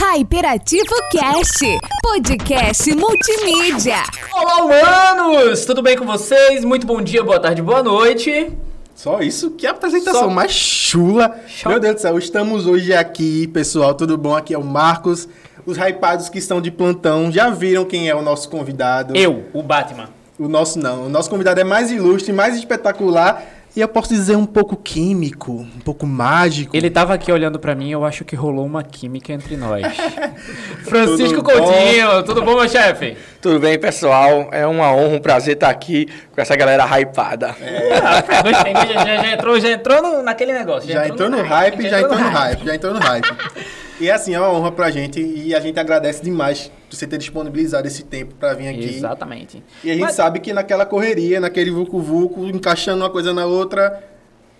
Hyperativo 0.00 0.94
Cast, 1.10 1.58
podcast 2.00 2.94
multimídia. 2.94 3.96
Olá, 4.32 4.62
humanos! 4.62 5.64
Tudo 5.64 5.82
bem 5.82 5.96
com 5.96 6.06
vocês? 6.06 6.64
Muito 6.64 6.86
bom 6.86 7.02
dia, 7.02 7.20
boa 7.24 7.40
tarde, 7.40 7.60
boa 7.60 7.82
noite. 7.82 8.52
Só 8.94 9.20
isso? 9.20 9.50
Que 9.50 9.66
apresentação 9.66 10.20
Só- 10.20 10.30
mais 10.30 10.52
chula. 10.52 11.36
Show. 11.48 11.72
Meu 11.72 11.80
Deus 11.80 11.96
do 11.96 12.00
céu, 12.00 12.16
estamos 12.16 12.64
hoje 12.68 12.94
aqui, 12.94 13.48
pessoal, 13.48 13.92
tudo 13.92 14.16
bom? 14.16 14.36
Aqui 14.36 14.54
é 14.54 14.58
o 14.58 14.62
Marcos. 14.62 15.28
Os 15.66 15.76
hypados 15.76 16.28
que 16.28 16.38
estão 16.38 16.60
de 16.60 16.70
plantão 16.70 17.32
já 17.32 17.50
viram 17.50 17.84
quem 17.84 18.08
é 18.08 18.14
o 18.14 18.22
nosso 18.22 18.48
convidado. 18.48 19.16
Eu, 19.16 19.46
o 19.52 19.64
Batman. 19.64 20.10
O 20.38 20.46
nosso 20.46 20.78
não. 20.78 21.06
O 21.06 21.08
nosso 21.08 21.28
convidado 21.28 21.60
é 21.60 21.64
mais 21.64 21.90
ilustre, 21.90 22.32
mais 22.32 22.54
espetacular 22.56 23.42
e 23.78 23.80
eu 23.80 23.86
posso 23.86 24.08
dizer 24.08 24.34
um 24.34 24.44
pouco 24.44 24.74
químico, 24.74 25.52
um 25.52 25.78
pouco 25.84 26.04
mágico. 26.04 26.76
Ele 26.76 26.90
tava 26.90 27.14
aqui 27.14 27.30
olhando 27.30 27.60
pra 27.60 27.76
mim, 27.76 27.88
eu 27.92 28.04
acho 28.04 28.24
que 28.24 28.34
rolou 28.34 28.66
uma 28.66 28.82
química 28.82 29.32
entre 29.32 29.56
nós. 29.56 29.86
Francisco 30.84 31.42
Tudo 31.42 31.42
bom? 31.44 31.64
Coutinho, 31.64 32.22
tudo 32.24 32.42
bom, 32.42 32.56
meu 32.56 32.68
chefe? 32.68 33.16
Tudo 33.40 33.60
bem, 33.60 33.78
pessoal? 33.78 34.48
É 34.50 34.66
uma 34.66 34.92
honra, 34.92 35.14
um 35.14 35.20
prazer 35.20 35.54
estar 35.54 35.68
aqui 35.70 36.08
com 36.34 36.40
essa 36.40 36.56
galera 36.56 36.84
hypada. 36.98 37.54
Gostei, 38.42 38.72
já, 38.74 39.04
já- 39.04 39.16
já 39.22 39.32
entrou, 39.32 39.60
já 39.60 39.70
entrou 39.70 40.02
no- 40.02 40.22
naquele 40.24 40.52
negócio. 40.52 40.90
Já 40.90 41.06
entrou 41.06 41.30
no 41.30 41.40
hype, 41.42 41.88
já 41.88 42.00
entrou 42.00 42.18
no 42.18 42.28
hype, 42.30 42.64
já 42.66 42.74
entrou 42.74 42.94
no 42.94 43.00
hype. 43.00 43.28
E 44.00 44.10
assim, 44.10 44.34
é 44.34 44.38
uma 44.40 44.50
honra 44.52 44.70
pra 44.70 44.90
gente 44.90 45.20
e 45.20 45.54
a 45.54 45.60
gente 45.60 45.78
agradece 45.78 46.22
demais 46.22 46.70
você 46.88 47.06
ter 47.06 47.18
disponibilizado 47.18 47.86
esse 47.86 48.04
tempo 48.04 48.34
pra 48.36 48.54
vir 48.54 48.68
aqui. 48.68 48.84
Exatamente. 48.96 49.62
E 49.82 49.90
a 49.90 49.94
gente 49.94 50.02
Mas- 50.02 50.14
sabe 50.14 50.38
que 50.38 50.52
naquela 50.52 50.86
correria, 50.86 51.40
naquele 51.40 51.70
vucu-vucu, 51.70 52.46
encaixando 52.46 53.02
uma 53.02 53.10
coisa 53.10 53.34
na 53.34 53.44
outra, 53.44 54.02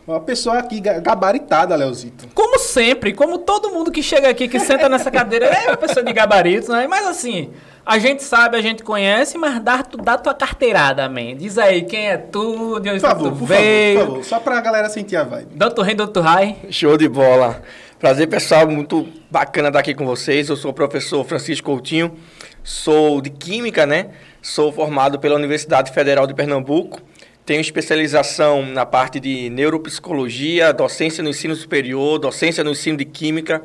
uma 0.06 0.18
pessoa 0.20 0.58
aqui 0.58 0.80
ga- 0.80 0.98
gabaritada, 0.98 1.76
Leozito. 1.76 2.26
Como 2.34 2.58
sempre, 2.58 3.12
como 3.12 3.38
todo 3.38 3.70
mundo 3.70 3.92
que 3.92 4.02
chega 4.02 4.28
aqui, 4.28 4.48
que 4.48 4.58
senta 4.58 4.88
nessa 4.88 5.10
cadeira, 5.10 5.46
é 5.46 5.68
uma 5.68 5.76
pessoa 5.76 6.04
de 6.04 6.12
gabarito, 6.12 6.72
né? 6.72 6.86
Mas 6.88 7.06
assim, 7.06 7.50
a 7.86 7.96
gente 7.98 8.24
sabe, 8.24 8.56
a 8.56 8.60
gente 8.60 8.82
conhece, 8.82 9.38
mas 9.38 9.60
dá, 9.62 9.84
dá 10.02 10.18
tua 10.18 10.34
carteirada, 10.34 11.08
man. 11.08 11.36
Diz 11.36 11.58
aí 11.58 11.82
quem 11.82 12.08
é 12.08 12.16
tu, 12.16 12.80
de 12.80 12.88
onde 12.90 13.00
Por 13.00 13.08
favor, 13.08 13.22
tu 13.24 13.30
por 13.36 13.46
favor, 13.46 13.46
veio. 13.62 13.98
por 14.00 14.06
favor, 14.06 14.24
só 14.24 14.40
pra 14.40 14.60
galera 14.60 14.88
sentir 14.88 15.14
a 15.16 15.22
vibe. 15.22 15.54
Doutor 15.54 15.82
Rei, 15.82 15.94
doutor 15.94 16.24
Rai. 16.24 16.56
Show 16.70 16.96
de 16.96 17.08
bola. 17.08 17.62
Prazer, 17.98 18.28
pessoal. 18.28 18.68
Muito 18.68 19.08
bacana 19.30 19.68
estar 19.68 19.80
aqui 19.80 19.94
com 19.94 20.06
vocês. 20.06 20.48
Eu 20.48 20.56
sou 20.56 20.70
o 20.70 20.74
professor 20.74 21.24
Francisco 21.24 21.70
Coutinho. 21.70 22.16
Sou 22.62 23.20
de 23.20 23.30
Química, 23.30 23.84
né? 23.86 24.10
Sou 24.40 24.70
formado 24.72 25.18
pela 25.18 25.34
Universidade 25.34 25.90
Federal 25.92 26.26
de 26.26 26.34
Pernambuco. 26.34 27.00
Tenho 27.44 27.60
especialização 27.60 28.64
na 28.64 28.84
parte 28.84 29.18
de 29.18 29.48
neuropsicologia, 29.50 30.72
docência 30.72 31.22
no 31.24 31.30
ensino 31.30 31.54
superior, 31.56 32.18
docência 32.18 32.62
no 32.62 32.70
ensino 32.70 32.98
de 32.98 33.04
Química. 33.04 33.62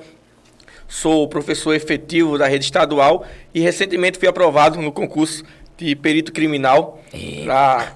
Sou 0.88 1.28
professor 1.28 1.74
efetivo 1.74 2.38
da 2.38 2.48
rede 2.48 2.66
estadual 2.66 3.26
e 3.54 3.60
recentemente 3.60 4.18
fui 4.18 4.28
aprovado 4.28 4.82
no 4.82 4.92
concurso 4.92 5.44
de 5.78 5.96
perito 5.96 6.32
criminal. 6.32 7.02
pra- 7.46 7.94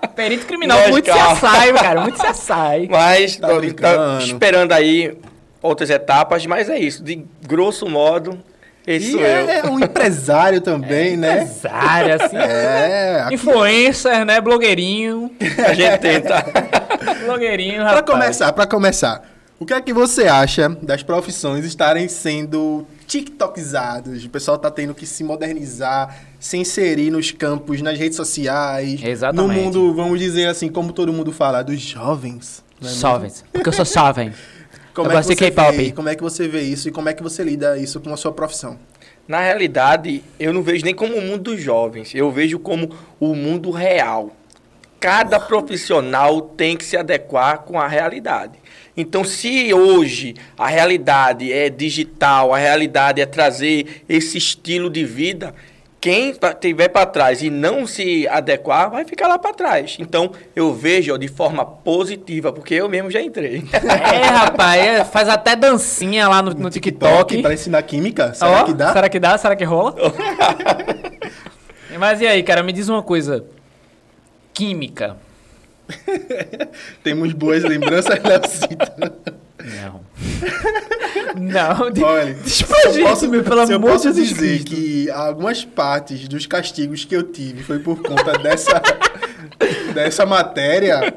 Perito 0.16 0.46
criminal, 0.46 0.78
Mas, 0.78 0.90
muito 0.90 1.06
calma. 1.06 1.36
se 1.36 1.46
assai, 1.46 1.72
cara, 1.74 2.00
muito 2.00 2.18
se 2.18 2.26
assai. 2.26 2.88
Mas 2.90 3.36
Tá 3.36 3.48
tá 3.48 4.18
esperando 4.22 4.72
aí 4.72 5.16
outras 5.62 5.90
etapas, 5.90 6.46
mas 6.46 6.68
é 6.70 6.78
isso. 6.78 7.02
De 7.04 7.24
grosso 7.46 7.86
modo, 7.88 8.38
esse 8.86 9.16
E 9.16 9.20
eu. 9.20 9.26
é 9.26 9.62
um 9.68 9.78
empresário 9.78 10.60
também, 10.60 11.16
né? 11.18 11.42
Empresário, 11.42 12.14
assim. 12.22 12.36
É, 12.40 13.20
aqui- 13.24 13.34
Influencer, 13.34 14.24
né? 14.24 14.40
Blogueirinho. 14.40 15.30
A 15.68 15.74
gente 15.74 15.98
tenta. 15.98 16.44
Blogueirinho, 17.24 17.82
Pra 17.82 17.92
rapaz. 17.96 18.06
começar, 18.06 18.52
pra 18.52 18.66
começar, 18.66 19.22
o 19.58 19.66
que 19.66 19.74
é 19.74 19.80
que 19.80 19.92
você 19.92 20.26
acha 20.28 20.68
das 20.82 21.02
profissões 21.02 21.64
estarem 21.64 22.08
sendo 22.08 22.86
tiktokizadas? 23.06 24.24
O 24.24 24.28
pessoal 24.30 24.58
tá 24.58 24.70
tendo 24.70 24.94
que 24.94 25.06
se 25.06 25.22
modernizar, 25.24 26.16
se 26.38 26.56
inserir 26.56 27.10
nos 27.10 27.30
campos, 27.30 27.80
nas 27.80 27.98
redes 27.98 28.16
sociais. 28.16 29.00
Exatamente. 29.02 29.56
No 29.56 29.62
mundo, 29.62 29.94
vamos 29.94 30.18
dizer 30.18 30.46
assim, 30.48 30.68
como 30.68 30.92
todo 30.92 31.12
mundo 31.12 31.32
fala, 31.32 31.62
dos 31.62 31.80
jovens. 31.80 32.62
é? 32.82 32.88
Jovens. 32.88 33.44
Porque 33.52 33.68
eu 33.68 33.72
sou 33.72 33.84
jovem. 33.84 34.32
Como 34.94 35.08
Eu 35.08 35.12
é, 35.12 35.14
gosto 35.16 35.28
que 35.28 35.34
de 35.34 35.40
você 35.44 35.50
K-pop. 35.50 35.76
vê, 35.76 35.92
como 35.92 36.08
é 36.08 36.14
que 36.14 36.22
você 36.22 36.48
vê 36.48 36.62
isso 36.62 36.88
e 36.88 36.90
como 36.90 37.06
é 37.10 37.12
que 37.12 37.22
você 37.22 37.44
lida 37.44 37.76
isso 37.76 38.00
com 38.00 38.10
a 38.14 38.16
sua 38.16 38.32
profissão? 38.32 38.78
Na 39.28 39.40
realidade, 39.42 40.24
eu 40.40 40.54
não 40.54 40.62
vejo 40.62 40.86
nem 40.86 40.94
como 40.94 41.14
o 41.16 41.20
mundo 41.20 41.52
dos 41.52 41.60
jovens, 41.60 42.14
eu 42.14 42.30
vejo 42.30 42.58
como 42.58 42.88
o 43.20 43.34
mundo 43.34 43.70
real. 43.70 44.34
Cada 44.98 45.38
profissional 45.38 46.40
tem 46.40 46.78
que 46.78 46.84
se 46.84 46.96
adequar 46.96 47.58
com 47.58 47.78
a 47.78 47.86
realidade. 47.86 48.54
Então, 48.96 49.22
se 49.24 49.74
hoje 49.74 50.34
a 50.56 50.68
realidade 50.68 51.52
é 51.52 51.68
digital, 51.68 52.54
a 52.54 52.58
realidade 52.58 53.20
é 53.20 53.26
trazer 53.26 54.04
esse 54.08 54.38
estilo 54.38 54.88
de 54.88 55.04
vida, 55.04 55.54
quem 56.00 56.30
estiver 56.30 56.88
para 56.88 57.04
trás 57.04 57.42
e 57.42 57.50
não 57.50 57.86
se 57.86 58.28
adequar, 58.28 58.90
vai 58.90 59.04
ficar 59.04 59.26
lá 59.28 59.38
para 59.38 59.52
trás. 59.52 59.96
Então, 59.98 60.30
eu 60.54 60.72
vejo 60.72 61.12
ó, 61.12 61.16
de 61.16 61.28
forma 61.28 61.64
positiva, 61.64 62.52
porque 62.52 62.74
eu 62.74 62.88
mesmo 62.88 63.10
já 63.10 63.20
entrei. 63.20 63.64
É, 64.16 64.26
rapaz, 64.26 64.84
é, 64.84 65.04
faz 65.04 65.28
até 65.28 65.56
dancinha 65.56 66.28
lá 66.28 66.40
no, 66.40 66.52
no 66.54 66.70
TikTok. 66.70 67.42
Para 67.42 67.54
ensinar 67.54 67.82
química? 67.82 68.32
Será 68.34 68.62
Ó, 68.62 68.64
que 68.64 68.72
dá? 68.72 68.92
Será 68.92 69.08
que 69.08 69.18
dá? 69.18 69.38
Será 69.38 69.56
que 69.56 69.64
rola? 69.64 69.94
Mas 71.98 72.20
e 72.20 72.26
aí, 72.26 72.42
cara, 72.42 72.62
me 72.62 72.72
diz 72.72 72.88
uma 72.88 73.02
coisa. 73.02 73.44
Química. 74.52 75.16
Temos 77.02 77.32
boas 77.32 77.62
lembranças, 77.62 78.18
Leocito. 78.22 78.92
Não. 79.82 80.00
Não, 81.36 81.90
de... 81.90 82.02
Olha, 82.02 82.36
posso, 83.02 83.28
meu, 83.28 83.42
pelo 83.42 83.66
se 83.66 83.72
eu 83.72 83.76
amor 83.76 83.92
posso 83.92 84.12
de 84.12 84.22
dizer 84.22 84.62
Deus. 84.62 84.64
que 84.64 85.10
algumas 85.10 85.64
partes 85.64 86.26
dos 86.28 86.46
castigos 86.46 87.04
que 87.04 87.14
eu 87.14 87.22
tive 87.24 87.62
foi 87.62 87.78
por 87.78 88.00
conta 88.02 88.38
dessa, 88.38 88.80
dessa 89.94 90.24
matéria. 90.26 91.14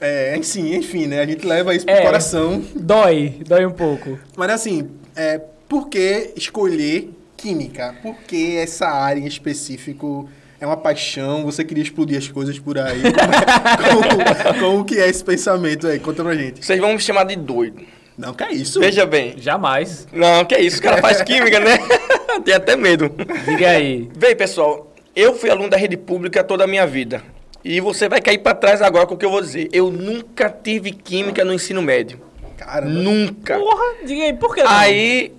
É, 0.00 0.36
enfim, 0.36 0.74
enfim, 0.74 1.06
né? 1.06 1.20
A 1.20 1.26
gente 1.26 1.46
leva 1.46 1.74
isso 1.74 1.84
pro 1.84 1.94
É. 1.94 2.02
coração. 2.02 2.62
Dói, 2.74 3.40
dói 3.46 3.66
um 3.66 3.72
pouco. 3.72 4.18
Mas 4.36 4.50
assim, 4.50 4.90
é, 5.14 5.40
por 5.68 5.88
que 5.88 6.32
escolher 6.36 7.10
química? 7.36 7.94
Por 8.02 8.14
que 8.26 8.56
essa 8.56 8.88
área 8.88 9.20
em 9.20 9.26
específico 9.26 10.28
é 10.60 10.66
uma 10.66 10.76
paixão? 10.76 11.44
Você 11.44 11.64
queria 11.64 11.82
explodir 11.82 12.18
as 12.18 12.28
coisas 12.28 12.58
por 12.58 12.78
aí? 12.78 13.00
Como, 13.90 14.02
como- 14.08 14.58
como 14.60 14.84
que 14.84 14.98
é 14.98 15.08
esse 15.08 15.24
pensamento 15.24 15.86
aí? 15.86 15.98
Conta 15.98 16.22
pra 16.22 16.34
gente. 16.34 16.64
Vocês 16.64 16.78
vão 16.80 16.92
me 16.92 17.00
chamar 17.00 17.24
de 17.24 17.36
doido. 17.36 17.82
Não, 18.18 18.34
que 18.34 18.44
é 18.44 18.52
isso? 18.52 18.78
Veja 18.80 19.06
bem. 19.06 19.34
Jamais. 19.38 20.06
Não, 20.12 20.44
que 20.44 20.56
isso, 20.58 20.78
o 20.78 20.82
cara 20.82 21.00
faz 21.00 21.22
química, 21.22 21.58
né? 21.58 21.78
Tem 22.44 22.54
até 22.54 22.76
medo. 22.76 23.10
Diga 23.46 23.70
aí. 23.70 24.10
Bem, 24.16 24.36
pessoal, 24.36 24.92
eu 25.16 25.34
fui 25.34 25.48
aluno 25.48 25.70
da 25.70 25.76
rede 25.76 25.96
pública 25.96 26.44
toda 26.44 26.64
a 26.64 26.66
minha 26.66 26.86
vida. 26.86 27.22
E 27.64 27.80
você 27.80 28.08
vai 28.08 28.20
cair 28.20 28.38
para 28.38 28.54
trás 28.54 28.82
agora 28.82 29.06
com 29.06 29.14
o 29.14 29.16
que 29.16 29.24
eu 29.24 29.30
vou 29.30 29.40
dizer. 29.40 29.68
Eu 29.72 29.90
nunca 29.90 30.50
tive 30.50 30.92
química 30.92 31.44
no 31.44 31.52
ensino 31.54 31.80
médio. 31.82 32.20
Caramba. 32.58 32.90
Nunca. 32.92 33.58
Porra, 33.58 33.94
diga 34.04 34.22
aí, 34.24 34.32
por 34.34 34.54
que 34.54 34.62
não? 34.62 34.70
Aí, 34.70 35.32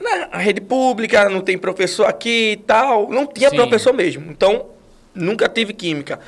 na 0.00 0.38
rede 0.38 0.60
pública, 0.60 1.28
não 1.28 1.40
tem 1.40 1.58
professor 1.58 2.06
aqui 2.06 2.52
e 2.52 2.56
tal. 2.56 3.10
Não 3.10 3.26
tinha 3.26 3.50
Sim. 3.50 3.56
professor 3.56 3.92
mesmo. 3.92 4.30
Então, 4.30 4.66
nunca 5.14 5.48
tive 5.48 5.72
química. 5.72 6.18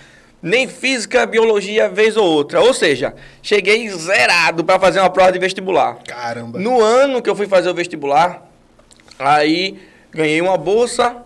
Nem 0.43 0.67
física, 0.67 1.25
biologia, 1.25 1.89
vez 1.89 2.17
ou 2.17 2.25
outra. 2.25 2.61
Ou 2.61 2.75
seja, 2.75 3.15
cheguei 3.41 3.89
zerado 3.91 4.65
para 4.65 4.79
fazer 4.79 4.99
uma 4.99 5.11
prova 5.11 5.31
de 5.31 5.39
vestibular. 5.39 5.99
Caramba. 6.07 6.59
No 6.59 6.81
ano 6.81 7.23
que 7.23 7.31
eu 7.31 7.37
fui 7.37 7.47
fazer 7.47 7.71
o 7.71 7.75
vestibular, 7.75 8.43
aí 9.19 9.79
ganhei 10.11 10.41
uma 10.41 10.57
bolsa. 10.57 11.17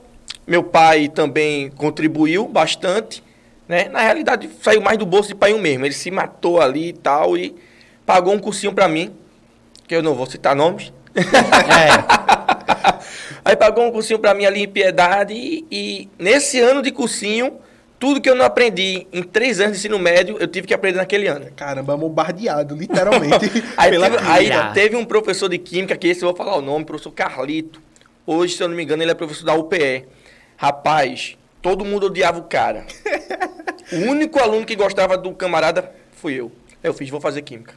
Meu 0.46 0.62
pai 0.62 1.08
também 1.08 1.70
contribuiu 1.70 2.46
bastante. 2.46 3.24
Né? 3.66 3.88
Na 3.88 4.00
realidade, 4.00 4.48
saiu 4.62 4.80
mais 4.80 4.98
do 4.98 5.06
bolso 5.06 5.30
de 5.30 5.34
pai 5.34 5.52
mesmo. 5.54 5.86
Ele 5.86 5.94
se 5.94 6.10
matou 6.10 6.60
ali 6.60 6.88
e 6.88 6.92
tal 6.92 7.36
e 7.36 7.56
pagou 8.04 8.32
um 8.32 8.38
cursinho 8.38 8.72
para 8.72 8.86
mim, 8.86 9.12
que 9.88 9.94
eu 9.94 10.02
não 10.02 10.14
vou 10.14 10.26
citar 10.26 10.54
nomes. 10.54 10.92
É. 11.16 12.96
Aí 13.44 13.54
pagou 13.54 13.86
um 13.86 13.92
cursinho 13.92 14.18
para 14.18 14.34
mim 14.34 14.44
ali 14.44 14.64
em 14.64 14.68
Piedade 14.68 15.32
e, 15.32 15.64
e 15.70 16.08
nesse 16.18 16.58
ano 16.60 16.82
de 16.82 16.90
cursinho, 16.90 17.60
tudo 17.98 18.20
que 18.20 18.28
eu 18.28 18.34
não 18.34 18.44
aprendi 18.44 19.06
em 19.12 19.22
três 19.22 19.60
anos 19.60 19.72
de 19.72 19.78
ensino 19.78 19.98
médio, 19.98 20.36
eu 20.38 20.46
tive 20.46 20.66
que 20.66 20.74
aprender 20.74 20.98
naquele 20.98 21.28
ano. 21.28 21.46
Caramba, 21.54 21.96
bombardeado, 21.96 22.74
literalmente. 22.74 23.50
Aí, 23.76 23.90
teve, 23.90 24.16
aí 24.18 24.50
teve 24.74 24.96
um 24.96 25.04
professor 25.04 25.48
de 25.48 25.58
química, 25.58 25.96
que 25.96 26.08
esse 26.08 26.22
eu 26.22 26.28
vou 26.28 26.36
falar 26.36 26.56
o 26.56 26.60
nome, 26.60 26.84
professor 26.84 27.12
Carlito. 27.12 27.80
Hoje, 28.26 28.56
se 28.56 28.62
eu 28.62 28.68
não 28.68 28.76
me 28.76 28.82
engano, 28.82 29.02
ele 29.02 29.12
é 29.12 29.14
professor 29.14 29.44
da 29.44 29.54
UPE. 29.54 30.06
Rapaz, 30.56 31.38
todo 31.62 31.84
mundo 31.84 32.06
odiava 32.06 32.40
o 32.40 32.44
cara. 32.44 32.84
o 33.92 33.96
único 34.10 34.40
aluno 34.40 34.66
que 34.66 34.74
gostava 34.74 35.16
do 35.16 35.32
camarada 35.32 35.92
fui 36.12 36.34
eu. 36.34 36.50
Eu 36.82 36.92
fiz, 36.92 37.08
vou 37.08 37.20
fazer 37.20 37.42
química. 37.42 37.74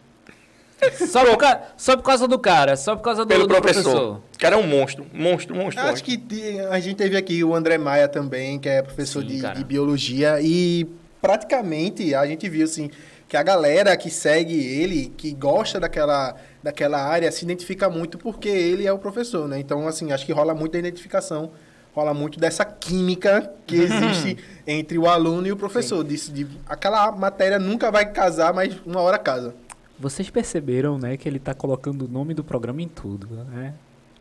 Só 1.07 1.25
por, 1.25 1.37
ca- 1.37 1.61
só 1.77 1.97
por 1.97 2.03
causa 2.03 2.27
do 2.27 2.39
cara, 2.39 2.75
só 2.77 2.95
por 2.95 3.01
causa 3.03 3.25
do, 3.25 3.27
Pelo 3.27 3.47
do 3.47 3.55
professor. 3.55 4.21
O 4.33 4.39
cara 4.39 4.55
é 4.55 4.57
um 4.57 4.65
monstro, 4.67 5.05
monstro, 5.13 5.55
monstro. 5.55 5.81
Acho 5.83 5.91
monstro. 6.03 6.19
que 6.27 6.59
a 6.69 6.79
gente 6.79 6.95
teve 6.95 7.17
aqui 7.17 7.43
o 7.43 7.53
André 7.53 7.77
Maia 7.77 8.07
também, 8.07 8.57
que 8.59 8.69
é 8.69 8.81
professor 8.81 9.21
Sim, 9.21 9.27
de, 9.27 9.53
de 9.55 9.63
biologia, 9.63 10.39
e 10.41 10.87
praticamente 11.21 12.15
a 12.15 12.25
gente 12.25 12.47
viu 12.49 12.63
assim 12.65 12.89
que 13.27 13.37
a 13.37 13.43
galera 13.43 13.95
que 13.95 14.09
segue 14.09 14.55
ele, 14.55 15.13
que 15.15 15.31
gosta 15.33 15.79
daquela, 15.79 16.35
daquela 16.63 16.99
área, 16.99 17.31
se 17.31 17.45
identifica 17.45 17.87
muito 17.87 18.17
porque 18.17 18.49
ele 18.49 18.87
é 18.87 18.91
o 18.91 18.97
professor, 18.97 19.47
né? 19.47 19.59
Então, 19.59 19.87
assim, 19.87 20.11
acho 20.11 20.25
que 20.25 20.31
rola 20.33 20.55
muito 20.55 20.71
da 20.71 20.79
identificação, 20.79 21.51
rola 21.93 22.11
muito 22.11 22.39
dessa 22.39 22.65
química 22.65 23.51
que 23.67 23.75
existe 23.83 24.35
entre 24.65 24.97
o 24.97 25.07
aluno 25.07 25.45
e 25.45 25.51
o 25.51 25.55
professor. 25.55 26.03
De, 26.03 26.15
de, 26.31 26.47
aquela 26.67 27.11
matéria 27.11 27.59
nunca 27.59 27.91
vai 27.91 28.11
casar, 28.11 28.51
mas 28.51 28.75
uma 28.83 29.01
hora 29.01 29.19
casa. 29.19 29.53
Vocês 29.99 30.29
perceberam, 30.29 30.97
né, 30.97 31.17
que 31.17 31.27
ele 31.27 31.39
tá 31.39 31.53
colocando 31.53 32.05
o 32.05 32.07
nome 32.07 32.33
do 32.33 32.43
programa 32.43 32.81
em 32.81 32.87
tudo, 32.87 33.27
né? 33.51 33.73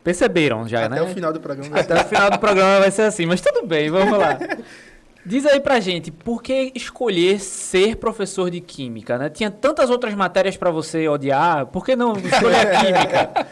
Perceberam 0.03 0.67
já, 0.67 0.85
Até 0.85 0.95
né? 0.95 1.01
o 1.01 1.07
final 1.07 1.31
do 1.31 1.39
programa. 1.39 1.79
Até 1.79 2.01
o 2.01 2.05
final 2.05 2.31
do 2.31 2.39
programa 2.39 2.79
vai 2.79 2.91
ser 2.91 3.03
assim, 3.03 3.25
mas 3.25 3.41
tudo 3.41 3.65
bem, 3.65 3.89
vamos 3.89 4.17
lá. 4.17 4.37
Diz 5.25 5.45
aí 5.45 5.59
pra 5.59 5.79
gente, 5.79 6.11
por 6.11 6.41
que 6.41 6.71
escolher 6.73 7.39
ser 7.39 7.97
professor 7.97 8.49
de 8.49 8.61
química, 8.61 9.17
né? 9.17 9.29
Tinha 9.29 9.51
tantas 9.51 9.89
outras 9.89 10.13
matérias 10.15 10.57
pra 10.57 10.71
você 10.71 11.07
odiar, 11.07 11.65
por 11.67 11.85
que 11.85 11.95
não 11.95 12.13
escolher 12.13 12.67
a 12.67 12.79
química? 12.79 13.47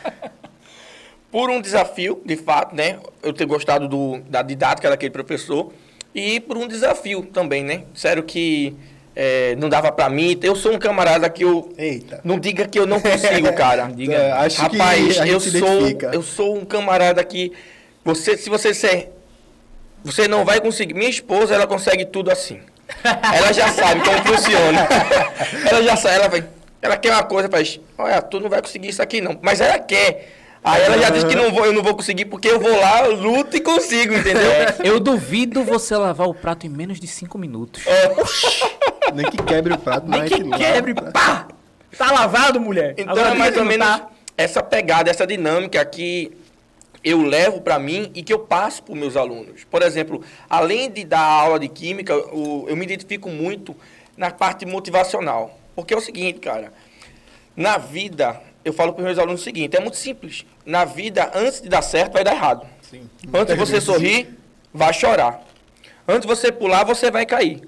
Por 1.29 1.49
um 1.49 1.61
desafio, 1.61 2.21
de 2.25 2.37
fato, 2.37 2.73
né? 2.73 2.99
Eu 3.21 3.33
ter 3.33 3.45
gostado 3.45 3.87
do, 3.87 4.19
da 4.29 4.41
didática 4.41 4.89
daquele 4.89 5.11
professor. 5.11 5.71
E 6.15 6.39
por 6.39 6.57
um 6.57 6.67
desafio 6.67 7.21
também, 7.21 7.63
né? 7.63 7.83
Sério 7.93 8.23
que 8.23 8.75
é, 9.19 9.55
não 9.55 9.67
dava 9.67 9.91
pra 9.91 10.07
mim. 10.11 10.39
Eu 10.43 10.55
sou 10.55 10.73
um 10.73 10.77
camarada 10.77 11.27
que 11.27 11.43
eu. 11.43 11.73
Eita. 11.75 12.21
Não 12.23 12.37
diga 12.37 12.67
que 12.67 12.77
eu 12.77 12.85
não 12.85 12.99
consigo, 12.99 13.51
cara. 13.53 13.89
Diga. 13.91 14.13
É, 14.13 14.31
acho 14.33 14.61
Rapaz, 14.61 15.19
que 15.19 15.29
eu 15.29 15.39
sou, 15.39 15.77
identifica. 15.79 16.11
eu 16.13 16.21
sou 16.21 16.55
um 16.55 16.63
camarada 16.63 17.23
que. 17.23 17.51
Você, 18.05 18.37
se 18.37 18.47
você 18.47 18.75
ser. 18.75 19.11
Você 20.03 20.27
não 20.27 20.45
vai 20.45 20.61
conseguir. 20.61 20.93
Minha 20.93 21.09
esposa, 21.09 21.55
ela 21.55 21.65
consegue 21.65 22.05
tudo 22.05 22.29
assim. 22.29 22.59
Ela 23.33 23.51
já 23.51 23.69
sabe 23.69 24.01
como 24.01 24.37
funciona. 24.37 24.87
ela 25.69 25.83
já 25.83 25.97
sabe, 25.97 26.15
ela 26.15 26.29
vai. 26.29 26.45
Ela 26.81 26.95
quer 26.95 27.11
uma 27.11 27.23
coisa, 27.23 27.49
faz. 27.49 27.81
Olha, 27.97 28.21
tu 28.21 28.39
não 28.39 28.49
vai 28.49 28.61
conseguir 28.61 28.87
isso 28.87 29.01
aqui, 29.01 29.19
não. 29.19 29.37
Mas 29.41 29.59
ela 29.59 29.77
quer. 29.77 30.35
Aí 30.63 30.83
ela 30.83 30.97
já 30.97 31.09
diz 31.09 31.23
que 31.25 31.35
não 31.35 31.51
vou, 31.51 31.65
eu 31.65 31.73
não 31.73 31.83
vou 31.83 31.95
conseguir 31.95 32.25
porque 32.25 32.47
eu 32.47 32.59
vou 32.59 32.79
lá, 32.79 33.05
eu 33.05 33.15
luto 33.15 33.57
e 33.57 33.59
consigo, 33.59 34.13
entendeu? 34.13 34.51
É, 34.51 34.75
eu 34.83 34.99
duvido 34.99 35.63
você 35.63 35.97
lavar 35.97 36.27
o 36.27 36.33
prato 36.33 36.65
em 36.65 36.69
menos 36.69 36.99
de 36.99 37.07
cinco 37.07 37.37
minutos. 37.37 37.83
Nem 39.13 39.25
que 39.29 39.37
quebre 39.37 39.73
o 39.73 39.77
prato, 39.77 40.07
Nem 40.07 40.19
não 40.19 40.25
é 40.25 40.29
que 40.29 40.43
lava 40.43 40.57
quebre, 40.63 40.93
prato. 40.93 41.11
pá! 41.13 41.47
Tá 41.97 42.11
lavado, 42.11 42.59
mulher? 42.59 42.93
Então 42.97 43.13
Agora 43.13 43.29
é 43.29 43.37
mais 43.37 43.55
ou 43.57 43.63
que 43.63 43.69
menos 43.69 43.87
tá. 43.87 44.09
essa 44.37 44.61
pegada, 44.61 45.09
essa 45.09 45.25
dinâmica 45.25 45.83
que 45.85 46.31
eu 47.03 47.21
levo 47.21 47.61
para 47.61 47.79
mim 47.79 48.11
e 48.13 48.21
que 48.21 48.33
eu 48.33 48.39
passo 48.39 48.83
para 48.83 48.93
meus 48.95 49.15
alunos. 49.15 49.63
Por 49.63 49.81
exemplo, 49.81 50.23
além 50.49 50.91
de 50.91 51.03
dar 51.03 51.21
aula 51.21 51.59
de 51.59 51.67
química, 51.67 52.13
eu 52.13 52.75
me 52.75 52.83
identifico 52.83 53.29
muito 53.29 53.75
na 54.15 54.29
parte 54.29 54.65
motivacional. 54.65 55.57
Porque 55.75 55.93
é 55.93 55.97
o 55.97 56.01
seguinte, 56.01 56.39
cara, 56.39 56.73
na 57.55 57.77
vida, 57.77 58.41
eu 58.65 58.73
falo 58.73 58.93
para 58.93 59.03
meus 59.03 59.17
alunos 59.17 59.41
o 59.41 59.43
seguinte, 59.43 59.77
é 59.77 59.79
muito 59.79 59.97
simples. 59.97 60.45
Na 60.65 60.85
vida, 60.85 61.31
antes 61.33 61.61
de 61.61 61.69
dar 61.69 61.81
certo, 61.81 62.13
vai 62.13 62.23
dar 62.23 62.33
errado. 62.33 62.65
Sim. 62.81 63.09
Antes 63.33 63.53
de 63.53 63.59
você 63.59 63.79
sorrir, 63.79 64.37
vai 64.73 64.93
chorar. 64.93 65.41
Antes 66.07 66.21
de 66.21 66.27
você 66.27 66.51
pular, 66.51 66.83
você 66.83 67.09
vai 67.09 67.25
cair. 67.25 67.61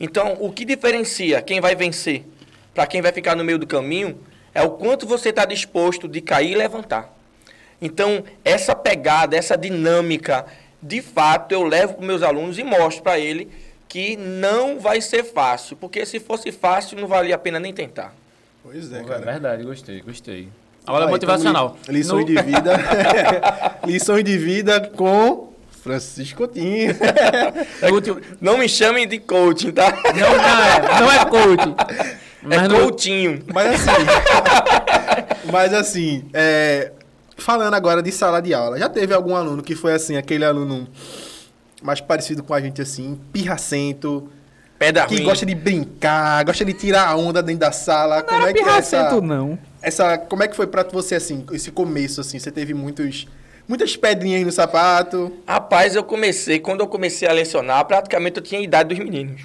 Então, 0.00 0.36
o 0.40 0.52
que 0.52 0.64
diferencia 0.64 1.42
quem 1.42 1.60
vai 1.60 1.74
vencer 1.74 2.24
para 2.74 2.86
quem 2.86 3.02
vai 3.02 3.12
ficar 3.12 3.34
no 3.34 3.42
meio 3.44 3.58
do 3.58 3.66
caminho 3.66 4.18
é 4.54 4.62
o 4.62 4.70
quanto 4.70 5.06
você 5.06 5.30
está 5.30 5.44
disposto 5.44 6.06
de 6.08 6.20
cair 6.20 6.52
e 6.52 6.54
levantar. 6.54 7.12
Então, 7.80 8.24
essa 8.44 8.74
pegada, 8.74 9.36
essa 9.36 9.56
dinâmica, 9.56 10.46
de 10.82 11.00
fato, 11.02 11.52
eu 11.52 11.62
levo 11.64 11.94
para 11.94 12.06
meus 12.06 12.22
alunos 12.22 12.58
e 12.58 12.64
mostro 12.64 13.02
para 13.02 13.18
ele 13.18 13.48
que 13.88 14.16
não 14.16 14.78
vai 14.78 15.00
ser 15.00 15.24
fácil. 15.24 15.76
Porque 15.76 16.04
se 16.06 16.20
fosse 16.20 16.52
fácil, 16.52 16.98
não 17.00 17.08
valia 17.08 17.34
a 17.34 17.38
pena 17.38 17.58
nem 17.58 17.72
tentar. 17.72 18.14
Pois 18.62 18.92
é, 18.92 19.00
É 19.00 19.04
cara. 19.04 19.20
verdade, 19.20 19.62
gostei, 19.64 20.00
gostei. 20.00 20.48
Aula 20.86 21.04
Aí, 21.06 21.10
motivacional. 21.10 21.76
então, 21.82 21.92
li- 21.92 21.98
lições 22.00 22.20
No- 22.20 22.26
de 22.26 22.42
vida. 22.42 22.72
lições 23.86 24.24
de 24.24 24.38
vida 24.38 24.80
com 24.96 25.47
Francisco 25.88 26.36
Coutinho. 26.36 26.94
último- 27.92 28.20
Não 28.40 28.58
me 28.58 28.68
chamem 28.68 29.06
de 29.08 29.18
coaching, 29.18 29.70
tá? 29.72 29.90
Não, 29.90 30.36
não 30.36 30.64
é, 30.64 31.00
não 31.00 31.12
é 31.12 31.24
coach. 31.24 31.74
Mas 32.42 32.62
é 32.62 32.68
no- 32.68 32.80
coachinho. 32.90 33.42
Mas 33.52 33.66
assim. 33.74 34.04
mas 35.50 35.74
assim, 35.74 36.24
é, 36.32 36.92
falando 37.36 37.74
agora 37.74 38.02
de 38.02 38.12
sala 38.12 38.40
de 38.40 38.52
aula, 38.54 38.78
já 38.78 38.88
teve 38.88 39.14
algum 39.14 39.34
aluno 39.34 39.62
que 39.62 39.74
foi 39.74 39.92
assim, 39.94 40.16
aquele 40.16 40.44
aluno 40.44 40.86
mais 41.82 42.00
parecido 42.00 42.42
com 42.42 42.52
a 42.54 42.60
gente, 42.60 42.82
assim, 42.82 43.18
pirracento, 43.32 44.28
Pedra 44.78 45.06
que 45.06 45.14
ruim. 45.16 45.24
gosta 45.24 45.44
de 45.44 45.54
brincar, 45.54 46.44
gosta 46.44 46.64
de 46.64 46.72
tirar 46.72 47.16
onda 47.16 47.42
dentro 47.42 47.60
da 47.60 47.72
sala. 47.72 48.16
não 48.18 48.24
como 48.24 48.40
era 48.42 48.50
é 48.50 48.52
que 48.52 48.60
é 48.60 48.62
essa, 48.78 48.96
pirracento, 48.98 49.22
não. 49.22 49.58
essa. 49.82 50.18
Como 50.18 50.42
é 50.42 50.48
que 50.48 50.54
foi 50.54 50.66
pra 50.68 50.84
você, 50.84 51.16
assim, 51.16 51.44
esse 51.52 51.70
começo, 51.72 52.20
assim? 52.20 52.38
Você 52.38 52.50
teve 52.52 52.74
muitos. 52.74 53.26
Muitas 53.68 53.94
pedrinhas 53.94 54.42
no 54.44 54.50
sapato. 54.50 55.30
Rapaz, 55.46 55.94
eu 55.94 56.02
comecei, 56.02 56.58
quando 56.58 56.80
eu 56.80 56.86
comecei 56.86 57.28
a 57.28 57.32
lecionar, 57.32 57.84
praticamente 57.84 58.38
eu 58.38 58.42
tinha 58.42 58.60
a 58.60 58.64
idade 58.64 58.88
dos 58.88 58.98
meninos. 58.98 59.42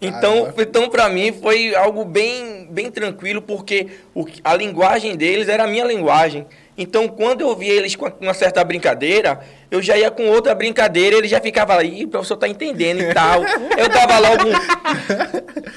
Então, 0.00 0.44
Caramba. 0.44 0.62
então 0.62 0.88
para 0.88 1.08
mim 1.08 1.32
foi 1.32 1.74
algo 1.74 2.04
bem, 2.04 2.68
bem 2.70 2.92
tranquilo, 2.92 3.42
porque 3.42 3.88
o, 4.14 4.24
a 4.44 4.54
linguagem 4.54 5.16
deles 5.16 5.48
era 5.48 5.64
a 5.64 5.66
minha 5.66 5.84
linguagem. 5.84 6.46
Então, 6.78 7.08
quando 7.08 7.40
eu 7.40 7.56
via 7.56 7.72
eles 7.72 7.96
com 7.96 8.06
uma 8.20 8.34
certa 8.34 8.62
brincadeira, 8.62 9.40
eu 9.70 9.80
já 9.80 9.96
ia 9.96 10.10
com 10.10 10.28
outra 10.28 10.54
brincadeira, 10.54 11.16
ele 11.16 11.26
já 11.26 11.40
ficava 11.40 11.74
lá, 11.74 11.82
Ih, 11.82 12.04
o 12.04 12.08
professor 12.08 12.36
tá 12.36 12.46
entendendo 12.46 13.00
e 13.00 13.12
tal. 13.14 13.42
eu 13.44 13.88
dava 13.88 14.18
logo 14.18 14.48
um... 14.48 14.52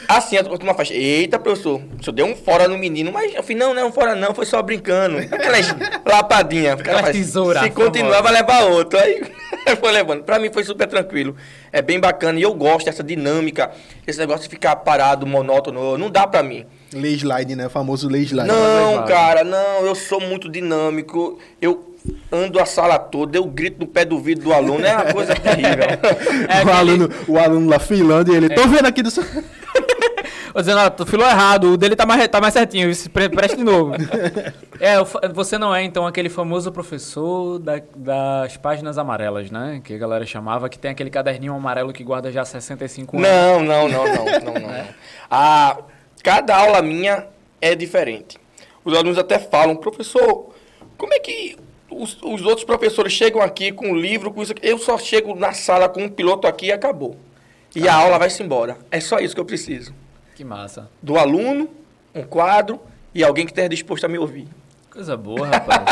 Assim, 0.07 0.38
a 0.38 0.44
turma 0.44 0.74
faz, 0.74 0.92
eita, 0.92 1.40
professor, 1.40 1.81
o 2.00 2.04
senhor 2.04 2.13
deu 2.13 2.25
um 2.25 2.36
fora 2.36 2.68
no 2.68 2.78
menino, 2.78 3.12
mas 3.12 3.34
eu 3.34 3.42
falei, 3.42 3.57
não, 3.57 3.74
não 3.74 3.81
é 3.81 3.86
um 3.86 3.92
fora 3.92 4.13
não, 4.16 4.34
foi 4.34 4.46
só 4.46 4.62
brincando. 4.62 5.19
Aquelas 5.19 5.68
lapadinhas. 6.06 6.80
Aquelas 6.80 7.01
Faz, 7.01 7.16
tesouras 7.16 7.63
Se 7.63 7.69
continuar, 7.72 8.22
vai 8.22 8.34
levar 8.34 8.63
outro. 8.66 9.00
Aí 9.00 9.22
foi 9.80 9.92
levando. 9.92 10.24
Pra 10.24 10.38
mim 10.38 10.51
foi 10.51 10.63
super 10.63 10.88
tranquilo. 10.88 11.36
É 11.72 11.81
bem 11.81 12.00
bacana 12.00 12.40
e 12.40 12.42
eu 12.42 12.54
gosto 12.54 12.86
dessa 12.88 13.04
dinâmica, 13.04 13.72
esse 14.06 14.19
negócio 14.19 14.44
de 14.44 14.50
ficar 14.50 14.75
parado, 14.78 15.25
monótono, 15.25 15.98
não 15.98 16.10
dá 16.10 16.28
pra 16.28 16.44
mim. 16.44 16.66
Lay 16.94 17.13
slide, 17.15 17.56
né? 17.56 17.68
O 17.68 17.69
famoso 17.69 18.09
lay 18.09 18.24
slide. 18.24 18.47
Não, 18.47 19.06
cara, 19.06 19.44
não, 19.44 19.86
eu 19.86 19.95
sou 19.95 20.19
muito 20.19 20.50
dinâmico. 20.50 21.38
Eu 21.62 21.86
ando 22.31 22.59
a 22.59 22.65
sala 22.65 22.97
toda, 22.97 23.38
eu 23.38 23.45
grito 23.45 23.80
no 23.81 23.88
pé 23.88 24.06
do 24.06 24.18
vidro 24.19 24.45
do 24.45 24.53
aluno, 24.53 24.86
é 24.86 24.94
uma 24.95 25.13
coisa 25.13 25.36
terrível. 25.39 25.86
É 26.47 26.65
o, 26.65 26.71
aluno, 26.71 27.09
o 27.27 27.38
aluno 27.38 27.69
lá 27.69 27.80
filando 27.80 28.31
e 28.33 28.36
ele. 28.38 28.50
Tô 28.50 28.68
vendo 28.68 28.86
aqui 28.86 29.03
do 29.03 29.12
seu. 29.12 29.24
Ô, 30.53 30.62
dizendo, 30.62 30.80
ó, 30.80 30.89
tu 30.89 31.06
filou 31.06 31.27
errado, 31.27 31.74
o 31.74 31.77
dele 31.77 31.95
tá 31.95 32.07
mais, 32.07 32.27
tá 32.27 32.41
mais 32.41 32.53
certinho, 32.56 32.89
isso, 32.89 33.07
pre- 33.12 33.30
preste 33.30 33.56
de 33.56 33.63
novo. 33.63 33.94
é, 34.80 34.95
você 35.31 35.59
não 35.59 35.74
é, 35.75 35.83
então, 35.83 36.07
aquele 36.07 36.27
famoso 36.27 36.71
professor 36.71 37.59
da- 37.59 37.80
das 37.95 38.58
páginas 38.58 38.98
amarelas, 38.98 39.51
né? 39.51 39.79
Que 39.84 39.93
a 39.93 39.98
galera 40.00 40.25
chamava, 40.25 40.67
que 40.67 40.79
tem 40.79 40.89
aquele 40.89 41.12
caderninho 41.12 41.53
amarelo 41.53 41.93
que 41.93 42.03
guarda 42.03 42.31
já 42.31 42.43
65 42.43 43.17
anos. 43.17 43.29
Não, 43.29 43.62
não, 43.63 43.88
não, 43.89 44.05
não, 44.05 44.25
não, 44.25 44.53
não. 44.53 44.53
não. 44.69 44.86
A, 45.29 45.77
cada 46.24 46.56
aula 46.56 46.82
minha 46.82 47.28
é 47.62 47.76
diferente. 47.76 48.38
Os 48.84 48.94
alunos 48.94 49.18
até 49.18 49.38
falam, 49.38 49.76
professor, 49.76 50.54
como 50.98 51.14
é 51.14 51.20
que 51.20 51.58
os, 51.90 52.18
os 52.22 52.42
outros 52.44 52.64
professores 52.64 53.14
chegam 53.14 53.42
aqui 53.42 53.72
com 53.72 53.92
o 53.92 53.96
livro, 53.96 54.32
com 54.32 54.42
isso 54.42 54.52
aqui? 54.52 54.68
Eu 54.68 54.78
só 54.78 54.98
chego 54.98 55.36
na 55.36 55.54
sala 55.54 55.90
com 55.90 56.04
um 56.04 56.10
piloto 56.10 56.48
aqui 56.48 56.68
e 56.68 56.72
acabou. 56.72 57.18
E 57.76 57.88
a 57.88 57.94
aula 57.94 58.18
vai-se 58.18 58.42
embora. 58.42 58.78
É 58.90 59.00
só 59.00 59.20
isso 59.20 59.36
que 59.36 59.42
eu 59.42 59.46
preciso. 59.46 59.94
Que 60.36 60.44
massa. 60.44 60.90
Do 61.02 61.18
aluno, 61.18 61.70
um 62.16 62.24
quadro 62.24 62.80
e 63.14 63.24
alguém 63.24 63.46
que 63.46 63.52
esteja 63.52 63.70
disposto 63.70 64.06
a 64.06 64.08
me 64.08 64.18
ouvir. 64.18 64.48
Coisa 64.90 65.16
boa, 65.16 65.48
rapaz. 65.48 65.84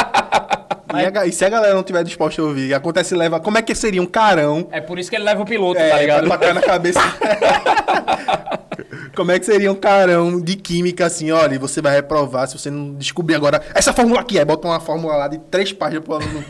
E, 0.93 1.17
a 1.19 1.25
e 1.25 1.31
se 1.31 1.43
a 1.43 1.49
galera 1.49 1.73
não 1.73 1.83
tiver 1.83 2.03
disposta 2.03 2.41
a 2.41 2.45
ouvir, 2.45 2.73
acontece 2.73 3.13
leva. 3.15 3.39
Como 3.39 3.57
é 3.57 3.61
que 3.61 3.75
seria 3.75 4.01
um 4.01 4.05
carão? 4.05 4.67
é 4.71 4.79
por 4.79 4.97
isso 4.97 5.09
que 5.09 5.15
ele 5.15 5.25
leva 5.25 5.41
o 5.41 5.45
piloto, 5.45 5.79
É, 5.79 5.89
tá 5.89 5.97
ligado? 5.99 6.27
pra 6.27 6.53
na 6.53 6.61
cabeça. 6.61 6.99
Como 9.15 9.31
é 9.31 9.39
que 9.39 9.45
seria 9.47 9.71
um 9.71 9.75
carão 9.75 10.39
de 10.39 10.55
química 10.55 11.07
assim? 11.07 11.31
Olha, 11.31 11.57
você 11.57 11.81
vai 11.81 11.95
reprovar 11.95 12.47
se 12.47 12.57
você 12.57 12.69
não 12.69 12.93
descobrir 12.93 13.33
agora 13.35 13.61
essa 13.73 13.91
fórmula 13.91 14.21
aqui. 14.21 14.37
Aí 14.37 14.45
bota 14.45 14.67
uma 14.67 14.79
fórmula 14.79 15.15
lá 15.15 15.27
de 15.27 15.39
três 15.39 15.73
páginas 15.73 16.03
pro 16.03 16.13
aluno. 16.15 16.43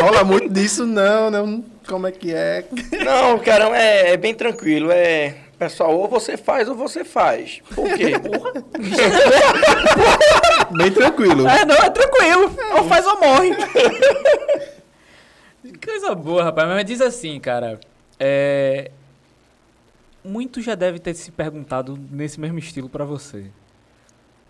Rola 0.00 0.24
muito 0.24 0.48
disso? 0.52 0.84
Não, 0.84 1.30
não. 1.30 1.64
Como 1.86 2.06
é 2.08 2.10
que 2.12 2.34
é? 2.34 2.64
Não, 3.04 3.38
caramba, 3.38 3.76
é, 3.76 4.12
é 4.12 4.16
bem 4.16 4.34
tranquilo. 4.34 4.90
É, 4.90 5.34
pessoal, 5.60 5.94
ou 5.94 6.08
você 6.08 6.38
faz 6.38 6.70
ou 6.70 6.74
você 6.74 7.04
faz. 7.04 7.60
Por 7.74 7.86
quê? 7.94 8.12
Bem 10.72 10.90
tranquilo. 10.90 11.46
É, 11.46 11.66
não, 11.66 11.76
é 11.76 11.90
tranquilo. 11.90 12.56
Ou 12.78 12.84
faz 12.84 13.06
ou 13.06 13.20
morre. 13.20 13.50
Coisa 15.84 16.14
boa, 16.14 16.44
rapaz. 16.44 16.66
Mas 16.66 16.86
diz 16.86 17.02
assim, 17.02 17.38
cara. 17.38 17.78
É... 18.18 18.90
Muito 20.24 20.62
já 20.62 20.74
deve 20.74 20.98
ter 20.98 21.12
se 21.14 21.30
perguntado 21.30 21.98
nesse 22.10 22.40
mesmo 22.40 22.58
estilo 22.58 22.88
pra 22.88 23.04
você. 23.04 23.50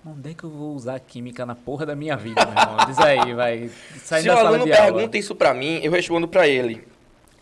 Onde 0.07 0.31
é 0.31 0.35
que 0.35 0.45
eu 0.45 0.50
vou 0.50 0.75
usar 0.75 0.99
química 1.00 1.45
na 1.45 1.55
porra 1.55 1.85
da 1.85 1.95
minha 1.95 2.17
vida, 2.17 2.40
meu 2.47 2.62
irmão? 2.62 2.87
Diz 2.87 2.99
aí, 2.99 3.35
vai. 3.35 3.71
Sai 4.02 4.23
Se 4.23 4.29
da 4.29 4.35
o 4.35 4.37
sala 4.37 4.49
aluno 4.50 4.64
de 4.64 4.73
aula. 4.73 4.93
pergunta 4.93 5.19
isso 5.19 5.35
pra 5.35 5.52
mim, 5.52 5.81
eu 5.83 5.93
respondo 5.93 6.26
pra 6.26 6.49
ele. 6.49 6.87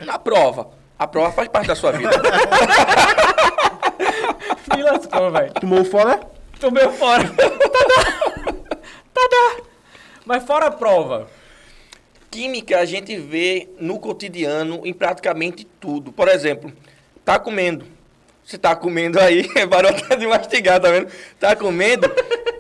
Na 0.01 0.19
prova. 0.19 0.71
A 0.99 1.07
prova 1.07 1.31
faz 1.33 1.49
parte 1.49 1.69
da 1.69 1.77
sua 1.77 1.93
vida. 1.93 2.11
Lascou, 4.91 5.31
velho. 5.31 5.53
Tomou 5.55 5.85
fora? 5.85 6.21
Tô 6.59 6.71
meio 6.71 6.91
fora. 6.93 7.25
Tadá! 7.29 8.53
Tadá! 9.15 9.63
Mas 10.25 10.45
fora 10.45 10.67
a 10.67 10.71
prova. 10.71 11.29
Química 12.31 12.79
a 12.79 12.85
gente 12.85 13.17
vê 13.17 13.69
no 13.79 13.99
cotidiano 13.99 14.83
em 14.85 14.93
praticamente 14.93 15.65
tudo. 15.81 16.13
Por 16.13 16.29
exemplo, 16.29 16.73
tá 17.25 17.39
comendo. 17.39 17.87
Você 18.45 18.57
tá 18.57 18.75
comendo 18.75 19.21
aí, 19.21 19.47
parou 19.69 19.91
até 19.91 20.17
de 20.17 20.27
mastigar, 20.27 20.81
tá 20.81 20.91
vendo? 20.91 21.11
Tá 21.39 21.55
comendo. 21.55 22.11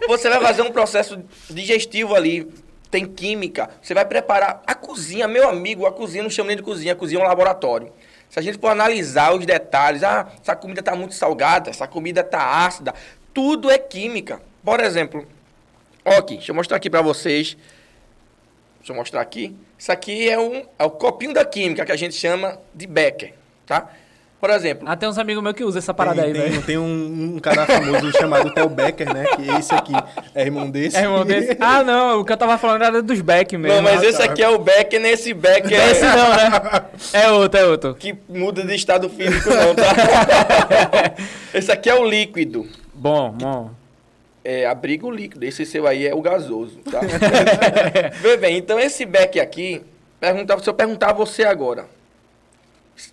Você 0.06 0.28
vai 0.28 0.40
fazer 0.40 0.62
um 0.62 0.70
processo 0.70 1.23
digestivo 1.49 2.14
ali. 2.14 2.47
Tem 2.90 3.04
química. 3.06 3.68
Você 3.82 3.92
vai 3.92 4.04
preparar 4.04 4.62
a 4.66 4.75
cozinha, 4.75 5.28
meu 5.28 5.49
amigo, 5.49 5.87
a 5.87 5.92
cozinha 5.92 6.23
não 6.23 6.30
chama 6.30 6.49
nem 6.49 6.56
de 6.56 6.62
cozinha, 6.62 6.92
a 6.92 6.97
cozinha 6.97 7.20
é 7.20 7.25
um 7.25 7.28
laboratório. 7.28 7.92
Se 8.30 8.38
a 8.38 8.42
gente 8.42 8.58
for 8.58 8.68
analisar 8.68 9.35
os 9.35 9.44
detalhes, 9.47 10.02
ah, 10.02 10.30
essa 10.40 10.54
comida 10.54 10.82
tá 10.82 10.94
muito 10.94 11.14
salgada, 11.14 11.70
essa 11.70 11.87
comida 11.87 12.23
tá 12.23 12.66
ácida, 12.66 12.94
tudo 13.32 13.70
é 13.70 13.78
química. 13.78 14.40
Por 14.62 14.80
exemplo, 14.80 15.26
aqui, 16.04 16.37
deixa 16.37 16.50
eu 16.50 16.54
mostrar 16.54 16.76
aqui 16.76 16.90
para 16.90 17.02
vocês. 17.02 17.56
Deixa 18.78 18.92
eu 18.92 18.97
mostrar 18.97 19.20
aqui. 19.20 19.56
Isso 19.78 19.92
aqui 19.92 20.28
é, 20.28 20.38
um, 20.38 20.64
é 20.78 20.85
o 20.85 20.90
copinho 20.90 21.32
da 21.32 21.44
química 21.44 21.85
que 21.85 21.92
a 21.92 21.97
gente 21.97 22.14
chama 22.14 22.58
de 22.75 22.87
Becker, 22.87 23.35
tá? 23.66 23.90
Por 24.40 24.50
exemplo, 24.50 24.87
Ah, 24.88 24.95
tem 24.95 25.09
uns 25.09 25.18
amigos 25.18 25.42
meus 25.42 25.57
que 25.57 25.64
usam 25.64 25.80
essa 25.80 25.92
parada 25.92 26.23
tem, 26.23 26.30
aí, 26.30 26.33
tem, 26.33 26.50
velho. 26.50 26.62
tem 26.62 26.78
um, 26.78 27.35
um 27.35 27.38
cara 27.40 27.66
famoso 27.66 28.12
chamado 28.12 28.49
Theo 28.54 28.68
Becker, 28.68 29.12
né? 29.12 29.25
Que 29.35 29.50
esse 29.59 29.75
aqui 29.75 29.92
é 30.33 30.42
irmão 30.45 30.71
desse. 30.71 30.97
É 30.97 31.02
irmão 31.02 31.25
desse? 31.25 31.57
Ah, 31.61 31.83
não, 31.83 32.21
o 32.21 32.25
que 32.25 32.33
eu 32.33 32.37
tava 32.37 32.57
falando 32.57 32.83
era 32.85 33.02
dos 33.02 33.21
Beck 33.21 33.57
mesmo. 33.57 33.76
não, 33.76 33.83
mas 33.83 34.00
ah, 34.00 34.07
esse 34.07 34.18
tá. 34.18 34.25
aqui 34.25 34.40
é 34.40 34.49
o 34.49 34.57
Becker, 34.59 35.00
nesse 35.00 35.35
Becker 35.35 35.78
É 35.80 35.90
esse 35.90 36.04
não, 36.04 36.30
né? 36.37 36.85
É 37.12 37.30
outro, 37.30 37.61
é 37.61 37.64
outro. 37.66 37.95
que 37.97 38.16
muda 38.28 38.62
de 38.62 38.75
estado 38.76 39.09
físico 39.09 39.50
não, 39.50 39.75
tá? 39.75 39.83
esse 41.52 41.73
aqui 41.73 41.90
é 41.90 41.95
o 41.95 42.04
líquido. 42.04 42.64
Bom, 42.95 43.30
bom. 43.33 43.71
É, 44.45 44.66
abrigo 44.66 45.11
líquido. 45.11 45.45
Esse 45.45 45.66
seu 45.66 45.85
aí 45.87 46.07
é 46.07 46.14
o 46.14 46.23
gasoso, 46.23 46.78
tá? 46.90 47.00
Vê 48.23 48.37
bem, 48.37 48.57
então 48.57 48.78
esse 48.78 49.04
Beck 49.04 49.40
aqui, 49.40 49.83
pergunta, 50.21 50.57
se 50.61 50.71
eu 50.71 50.75
perguntar 50.75 51.11
a 51.11 51.12
você 51.12 51.45
agora, 51.45 51.87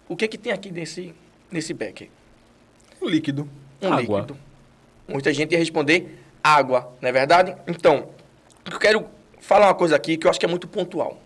o 0.08 0.16
que 0.16 0.28
que 0.28 0.38
tem 0.38 0.52
aqui 0.52 0.72
nesse, 0.72 1.14
nesse 1.52 1.74
Becker? 1.74 2.10
O 3.02 3.08
líquido. 3.10 3.48
Um 3.82 3.92
Água. 3.94 4.20
líquido. 4.22 4.38
Muita 5.08 5.34
gente 5.34 5.52
ia 5.52 5.60
responder 5.60 6.20
água, 6.44 6.92
não 7.02 7.10
é 7.10 7.12
verdade? 7.12 7.56
Então, 7.68 8.10
eu 8.72 8.80
quero 8.80 9.06
falar 9.40 9.68
uma 9.68 9.76
coisa 9.76 9.96
aqui 9.96 10.18
que 10.18 10.26
eu 10.26 10.32
acho 10.32 10.40
que 10.40 10.46
é 10.46 10.50
muito 10.50 10.68
pontual. 10.68 11.20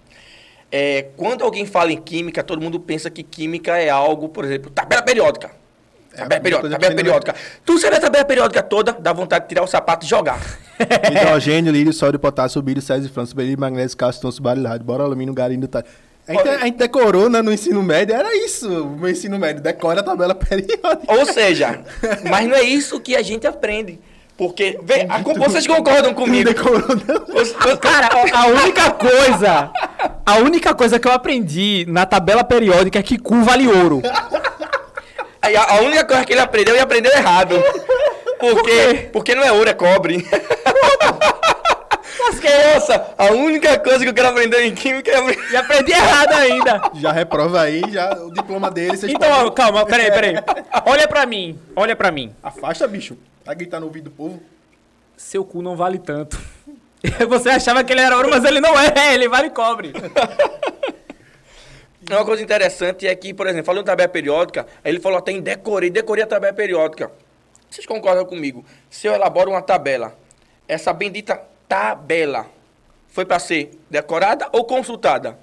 É, 0.72 1.08
quando 1.18 1.44
alguém 1.44 1.66
fala 1.66 1.92
em 1.92 1.98
química, 2.02 2.44
todo 2.44 2.62
mundo 2.62 2.80
pensa 2.80 3.10
que 3.10 3.24
química 3.24 3.78
é 3.78 3.90
algo, 3.90 4.30
por 4.30 4.46
exemplo, 4.46 4.70
tabela 4.70 5.02
periódica. 5.02 5.52
É, 6.14 6.18
Tabela 6.18 6.36
uma 6.36 6.42
periódica, 6.44 6.70
tabela 6.70 6.80
que 6.80 6.96
não 6.96 7.00
é- 7.00 7.20
periódica. 7.20 7.36
Tu 7.66 7.78
sabe 7.80 7.96
a 7.96 8.00
tabela 8.00 8.26
periódica 8.26 8.62
toda, 8.64 8.92
dá 8.94 9.14
vontade 9.14 9.46
de 9.46 9.50
tirar 9.50 9.64
o 9.64 9.68
sapato 9.68 10.06
e 10.06 10.10
jogar. 10.10 10.40
Hidrogênio, 11.10 11.72
lírio, 11.72 11.94
sódio, 11.94 12.20
potássio, 12.20 12.62
bírio, 12.62 12.82
césio, 12.82 13.10
berílio, 13.36 13.60
magnésio, 13.60 13.96
cálcio, 13.98 14.22
tôncio, 14.22 14.42
bário, 14.44 14.64
rádio, 14.64 14.86
bora, 14.86 15.04
alumínio, 15.04 15.34
garinho, 15.34 15.68
tá. 15.68 15.84
A 16.30 16.34
gente, 16.34 16.48
a 16.50 16.58
gente 16.66 16.78
decorou 16.78 17.28
né, 17.30 17.42
no 17.42 17.52
ensino 17.52 17.82
médio, 17.82 18.16
era 18.16 18.36
isso, 18.38 18.84
o 18.84 18.90
meu 18.98 19.10
ensino 19.10 19.40
médio, 19.40 19.62
decora 19.64 20.02
a 20.02 20.04
tabela 20.04 20.36
periódica. 20.36 20.80
Ou 21.08 21.26
seja, 21.26 21.82
mas 22.30 22.48
não 22.48 22.56
é 22.56 22.62
isso 22.62 23.00
que 23.00 23.16
a 23.16 23.22
gente 23.24 23.48
aprende. 23.48 24.00
Porque, 24.38 24.80
vê, 24.84 25.06
a- 25.10 25.18
vocês 25.38 25.68
concordam 25.68 26.14
comigo? 26.14 26.46
Decorou, 26.54 26.80
não. 26.88 27.78
Cara, 27.78 28.10
a 28.32 28.46
única 28.48 28.92
coisa. 28.92 29.70
A 30.26 30.36
única 30.38 30.74
coisa 30.74 30.98
que 31.00 31.08
eu 31.08 31.12
aprendi 31.12 31.86
na 31.90 32.06
tabela 32.06 32.44
periódica 32.44 33.00
é 33.00 33.04
que 33.04 33.18
cu 33.18 33.42
vale 33.42 33.68
ouro. 33.68 34.02
A, 35.42 35.74
a 35.76 35.82
única 35.82 36.06
coisa 36.06 36.24
que 36.26 36.32
ele 36.32 36.40
aprendeu, 36.42 36.76
ele 36.76 36.84
aprendeu 36.84 37.12
errado. 37.12 37.56
Porque, 38.40 39.10
porque 39.12 39.36
não 39.36 39.44
é 39.44 39.52
ouro, 39.52 39.70
é 39.70 39.74
cobre. 39.74 40.26
Nossa, 42.24 43.14
a 43.18 43.32
única 43.32 43.80
coisa 43.80 44.00
que 44.00 44.10
eu 44.10 44.14
quero 44.14 44.28
aprender 44.30 44.62
em 44.64 44.76
química 44.76 45.10
é. 45.12 45.52
E 45.52 45.56
aprendi 45.56 45.92
errado 45.92 46.34
ainda. 46.34 46.82
Já 46.96 47.12
reprova 47.12 47.62
aí, 47.62 47.82
já 47.90 48.12
o 48.24 48.32
diploma 48.34 48.70
dele, 48.70 48.98
vocês 48.98 49.12
Então, 49.12 49.30
podem- 49.30 49.54
calma, 49.54 49.86
peraí, 49.86 50.12
peraí. 50.12 50.34
Olha 50.86 51.08
pra 51.08 51.26
mim, 51.26 51.60
olha 51.76 51.96
pra 51.96 52.12
mim. 52.12 52.36
Afasta, 52.44 52.88
bicho. 52.88 53.18
Vai 53.46 53.56
gritar 53.56 53.80
no 53.80 53.86
ouvido 53.88 54.06
do 54.06 54.12
povo. 54.12 54.42
Seu 55.18 55.44
cu 55.46 55.62
não 55.62 55.76
vale 55.76 55.98
tanto. 55.98 56.40
Você 57.30 57.50
achava 57.50 57.84
que 57.84 57.94
ele 57.94 58.02
era 58.02 58.16
ouro, 58.16 58.30
mas 58.30 58.44
ele 58.44 58.60
não 58.60 58.78
é, 58.78 59.14
ele 59.14 59.28
vale 59.30 59.50
cobre. 59.50 59.94
Uma 62.10 62.26
coisa 62.26 62.42
interessante 62.42 63.08
é 63.08 63.16
que, 63.16 63.34
por 63.34 63.46
exemplo, 63.48 63.66
falando 63.66 63.84
em 63.84 63.86
tabela 63.86 64.10
periódica, 64.10 64.66
aí 64.84 64.92
ele 64.92 65.00
falou 65.00 65.20
até 65.20 65.32
em 65.32 65.42
decorei, 65.42 65.90
decorei 65.90 66.24
a 66.24 66.28
tabela 66.28 66.54
periódica. 66.54 67.12
Vocês 67.70 67.86
concordam 67.86 68.26
comigo? 68.26 68.66
Se 68.90 69.06
eu 69.08 69.14
elaboro 69.14 69.52
uma 69.52 69.62
tabela, 69.62 70.18
essa 70.68 70.92
bendita 70.92 71.40
tabela 71.70 72.48
foi 73.08 73.26
para 73.26 73.40
ser 73.40 73.72
decorada 73.90 74.50
ou 74.52 74.66
consultada? 74.66 75.40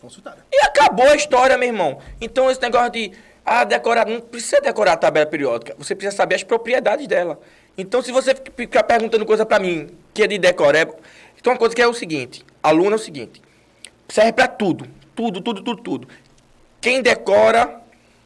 Consultada. 0.00 0.44
E 0.52 0.60
acabou 0.62 1.08
a 1.08 1.16
história, 1.16 1.56
meu 1.56 1.68
irmão. 1.68 1.98
Então, 2.20 2.50
esse 2.50 2.60
negócio 2.60 2.90
de, 2.90 3.12
ah, 3.46 3.64
decorar, 3.64 4.06
não 4.06 4.20
precisa 4.20 4.60
decorar 4.60 4.92
a 4.92 4.96
tabela 4.96 5.26
periódica. 5.26 5.74
Você 5.78 5.94
precisa 5.94 6.16
saber 6.16 6.34
as 6.34 6.42
propriedades 6.42 7.06
dela. 7.06 7.40
Então, 7.76 8.02
se 8.02 8.12
você 8.12 8.34
fica- 8.34 8.52
ficar 8.56 8.82
perguntando 8.82 9.24
coisa 9.24 9.46
pra 9.46 9.58
mim 9.58 9.96
que 10.12 10.22
é 10.22 10.26
de 10.26 10.38
decorar, 10.38 10.80
é... 10.80 10.82
então 11.36 11.52
uma 11.52 11.58
coisa 11.58 11.74
que 11.74 11.80
é 11.80 11.86
o 11.86 11.94
seguinte, 11.94 12.44
aluno 12.60 12.92
é 12.92 12.96
o 12.96 12.98
seguinte, 12.98 13.40
serve 14.08 14.32
pra 14.32 14.48
tudo, 14.48 14.86
tudo, 15.14 15.40
tudo, 15.40 15.62
tudo, 15.62 15.82
tudo. 15.82 16.08
Quem 16.80 17.00
decora 17.00 17.80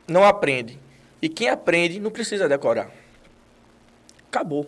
não 0.09 0.25
aprende. 0.25 0.79
E 1.21 1.29
quem 1.29 1.49
aprende 1.49 2.01
não 2.01 2.11
precisa 2.11 2.49
decorar. 2.49 2.91
Acabou. 4.29 4.67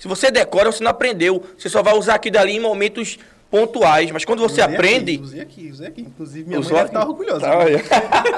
Se 0.00 0.08
você 0.08 0.30
decora, 0.30 0.72
você 0.72 0.82
não 0.82 0.90
aprendeu. 0.90 1.44
Você 1.58 1.68
só 1.68 1.82
vai 1.82 1.94
usar 1.94 2.14
aquilo 2.14 2.32
dali 2.32 2.56
em 2.56 2.60
momentos 2.60 3.18
pontuais. 3.50 4.10
Mas 4.10 4.24
quando 4.24 4.38
você 4.38 4.62
Usei 4.62 4.64
aprende... 4.64 5.14
Aqui, 5.14 5.22
usei 5.22 5.40
aqui, 5.40 5.70
usei 5.70 5.86
aqui. 5.88 6.00
Inclusive, 6.02 6.48
minha 6.48 6.60
Usou 6.60 6.72
mãe 6.72 6.82
deve 6.82 6.96
estar 6.96 7.08
orgulhosa. 7.08 7.40
Tá, 7.40 7.58
olha. 7.58 7.82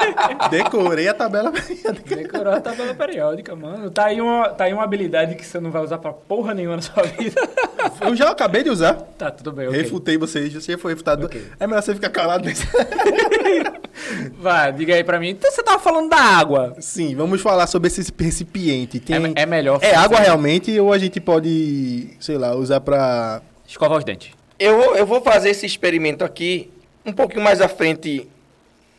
Decorei 0.50 1.08
a 1.08 1.14
tabela 1.14 1.52
periódica. 1.52 2.16
Decorou 2.16 2.52
a 2.52 2.60
tabela 2.60 2.94
periódica, 2.94 3.54
mano. 3.54 3.90
Tá 3.90 4.06
aí, 4.06 4.20
uma, 4.20 4.48
tá 4.48 4.64
aí 4.64 4.72
uma 4.72 4.84
habilidade 4.84 5.34
que 5.34 5.44
você 5.44 5.60
não 5.60 5.70
vai 5.70 5.82
usar 5.82 5.98
pra 5.98 6.12
porra 6.12 6.54
nenhuma 6.54 6.76
na 6.76 6.82
sua 6.82 7.02
vida. 7.02 7.40
Eu 8.00 8.16
já 8.16 8.30
acabei 8.30 8.62
de 8.62 8.70
usar. 8.70 8.94
Tá, 9.18 9.30
tudo 9.30 9.52
bem, 9.52 9.68
ok. 9.68 9.82
Refutei 9.82 10.16
vocês, 10.16 10.52
você 10.52 10.78
foi 10.78 10.92
refutado. 10.92 11.26
Ok. 11.26 11.44
É 11.58 11.66
melhor 11.66 11.82
você 11.82 11.94
ficar 11.94 12.10
calado 12.10 12.44
nesse. 12.44 12.66
Vai, 14.38 14.72
diga 14.72 14.94
aí 14.94 15.04
pra 15.04 15.20
mim. 15.20 15.30
Então 15.30 15.50
você 15.50 15.62
tava 15.62 15.78
falando 15.78 16.08
da 16.08 16.16
água. 16.16 16.74
Sim, 16.80 17.14
vamos 17.14 17.40
falar 17.40 17.66
sobre 17.66 17.88
esse 17.88 18.12
recipiente. 18.18 18.98
Tem... 19.00 19.16
É, 19.36 19.42
é 19.42 19.46
melhor. 19.46 19.78
É 19.82 19.94
água 19.94 20.18
realmente 20.18 20.78
ou 20.80 20.92
a 20.92 20.98
gente 20.98 21.20
pode, 21.20 22.10
sei 22.18 22.38
lá, 22.38 22.54
usar 22.54 22.80
pra. 22.80 23.42
Escovar 23.66 23.98
os 23.98 24.04
dentes. 24.04 24.41
Eu 24.62 24.76
vou, 24.80 24.96
eu 24.96 25.04
vou 25.04 25.20
fazer 25.20 25.50
esse 25.50 25.66
experimento 25.66 26.24
aqui 26.24 26.70
um 27.04 27.12
pouquinho 27.12 27.42
mais 27.42 27.60
à 27.60 27.68
frente 27.68 28.28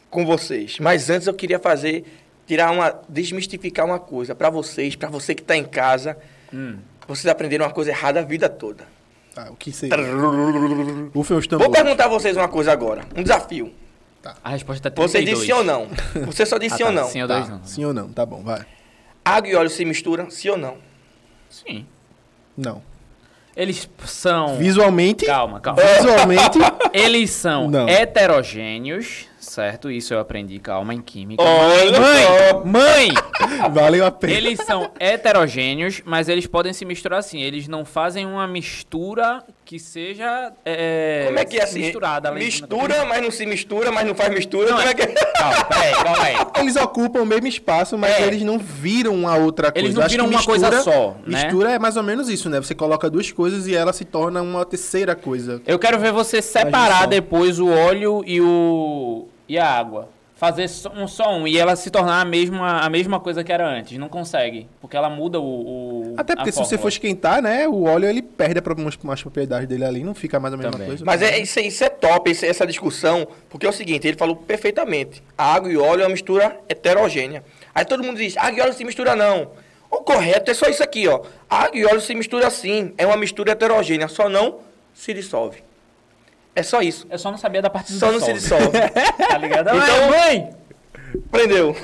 com 0.10 0.25
vocês. 0.25 0.77
Mas 0.77 1.10
antes 1.10 1.25
eu 1.25 1.34
queria 1.34 1.58
fazer, 1.58 2.03
tirar 2.46 2.70
uma, 2.70 3.00
desmistificar 3.08 3.86
uma 3.86 3.98
coisa 3.98 4.36
para 4.36 4.50
vocês, 4.50 4.98
para 4.98 5.08
você 5.08 5.34
que 5.34 5.41
está 5.41 5.55
em 5.55 5.63
casa. 5.63 6.17
Hum. 6.53 6.79
Vocês 7.08 7.27
aprenderam 7.27 7.65
uma 7.65 7.72
coisa 7.72 7.91
errada 7.91 8.20
a 8.20 8.24
vida 8.24 8.50
toda. 8.50 8.86
Ah, 9.38 9.48
o 9.51 9.55
que 9.55 9.72
seria? 9.72 9.96
Rufem 11.15 11.38
os 11.38 11.48
Vou 11.48 11.72
perguntar 11.72 12.05
a 12.05 12.10
vocês 12.10 12.36
uma 12.36 12.50
coisa 12.50 12.74
agora, 12.74 13.05
um 13.15 13.24
desafio. 13.24 13.74
A 14.43 14.50
resposta 14.50 14.89
é 14.89 14.91
Você 14.91 15.17
32. 15.20 15.25
disse 15.39 15.46
sim 15.46 15.51
ou 15.53 15.63
não? 15.63 15.88
Você 16.27 16.46
só 16.46 16.58
disse 16.58 16.75
Ah, 16.75 16.77
sim 16.77 16.84
tá, 16.84 16.89
ou 16.89 16.96
não? 16.96 17.08
Sim 17.10 17.22
ou 17.22 17.27
Tá, 17.29 17.38
dois 17.38 17.50
não. 17.50 17.63
sim 17.65 17.86
ou 17.86 17.93
não? 17.93 18.10
Tá 18.12 18.25
bom, 18.25 18.43
vai. 18.43 18.65
Água 19.24 19.50
e 19.50 19.55
óleo 19.55 19.70
se 19.70 19.86
misturam, 19.86 20.29
sim 20.29 20.50
ou 20.50 20.58
não? 20.58 20.77
Sim. 21.50 21.86
Não. 22.58 22.82
Eles 23.55 23.88
são... 24.05 24.57
Visualmente. 24.57 25.25
Calma, 25.25 25.60
calma. 25.60 25.81
Visualmente. 25.81 26.60
Eles 26.91 27.29
são 27.29 27.69
Não. 27.69 27.88
heterogêneos, 27.88 29.25
certo? 29.39 29.91
Isso 29.91 30.13
eu 30.13 30.19
aprendi, 30.19 30.60
calma, 30.60 30.93
em 30.93 31.01
química. 31.01 31.43
Olha 31.43 32.00
mãe, 32.00 32.24
só. 32.50 32.65
mãe! 32.65 33.10
valeu 33.72 34.05
a 34.05 34.12
pena. 34.12 34.33
Eles 34.33 34.60
são 34.65 34.91
heterogêneos, 35.00 36.01
mas 36.05 36.29
eles 36.29 36.48
podem 36.48 36.74
se 36.74 36.83
misturar 36.86 37.19
assim. 37.19 37.41
Eles 37.41 37.67
não 37.67 37.86
fazem 37.86 38.25
uma 38.25 38.48
mistura 38.48 39.43
que 39.65 39.79
seja 39.79 40.51
é, 40.65 41.24
Como 41.27 41.39
é 41.39 41.46
que 41.46 41.58
é 41.58 41.63
assim? 41.63 41.79
misturada. 41.79 42.29
de- 42.32 42.39
Mistura, 42.39 43.05
mas 43.05 43.22
não 43.22 43.32
se 43.32 43.46
mistura, 43.46 43.91
mas 43.91 44.05
não 44.05 44.13
faz 44.13 44.34
mistura. 44.34 44.67
Como 44.70 44.82
é 44.82 44.93
que 44.93 45.01
é? 45.03 45.08
Calma, 45.08 45.63
peraí, 45.65 45.93
calma 46.03 46.24
aí. 46.24 46.36
Eles 46.62 46.75
ocupam 46.75 47.22
o 47.22 47.25
mesmo 47.25 47.48
espaço, 47.48 47.98
mas 47.98 48.12
É. 48.20 48.27
eles 48.27 48.41
não 48.43 48.58
viram 48.60 49.13
uma 49.13 49.36
outra 49.36 49.72
coisa. 49.72 49.86
Eles 49.86 49.96
não 49.96 50.03
Acho 50.03 50.12
viram 50.12 50.27
uma 50.27 50.43
coisa 50.43 50.82
só, 50.82 51.15
né? 51.25 51.43
Mistura 51.43 51.72
é 51.72 51.79
mais 51.79 51.98
ou 51.98 52.03
menos 52.03 52.29
isso, 52.29 52.50
né? 52.50 52.60
Você 52.62 52.75
coloca 52.75 53.10
duas 53.10 53.32
coisas 53.32 53.67
e 53.67 53.75
ela 53.75 53.91
se 53.93 54.05
torna 54.05 54.41
uma 54.41 54.65
terceira 54.65 55.15
coisa. 55.15 55.62
Eu 55.65 55.79
quero 55.79 56.00
ver 56.00 56.12
você 56.12 56.41
separar 56.41 57.08
depois 57.08 57.60
o 57.60 57.67
óleo 57.70 58.24
e 58.25 58.39
o 58.41 59.27
e 59.48 59.58
a 59.58 59.67
água. 59.70 60.10
Fazer 60.43 60.69
um 60.93 61.07
só 61.07 61.33
um 61.33 61.47
e 61.47 61.57
ela 61.57 61.73
se 61.73 61.89
tornar 61.89 62.19
a 62.19 62.25
mesma, 62.25 62.81
a 62.81 62.89
mesma 62.89 63.17
coisa 63.17 63.45
que 63.45 63.51
era 63.53 63.65
antes. 63.65 63.97
Não 63.97 64.09
consegue, 64.09 64.67
porque 64.81 64.97
ela 64.97 65.09
muda 65.09 65.39
o, 65.39 65.43
o 66.12 66.13
Até 66.17 66.33
a 66.33 66.35
porque 66.35 66.51
se 66.51 66.59
você 66.59 66.77
for 66.77 66.89
esquentar, 66.89 67.41
né? 67.41 67.65
O 67.65 67.83
óleo 67.85 68.09
ele 68.09 68.21
perde 68.21 68.62
algumas 68.67 68.97
umas 69.01 69.21
propriedades 69.21 69.69
dele 69.69 69.85
ali, 69.85 70.03
não 70.03 70.13
fica 70.13 70.41
mais 70.41 70.53
a 70.53 70.57
mesma 70.57 70.73
Também. 70.73 70.88
coisa. 70.88 71.05
Mas 71.05 71.21
é, 71.21 71.39
isso, 71.39 71.57
é- 71.59 71.62
isso 71.62 71.81
é 71.81 71.88
top, 71.88 72.29
esse- 72.29 72.45
essa 72.45 72.67
discussão, 72.67 73.25
porque 73.50 73.65
é 73.65 73.69
o 73.69 73.71
seguinte, 73.71 74.05
ele 74.05 74.17
falou 74.17 74.35
perfeitamente. 74.35 75.23
A 75.38 75.53
água 75.53 75.71
e 75.71 75.77
óleo 75.77 76.01
é 76.01 76.03
uma 76.03 76.09
mistura 76.12 76.59
heterogênea. 76.67 77.41
Aí 77.73 77.85
todo 77.85 78.03
mundo 78.03 78.17
diz, 78.17 78.35
água 78.35 78.59
e 78.59 78.62
óleo 78.63 78.73
se 78.73 78.83
mistura 78.83 79.15
não. 79.15 79.51
O 79.89 80.00
correto 80.00 80.51
é 80.51 80.53
só 80.53 80.67
isso 80.67 80.83
aqui, 80.83 81.07
ó. 81.07 81.21
Água 81.50 81.77
e 81.79 81.85
óleo 81.85 82.01
se 82.01 82.13
mistura 82.13 82.47
assim. 82.47 82.93
É 82.97 83.05
uma 83.07 83.15
mistura 83.15 83.53
heterogênea, 83.53 84.09
só 84.09 84.27
não 84.27 84.57
se 84.93 85.13
dissolve. 85.13 85.63
É 86.55 86.62
só 86.63 86.81
isso. 86.81 87.07
Eu 87.10 87.17
só 87.17 87.31
não 87.31 87.38
sabia 87.38 87.62
da 87.62 87.69
parte 87.69 87.91
do 87.93 88.00
Só 88.00 88.12
não 88.12 88.19
se 88.19 88.33
dissolve. 88.33 88.67
Tá 89.29 89.38
ligado? 89.38 89.69
Então- 89.69 89.77
Então, 89.77 90.10
mãe! 90.10 90.50
Prendeu. 91.31 91.75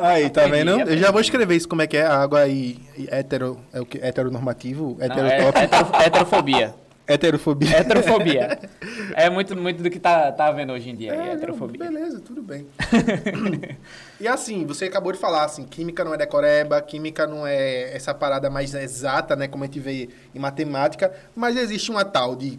Aí, 0.00 0.28
tá 0.30 0.42
Aprendi, 0.44 0.50
vendo? 0.64 0.70
Eu 0.76 0.82
aprendi. 0.82 1.00
já 1.00 1.10
vou 1.10 1.20
escrever 1.20 1.56
isso, 1.56 1.68
como 1.68 1.80
é 1.82 1.86
que 1.86 1.96
é 1.96 2.06
água 2.06 2.46
e, 2.46 2.78
e 2.98 3.08
hetero, 3.10 3.58
é 3.72 3.80
o 3.80 3.86
que? 3.86 3.98
Heteronormativo? 3.98 4.96
Não, 4.98 5.04
é, 5.04 5.06
Heterotop? 5.36 5.58
hetero- 5.58 6.02
heterofobia. 6.04 6.74
Heterofobia. 7.06 7.76
Heterofobia. 7.78 8.58
É 9.16 9.28
muito, 9.30 9.56
muito 9.56 9.82
do 9.82 9.88
que 9.90 9.98
tá, 9.98 10.30
tá 10.30 10.52
vendo 10.52 10.72
hoje 10.72 10.90
em 10.90 10.94
dia. 10.94 11.12
aí, 11.12 11.18
É, 11.18 11.24
não, 11.24 11.32
heterofobia. 11.32 11.78
beleza, 11.82 12.20
tudo 12.20 12.42
bem. 12.42 12.66
e 14.20 14.28
assim, 14.28 14.66
você 14.66 14.84
acabou 14.84 15.12
de 15.12 15.18
falar, 15.18 15.44
assim, 15.44 15.64
química 15.64 16.04
não 16.04 16.12
é 16.14 16.16
decoreba, 16.18 16.80
química 16.82 17.26
não 17.26 17.46
é 17.46 17.94
essa 17.96 18.12
parada 18.14 18.50
mais 18.50 18.74
exata, 18.74 19.34
né, 19.34 19.48
como 19.48 19.64
a 19.64 19.66
gente 19.66 19.80
vê 19.80 20.08
em 20.34 20.38
matemática, 20.38 21.10
mas 21.34 21.56
existe 21.56 21.90
uma 21.90 22.04
tal 22.04 22.36
de... 22.36 22.58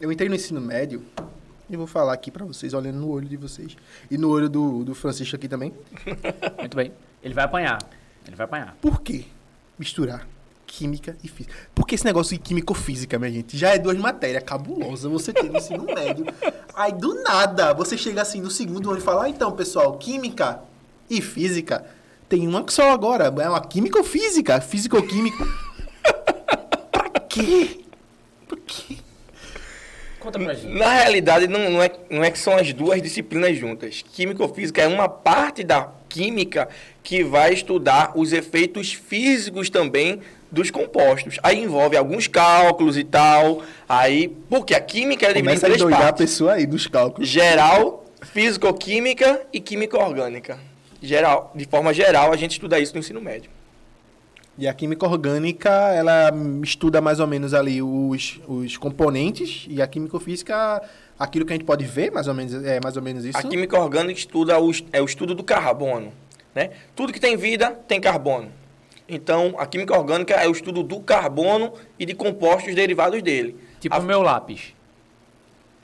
Eu 0.00 0.12
entrei 0.12 0.28
no 0.28 0.36
ensino 0.36 0.60
médio, 0.60 1.02
e 1.68 1.76
vou 1.76 1.86
falar 1.86 2.12
aqui 2.12 2.30
pra 2.30 2.44
vocês, 2.44 2.72
olhando 2.72 2.98
no 2.98 3.10
olho 3.10 3.28
de 3.28 3.36
vocês, 3.36 3.76
e 4.10 4.16
no 4.16 4.30
olho 4.30 4.48
do, 4.48 4.84
do 4.84 4.94
Francisco 4.94 5.34
aqui 5.34 5.48
também. 5.48 5.74
Muito 6.58 6.76
bem. 6.76 6.92
Ele 7.22 7.34
vai 7.34 7.44
apanhar. 7.44 7.78
Ele 8.26 8.36
vai 8.36 8.44
apanhar. 8.44 8.76
Por 8.80 9.00
que 9.02 9.26
misturar 9.76 10.26
química 10.66 11.16
e 11.22 11.28
física? 11.28 11.54
Porque 11.74 11.96
esse 11.96 12.04
negócio 12.04 12.36
de 12.36 12.42
químico-física, 12.42 13.18
minha 13.18 13.32
gente, 13.32 13.58
já 13.58 13.70
é 13.70 13.78
duas 13.78 13.98
matérias 13.98 14.44
cabulosas. 14.44 15.10
Você 15.10 15.32
tem 15.32 15.50
no 15.50 15.58
ensino 15.58 15.84
médio. 15.84 16.26
Aí, 16.74 16.92
do 16.92 17.20
nada, 17.22 17.74
você 17.74 17.98
chega 17.98 18.22
assim 18.22 18.40
no 18.40 18.50
segundo 18.50 18.90
ano 18.90 18.98
e 18.98 19.02
fala: 19.02 19.24
ah, 19.24 19.28
então, 19.28 19.50
pessoal, 19.52 19.98
química 19.98 20.60
e 21.10 21.20
física 21.20 21.84
tem 22.28 22.46
uma 22.46 22.64
só 22.68 22.92
agora. 22.92 23.24
É 23.24 23.48
uma 23.48 23.60
químico-física, 23.60 24.60
físico-química. 24.60 25.44
pra 26.92 27.10
quê? 27.28 27.84
Por 28.46 28.60
quê? 28.60 28.98
Conta 30.28 30.38
pra 30.38 30.52
gente. 30.52 30.74
Na 30.74 30.92
realidade, 30.92 31.48
não, 31.48 31.70
não, 31.70 31.82
é, 31.82 31.90
não 32.10 32.22
é 32.22 32.30
que 32.30 32.38
são 32.38 32.54
as 32.54 32.70
duas 32.74 33.00
disciplinas 33.00 33.56
juntas. 33.56 34.04
Químico-física 34.12 34.82
é 34.82 34.86
uma 34.86 35.08
parte 35.08 35.64
da 35.64 35.88
química 36.06 36.68
que 37.02 37.24
vai 37.24 37.54
estudar 37.54 38.12
os 38.14 38.34
efeitos 38.34 38.92
físicos 38.92 39.70
também 39.70 40.20
dos 40.52 40.70
compostos. 40.70 41.38
Aí 41.42 41.62
envolve 41.62 41.96
alguns 41.96 42.26
cálculos 42.26 42.98
e 42.98 43.04
tal. 43.04 43.62
Aí, 43.88 44.28
porque 44.50 44.74
a 44.74 44.80
química 44.80 45.24
é 45.24 45.32
dividida 45.32 45.54
em 45.54 45.60
três 45.60 45.78
doidar 45.78 45.98
a 45.98 46.04
partes. 46.04 46.26
pessoa 46.26 46.52
aí 46.52 46.66
dos 46.66 46.86
cálculos. 46.86 47.26
Geral, 47.26 48.04
físico-química 48.20 49.46
e 49.50 49.60
química 49.60 49.96
orgânica. 49.96 50.58
Geral, 51.00 51.52
de 51.54 51.64
forma 51.64 51.94
geral, 51.94 52.34
a 52.34 52.36
gente 52.36 52.52
estuda 52.52 52.78
isso 52.78 52.92
no 52.92 53.00
ensino 53.00 53.20
médio. 53.20 53.50
E 54.58 54.66
a 54.66 54.74
química 54.74 55.06
orgânica, 55.06 55.70
ela 55.70 56.32
estuda 56.64 57.00
mais 57.00 57.20
ou 57.20 57.28
menos 57.28 57.54
ali 57.54 57.80
os, 57.80 58.40
os 58.48 58.76
componentes, 58.76 59.66
e 59.70 59.80
a 59.80 59.86
químico-física, 59.86 60.82
aquilo 61.16 61.46
que 61.46 61.52
a 61.52 61.56
gente 61.56 61.64
pode 61.64 61.84
ver, 61.84 62.10
mais 62.10 62.26
ou 62.26 62.34
menos, 62.34 62.52
é 62.64 62.80
mais 62.82 62.96
ou 62.96 63.02
menos 63.02 63.24
isso. 63.24 63.38
A 63.38 63.42
química 63.44 63.78
orgânica 63.78 64.18
estuda 64.18 64.60
o, 64.60 64.72
é 64.92 65.00
o 65.00 65.04
estudo 65.04 65.32
do 65.32 65.44
carbono. 65.44 66.12
Né? 66.52 66.70
Tudo 66.96 67.12
que 67.12 67.20
tem 67.20 67.36
vida 67.36 67.70
tem 67.86 68.00
carbono. 68.00 68.50
Então, 69.08 69.54
a 69.58 69.64
química 69.64 69.96
orgânica 69.96 70.34
é 70.34 70.48
o 70.48 70.50
estudo 70.50 70.82
do 70.82 70.98
carbono 71.00 71.72
e 71.96 72.04
de 72.04 72.12
compostos 72.12 72.74
derivados 72.74 73.22
dele. 73.22 73.56
Tipo 73.78 73.96
o 73.96 74.02
meu 74.02 74.22
lápis. 74.22 74.74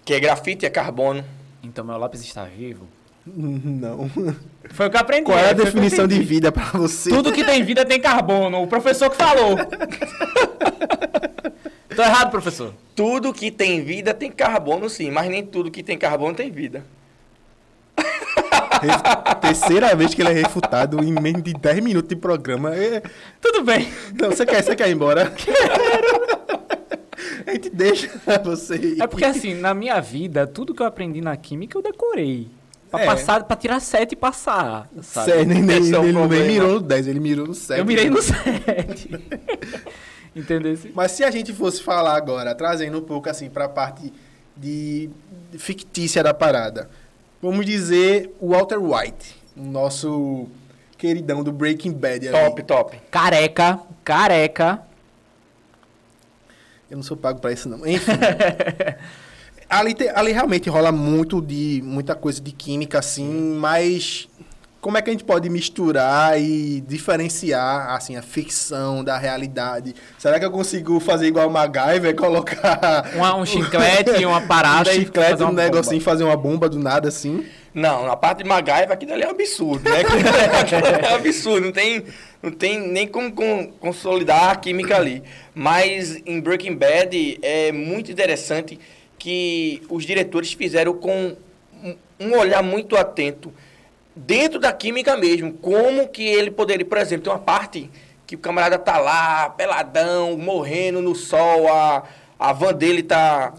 Que 0.05 0.15
é 0.15 0.21
grafite 0.21 0.65
e 0.65 0.67
é 0.67 0.71
carbono. 0.71 1.25
Então 1.63 1.85
meu 1.85 1.97
lápis 1.97 2.23
está 2.23 2.45
vivo. 2.45 2.89
Não. 3.37 4.09
Foi 4.71 4.87
o 4.87 4.91
que 4.91 4.97
eu 4.97 5.01
aprendi. 5.01 5.25
Qual 5.25 5.39
é 5.39 5.51
a 5.51 5.55
definição 5.55 6.07
de 6.07 6.23
vida 6.23 6.53
pra 6.53 6.65
você? 6.73 7.11
Tudo 7.11 7.33
que 7.33 7.45
tem 7.45 7.63
vida 7.63 7.85
tem 7.85 8.01
carbono. 8.01 8.63
O 8.63 8.67
professor 8.67 9.11
que 9.11 9.17
falou. 9.17 9.57
Tô 11.95 12.03
errado, 12.03 12.31
professor. 12.31 12.75
Tudo 12.95 13.33
que 13.33 13.51
tem 13.51 13.83
vida 13.85 14.13
tem 14.13 14.31
carbono, 14.31 14.91
sim, 14.91 15.11
mas 15.11 15.29
nem 15.31 15.47
tudo 15.47 15.71
que 15.71 15.83
tem 15.83 15.97
carbono 15.97 16.35
tem 16.35 16.51
vida. 16.51 16.85
Terceira 19.41 19.95
vez 19.95 20.13
que 20.15 20.21
ele 20.23 20.31
é 20.31 20.33
refutado 20.33 21.03
em 21.03 21.13
menos 21.13 21.43
de 21.43 21.55
10 21.55 21.81
minutos 21.83 22.09
de 22.09 22.17
programa. 22.17 22.75
É- 22.75 23.01
Tudo 23.41 23.63
bem. 23.63 23.89
Não, 24.21 24.31
você 24.31 24.45
quer, 24.45 24.63
você 24.63 24.75
quer 24.75 24.89
ir 24.89 24.93
embora? 24.93 25.33
A 27.47 27.53
gente 27.53 27.71
deixa 27.71 28.11
você 28.43 28.75
ir. 28.77 29.01
É 29.03 29.07
porque 29.07 29.25
assim, 29.25 29.55
na 29.55 29.73
minha 29.75 30.01
vida, 30.01 30.47
tudo 30.47 30.75
que 30.75 30.83
eu 30.83 30.87
aprendi 30.87 31.21
na 31.21 31.37
química 31.37 31.79
eu 31.79 31.83
decorei. 31.83 32.49
Pra, 32.95 33.03
É. 33.03 33.07
passar, 33.07 33.45
pra 33.45 33.57
tirar 33.57 33.81
7 33.81 34.13
e 34.13 34.17
passar. 34.17 34.89
Sabe? 35.03 35.31
Sério, 35.31 35.47
nem, 35.47 35.63
nem, 35.63 35.79
Esse 35.79 35.95
é 35.95 35.99
o 35.99 36.05
ele 36.05 36.13
nem 36.13 36.47
mirou 36.47 36.75
no 36.75 36.81
10, 36.81 37.07
ele 37.07 37.21
mirou 37.21 37.47
no 37.47 37.55
7. 37.55 37.79
Eu 37.79 37.85
mirei 37.85 38.09
no 38.11 38.21
7. 38.23 39.11
Entendeu? 40.37 40.77
Mas 40.95 41.13
se 41.13 41.23
a 41.23 41.31
gente 41.31 41.53
fosse 41.53 41.83
falar 41.83 42.17
agora, 42.17 42.55
trazendo 42.55 42.99
um 42.99 43.03
pouco 43.03 43.29
assim 43.29 43.49
pra 43.49 43.69
parte 43.69 44.13
de 44.57 45.11
de 45.51 45.59
fictícia 45.59 46.21
da 46.23 46.35
parada, 46.35 46.91
vamos 47.41 47.65
dizer 47.65 48.35
o 48.41 48.49
Walter 48.51 48.79
White, 48.79 49.37
o 49.57 49.63
nosso 49.63 50.49
queridão 50.99 51.45
do 51.45 51.53
Breaking 51.53 51.93
Bad. 51.93 52.27
ali. 52.29 52.37
Top, 52.47 52.63
top. 52.65 53.01
Careca, 53.11 53.79
careca. 54.03 54.81
Eu 56.91 56.97
não 56.97 57.05
sou 57.05 57.17
pago 57.17 57.41
pra 57.41 57.53
isso 57.53 57.69
não. 57.69 57.87
Enfim. 57.87 58.13
ali, 59.79 59.95
te- 59.95 60.09
ali 60.15 60.33
realmente 60.33 60.69
rola 60.69 60.91
muito 60.93 61.41
de 61.41 61.81
muita 61.85 62.15
coisa 62.15 62.41
de 62.41 62.53
química 62.53 62.99
assim, 62.99 63.57
mas 63.59 64.29
como 64.81 64.99
é 64.99 65.03
que 65.03 65.09
a 65.09 65.13
gente 65.13 65.25
pode 65.25 65.49
misturar 65.49 66.39
e 66.39 66.83
diferenciar 66.87 67.91
assim 67.95 68.17
a 68.17 68.23
ficção 68.23 69.03
da 69.03 69.17
realidade? 69.17 69.95
Será 70.19 70.39
que 70.39 70.45
eu 70.45 70.51
consigo 70.51 71.01
fazer 71.01 71.27
igual 71.27 71.49
o 71.49 71.51
MacGyver, 71.51 72.15
colocar 72.17 73.11
Uma- 73.15 73.35
um 73.37 73.45
chiclete 73.47 74.21
e 74.21 74.27
uma 74.27 74.43
parada 74.43 74.91
um 74.91 74.93
chiclete, 74.95 75.31
fazer 75.31 75.45
um 75.45 75.49
uma 75.49 75.63
negocinho, 75.63 75.93
bomba. 76.01 76.05
fazer 76.05 76.25
uma 76.25 76.37
bomba 76.37 76.69
do 76.69 76.79
nada 76.79 77.09
assim? 77.09 77.45
Não, 77.73 78.07
na 78.07 78.15
parte 78.15 78.43
de 78.45 78.49
MacGyver, 78.49 78.93
aquilo 78.93 79.15
ali 79.15 79.23
é 79.23 79.27
um 79.27 79.31
absurdo, 79.31 79.91
né? 79.91 80.03
é 81.03 81.13
um 81.13 81.15
absurdo, 81.17 81.65
não 81.65 81.73
tem, 81.73 82.05
não 82.43 82.51
tem 82.53 82.79
nem 82.89 83.09
como 83.09 83.33
con- 83.33 83.73
consolidar 83.81 84.51
a 84.51 84.57
química 84.57 84.97
ali. 84.97 85.23
Mas 85.55 86.21
em 86.27 86.41
Breaking 86.41 86.77
Bad 86.77 87.39
é 87.43 87.73
muito 87.73 88.13
interessante 88.13 88.79
que 89.25 89.81
os 89.89 90.05
diretores 90.05 90.53
fizeram 90.53 90.93
com 90.93 91.35
um- 92.21 92.39
olhar 92.39 92.63
muito 92.63 92.95
atento 92.95 93.51
dentro 94.15 94.61
da 94.61 94.71
química 94.71 95.17
mesmo, 95.17 95.55
como 95.55 96.07
que 96.09 96.23
ele 96.23 96.51
poderia, 96.51 96.85
por 96.85 96.99
exemplo, 96.99 97.25
tem 97.25 97.33
uma 97.33 97.39
parte 97.39 97.91
que 98.27 98.35
o 98.35 98.39
camarada 98.39 98.79
tá 98.79 98.99
lá, 98.99 99.49
peladão, 99.49 100.37
morrendo 100.37 101.01
no 101.01 101.15
sol, 101.15 101.73
a, 101.73 102.03
a 102.39 102.53
van 102.53 102.75
dele 102.75 103.03
tá 103.03 103.55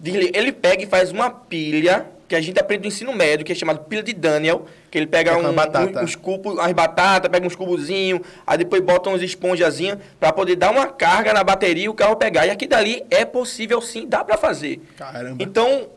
Desli- 0.00 0.32
Ele 0.34 0.50
pega 0.50 0.82
e 0.82 0.86
faz 0.86 1.12
uma 1.12 1.30
pilha 1.30 2.04
que 2.28 2.36
a 2.36 2.40
gente 2.42 2.60
aprende 2.60 2.82
no 2.82 2.88
ensino 2.88 3.12
médio, 3.14 3.44
que 3.44 3.52
é 3.52 3.54
chamado 3.54 3.80
pilha 3.86 4.02
de 4.02 4.12
Daniel, 4.12 4.66
que 4.90 4.98
ele 4.98 5.06
pega 5.06 5.30
É 5.32 5.36
um, 5.36 5.52
batata. 5.54 6.00
um- 6.00 6.04
uns 6.04 6.14
cubos, 6.14 6.58
as 6.58 6.72
batatas, 6.72 7.30
pega 7.30 7.46
uns 7.46 7.56
cubozinhos, 7.56 8.20
aí 8.46 8.58
depois 8.58 8.82
bota 8.82 9.08
uns 9.08 9.22
esponjazinhos 9.22 9.98
para 10.20 10.30
poder 10.32 10.54
dar 10.56 10.70
uma 10.70 10.86
carga 10.86 11.32
na 11.32 11.42
bateria 11.42 11.84
e 11.86 11.88
o 11.88 11.94
carro 11.94 12.16
pegar. 12.16 12.46
E 12.46 12.50
aqui 12.50 12.66
dali 12.66 13.02
é 13.10 13.24
possível 13.24 13.80
sim, 13.80 14.06
dá 14.06 14.22
para 14.22 14.36
fazer. 14.36 14.80
Caramba. 14.98 15.42
Então, 15.42 15.88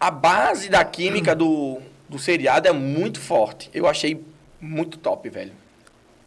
a 0.00 0.10
base 0.10 0.68
da 0.68 0.84
química 0.84 1.34
do, 1.36 1.78
do 2.08 2.18
seriado 2.18 2.66
é 2.66 2.72
muito 2.72 3.20
forte. 3.20 3.70
Eu 3.72 3.86
achei 3.86 4.20
muito 4.60 4.98
top, 4.98 5.28
velho. 5.28 5.52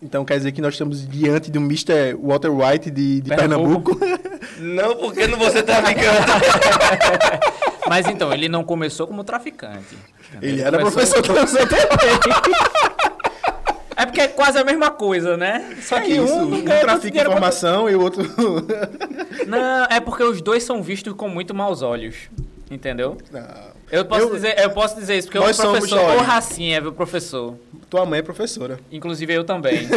Então 0.02 0.24
quer 0.24 0.38
dizer 0.38 0.54
que 0.54 0.62
nós 0.62 0.76
estamos 0.76 1.06
diante 1.06 1.52
de 1.52 1.60
um 1.60 1.65
Mr. 1.65 2.15
Walter 2.17 2.50
White 2.50 2.89
de, 2.89 3.19
de 3.19 3.30
Pernambuco. 3.36 3.93
Pernambuco. 3.98 4.30
Não 4.60 4.95
porque 4.95 5.28
não 5.28 5.38
você 5.38 5.62
traficante. 5.63 6.00
Mas 7.89 8.08
então, 8.08 8.32
ele 8.32 8.47
não 8.47 8.63
começou 8.63 9.08
como 9.08 9.23
traficante. 9.23 9.97
entendeu? 10.30 10.49
Ele 10.49 10.62
era 10.62 10.78
professor 10.80 11.21
também. 11.23 11.43
É 13.95 14.06
porque 14.06 14.21
é 14.21 14.28
quase 14.30 14.58
a 14.58 14.63
mesma 14.63 14.91
coisa, 14.91 15.36
né? 15.36 15.75
Só 15.82 15.97
É 15.97 16.02
que 16.02 16.13
isso, 16.13 16.34
um, 16.34 16.43
um 16.43 16.49
não 16.63 16.80
trafica 16.80 17.19
informação 17.19 17.89
e 17.89 17.95
o 17.95 18.02
outro... 18.02 18.23
Não, 19.45 19.86
é 19.89 19.99
porque 19.99 20.23
os 20.23 20.41
dois 20.41 20.63
são 20.63 20.82
vistos 20.82 21.13
com 21.13 21.28
muito 21.28 21.54
maus 21.54 21.82
olhos. 21.82 22.30
Entendeu? 22.71 23.17
Não. 23.32 23.79
Eu 23.91 24.06
posso, 24.06 24.21
Eu- 24.21 24.34
Dizer, 24.36 24.60
eu 24.60 24.69
posso 24.69 24.95
dizer 24.95 25.17
isso, 25.17 25.28
porque 25.28 25.39
o 25.39 25.54
somos, 25.54 25.80
professor, 25.80 25.99
olha. 25.99 26.19
o 26.19 26.21
Racinha 26.23 26.78
é 26.78 26.82
meu 26.82 26.93
professor. 26.93 27.56
Tua 27.89 28.06
mãe 28.06 28.19
é 28.19 28.21
professora. 28.21 28.80
Inclusive 28.91 29.34
eu 29.34 29.43
também. 29.43 29.88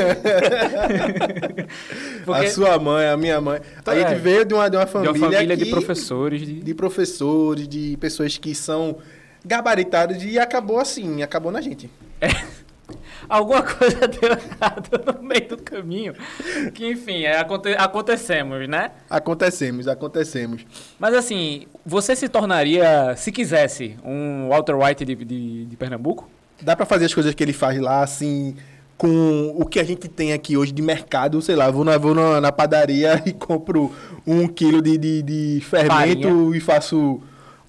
A 2.32 2.46
sua 2.48 2.78
mãe, 2.78 3.06
a 3.06 3.16
minha 3.16 3.40
mãe. 3.40 3.60
A 3.84 3.94
É. 3.94 4.08
gente 4.08 4.20
veio 4.20 4.44
de 4.44 4.54
uma, 4.54 4.68
de 4.70 4.76
uma 4.76 4.84
de 4.86 4.90
família, 4.92 5.12
uma 5.12 5.30
família 5.30 5.56
de 5.56 5.64
que- 5.64 5.70
professores. 5.70 6.40
De... 6.40 6.60
de 6.60 6.74
professores, 6.74 7.68
de 7.68 7.96
pessoas 7.98 8.38
que 8.38 8.54
são 8.54 8.96
gabaritadas 9.44 10.22
e 10.22 10.38
acabou 10.38 10.78
assim, 10.78 11.22
acabou 11.22 11.50
na 11.52 11.60
gente. 11.60 11.90
Alguma 13.32 13.62
coisa 13.64 14.06
deu 14.06 14.30
errado 14.30 15.14
no 15.16 15.22
meio 15.22 15.48
do 15.48 15.56
caminho. 15.56 16.12
Que, 16.74 16.86
enfim, 16.90 17.22
é, 17.22 17.38
aconte- 17.38 17.74
acontecemos, 17.78 18.68
né? 18.68 18.90
Acontecemos, 19.08 19.88
acontecemos. 19.88 20.66
Mas 20.98 21.14
assim, 21.14 21.66
você 21.84 22.14
se 22.14 22.28
tornaria, 22.28 23.14
se 23.16 23.32
quisesse, 23.32 23.96
um 24.04 24.48
Walter 24.50 24.74
White 24.76 25.04
de, 25.06 25.14
de, 25.14 25.64
de 25.64 25.76
Pernambuco? 25.76 26.28
Dá 26.60 26.76
pra 26.76 26.84
fazer 26.84 27.06
as 27.06 27.14
coisas 27.14 27.34
que 27.34 27.42
ele 27.42 27.54
faz 27.54 27.80
lá, 27.80 28.02
assim, 28.02 28.54
com 28.98 29.54
o 29.56 29.64
que 29.64 29.80
a 29.80 29.84
gente 29.84 30.08
tem 30.08 30.34
aqui 30.34 30.56
hoje 30.56 30.70
de 30.72 30.82
mercado, 30.82 31.40
sei 31.40 31.56
lá, 31.56 31.70
vou 31.70 31.84
na, 31.84 31.96
vou 31.96 32.14
na, 32.14 32.38
na 32.38 32.52
padaria 32.52 33.20
e 33.26 33.32
compro 33.32 33.90
um 34.26 34.46
quilo 34.46 34.82
de, 34.82 34.98
de, 34.98 35.22
de 35.22 35.60
fermento 35.64 36.28
Farinha. 36.28 36.56
e 36.56 36.60
faço 36.60 37.20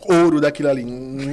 ouro 0.07 0.41
daquilo 0.41 0.69
ali. 0.69 0.85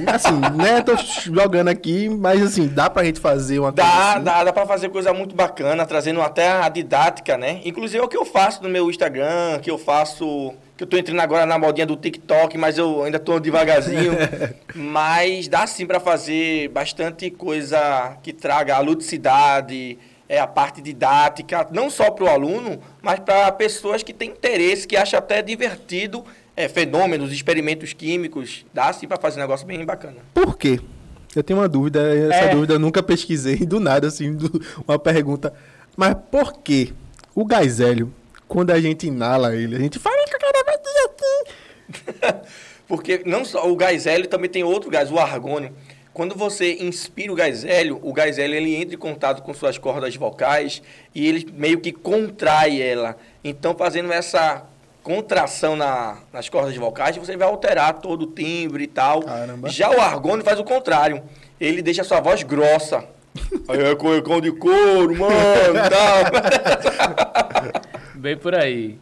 Assim, 0.07 0.39
né? 0.55 0.81
Tô 0.81 0.95
jogando 0.95 1.67
aqui, 1.67 2.09
mas 2.09 2.41
assim, 2.41 2.67
dá 2.67 2.89
pra 2.89 3.03
gente 3.03 3.19
fazer 3.19 3.59
uma 3.59 3.71
coisa 3.71 3.89
Dá, 3.89 4.11
assim? 4.13 4.23
dá, 4.23 4.43
dá 4.43 4.53
pra 4.53 4.65
fazer 4.65 4.89
coisa 4.89 5.13
muito 5.13 5.35
bacana, 5.35 5.85
trazendo 5.85 6.21
até 6.21 6.49
a 6.49 6.69
didática, 6.69 7.37
né? 7.37 7.61
Inclusive 7.65 8.01
é 8.01 8.05
o 8.05 8.07
que 8.07 8.17
eu 8.17 8.25
faço 8.25 8.61
no 8.63 8.69
meu 8.69 8.89
Instagram, 8.89 9.59
que 9.61 9.69
eu 9.69 9.77
faço. 9.77 10.53
Que 10.77 10.83
eu 10.83 10.87
tô 10.87 10.97
entrando 10.97 11.19
agora 11.19 11.45
na 11.45 11.59
modinha 11.59 11.85
do 11.85 11.95
TikTok, 11.95 12.57
mas 12.57 12.77
eu 12.77 13.03
ainda 13.03 13.19
tô 13.19 13.39
devagarzinho. 13.39 14.13
mas 14.73 15.47
dá 15.47 15.67
sim 15.67 15.85
pra 15.85 15.99
fazer 15.99 16.69
bastante 16.69 17.29
coisa 17.29 18.17
que 18.23 18.33
traga 18.33 18.75
a 18.75 18.79
ludicidade, 18.79 19.97
é, 20.27 20.39
a 20.39 20.47
parte 20.47 20.81
didática, 20.81 21.67
não 21.71 21.89
só 21.89 22.09
pro 22.09 22.27
aluno, 22.27 22.79
mas 23.01 23.19
para 23.19 23.51
pessoas 23.51 24.01
que 24.01 24.13
têm 24.13 24.29
interesse, 24.29 24.87
que 24.87 24.95
acham 24.95 25.19
até 25.19 25.41
divertido 25.41 26.23
é, 26.55 26.67
fenômenos, 26.67 27.31
experimentos 27.31 27.93
químicos. 27.93 28.65
Dá 28.73 28.91
sim 28.93 29.07
pra 29.07 29.17
fazer 29.17 29.39
um 29.39 29.41
negócio 29.43 29.65
bem 29.65 29.83
bacana. 29.85 30.17
Por 30.33 30.57
quê? 30.57 30.79
Eu 31.35 31.43
tenho 31.43 31.59
uma 31.59 31.69
dúvida, 31.69 31.99
essa 32.29 32.45
É. 32.45 32.49
dúvida 32.55 32.73
eu 32.73 32.79
nunca 32.79 33.01
pesquisei, 33.01 33.57
do 33.65 33.79
nada, 33.79 34.07
assim, 34.07 34.33
do- 34.35 34.61
uma 34.87 34.99
pergunta. 34.99 35.53
Mas 35.95 36.15
por 36.29 36.59
que 36.61 36.93
o 37.33 37.45
gás 37.45 37.79
hélio, 37.79 38.13
quando 38.47 38.71
a 38.71 38.79
gente 38.81 39.07
inala 39.07 39.55
ele, 39.55 39.75
a 39.75 39.79
gente 39.79 39.97
fala 39.97 40.15
que 40.25 40.37
cara 40.37 40.63
vai 40.65 40.75
aqui. 41.05 42.41
Porque 42.87 43.21
não 43.25 43.45
só 43.45 43.69
o 43.71 43.75
gás 43.75 44.05
hélio, 44.05 44.27
também 44.27 44.49
tem 44.49 44.63
outro 44.63 44.89
gás, 44.89 45.09
o 45.11 45.17
argônio. 45.17 45.73
Quando 46.13 46.35
você 46.35 46.73
inspira 46.81 47.31
o 47.31 47.35
gás 47.35 47.63
hélio, 47.63 47.97
o 48.03 48.11
gás 48.11 48.37
hélio 48.37 48.55
ele 48.57 48.75
entra 48.75 48.95
em 48.95 48.97
contato 48.97 49.41
com 49.41 49.53
suas 49.53 49.77
cordas 49.77 50.13
vocais 50.17 50.81
e 51.15 51.25
ele 51.25 51.47
meio 51.53 51.79
que 51.79 51.93
contrai 51.93 52.81
ela. 52.81 53.15
Então, 53.41 53.73
fazendo 53.77 54.11
essa 54.11 54.65
contração 55.03 55.75
na- 55.75 56.17
nas 56.31 56.47
cordas 56.49 56.75
vocais, 56.75 57.15
você 57.17 57.35
vai 57.37 57.47
alterar 57.47 57.99
todo 57.99 58.23
o 58.23 58.27
timbre 58.27 58.83
e 58.83 58.87
tal. 58.87 59.21
Caramba. 59.23 59.69
Já 59.69 59.89
o 59.89 59.99
argônio 59.99 60.43
faz 60.45 60.59
o 60.59 60.63
contrário. 60.63 61.23
Ele 61.59 61.81
deixa 61.81 62.01
a 62.01 62.05
sua 62.05 62.19
voz 62.19 62.43
grossa. 62.43 63.03
Aí 63.67 63.79
é 63.81 63.95
cuecão 63.95 64.41
de 64.41 64.51
couro, 64.51 65.15
mano, 65.17 65.77
e 65.77 65.89
tal. 65.89 67.81
Bem 68.15 68.37
por 68.37 68.53
aí. 68.53 68.97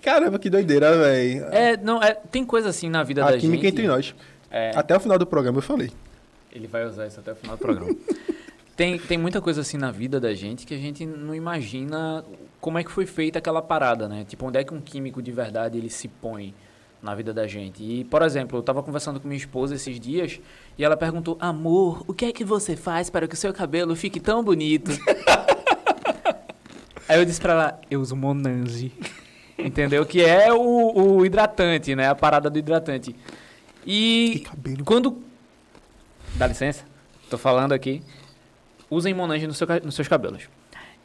Caramba, 0.00 0.38
que 0.38 0.48
doideira, 0.48 0.96
velho. 0.96 1.46
É, 1.50 1.76
não, 1.76 2.02
é, 2.02 2.14
tem 2.30 2.44
coisa 2.44 2.68
assim 2.68 2.88
na 2.88 3.02
vida 3.02 3.24
A 3.24 3.30
da 3.30 3.38
química 3.38 3.62
gente. 3.64 3.72
entre 3.74 3.86
nós. 3.86 4.14
É. 4.50 4.70
Até 4.74 4.96
o 4.96 5.00
final 5.00 5.18
do 5.18 5.26
programa 5.26 5.58
eu 5.58 5.62
falei. 5.62 5.90
Ele 6.52 6.66
vai 6.66 6.84
usar 6.84 7.06
isso 7.06 7.18
até 7.20 7.32
o 7.32 7.34
final 7.36 7.56
do 7.56 7.60
programa. 7.60 7.94
tem, 8.82 8.98
tem 8.98 9.16
muita 9.16 9.40
coisa 9.40 9.60
assim 9.60 9.76
na 9.76 9.92
vida 9.92 10.18
da 10.18 10.34
gente 10.34 10.66
que 10.66 10.74
a 10.74 10.76
gente 10.76 11.06
não 11.06 11.32
imagina 11.32 12.24
como 12.60 12.78
é 12.78 12.82
que 12.82 12.90
foi 12.90 13.06
feita 13.06 13.38
aquela 13.38 13.62
parada, 13.62 14.08
né? 14.08 14.24
Tipo, 14.26 14.46
onde 14.46 14.58
é 14.58 14.64
que 14.64 14.74
um 14.74 14.80
químico 14.80 15.22
de 15.22 15.30
verdade 15.30 15.78
ele 15.78 15.88
se 15.88 16.08
põe 16.08 16.52
na 17.00 17.14
vida 17.14 17.32
da 17.32 17.46
gente. 17.46 17.80
E, 17.80 18.02
por 18.02 18.22
exemplo, 18.22 18.58
eu 18.58 18.62
tava 18.62 18.82
conversando 18.82 19.20
com 19.20 19.28
minha 19.28 19.38
esposa 19.38 19.76
esses 19.76 20.00
dias 20.00 20.40
e 20.76 20.84
ela 20.84 20.96
perguntou: 20.96 21.36
"Amor, 21.38 22.02
o 22.08 22.12
que 22.12 22.24
é 22.24 22.32
que 22.32 22.44
você 22.44 22.74
faz 22.74 23.08
para 23.08 23.28
que 23.28 23.34
o 23.34 23.36
seu 23.36 23.52
cabelo 23.52 23.94
fique 23.94 24.18
tão 24.18 24.42
bonito?" 24.42 24.90
Aí 27.08 27.20
eu 27.20 27.24
disse 27.24 27.40
pra 27.40 27.52
ela: 27.52 27.80
"Eu 27.88 28.00
uso 28.00 28.16
Monange." 28.16 28.90
Entendeu? 29.56 30.04
Que 30.04 30.24
é 30.24 30.52
o, 30.52 31.18
o 31.18 31.24
hidratante, 31.24 31.94
né? 31.94 32.08
A 32.08 32.16
parada 32.16 32.50
do 32.50 32.58
hidratante. 32.58 33.14
E 33.86 34.30
Que 34.32 34.40
cabelo. 34.40 34.84
quando. 34.84 35.22
Dá 36.34 36.48
licença? 36.48 36.84
Tô 37.30 37.38
falando 37.38 37.70
aqui. 37.70 38.02
Usem 38.92 39.14
Monange 39.14 39.46
no 39.46 39.54
seu 39.54 39.66
nos 39.82 39.94
seus 39.94 40.06
cabelos. 40.06 40.48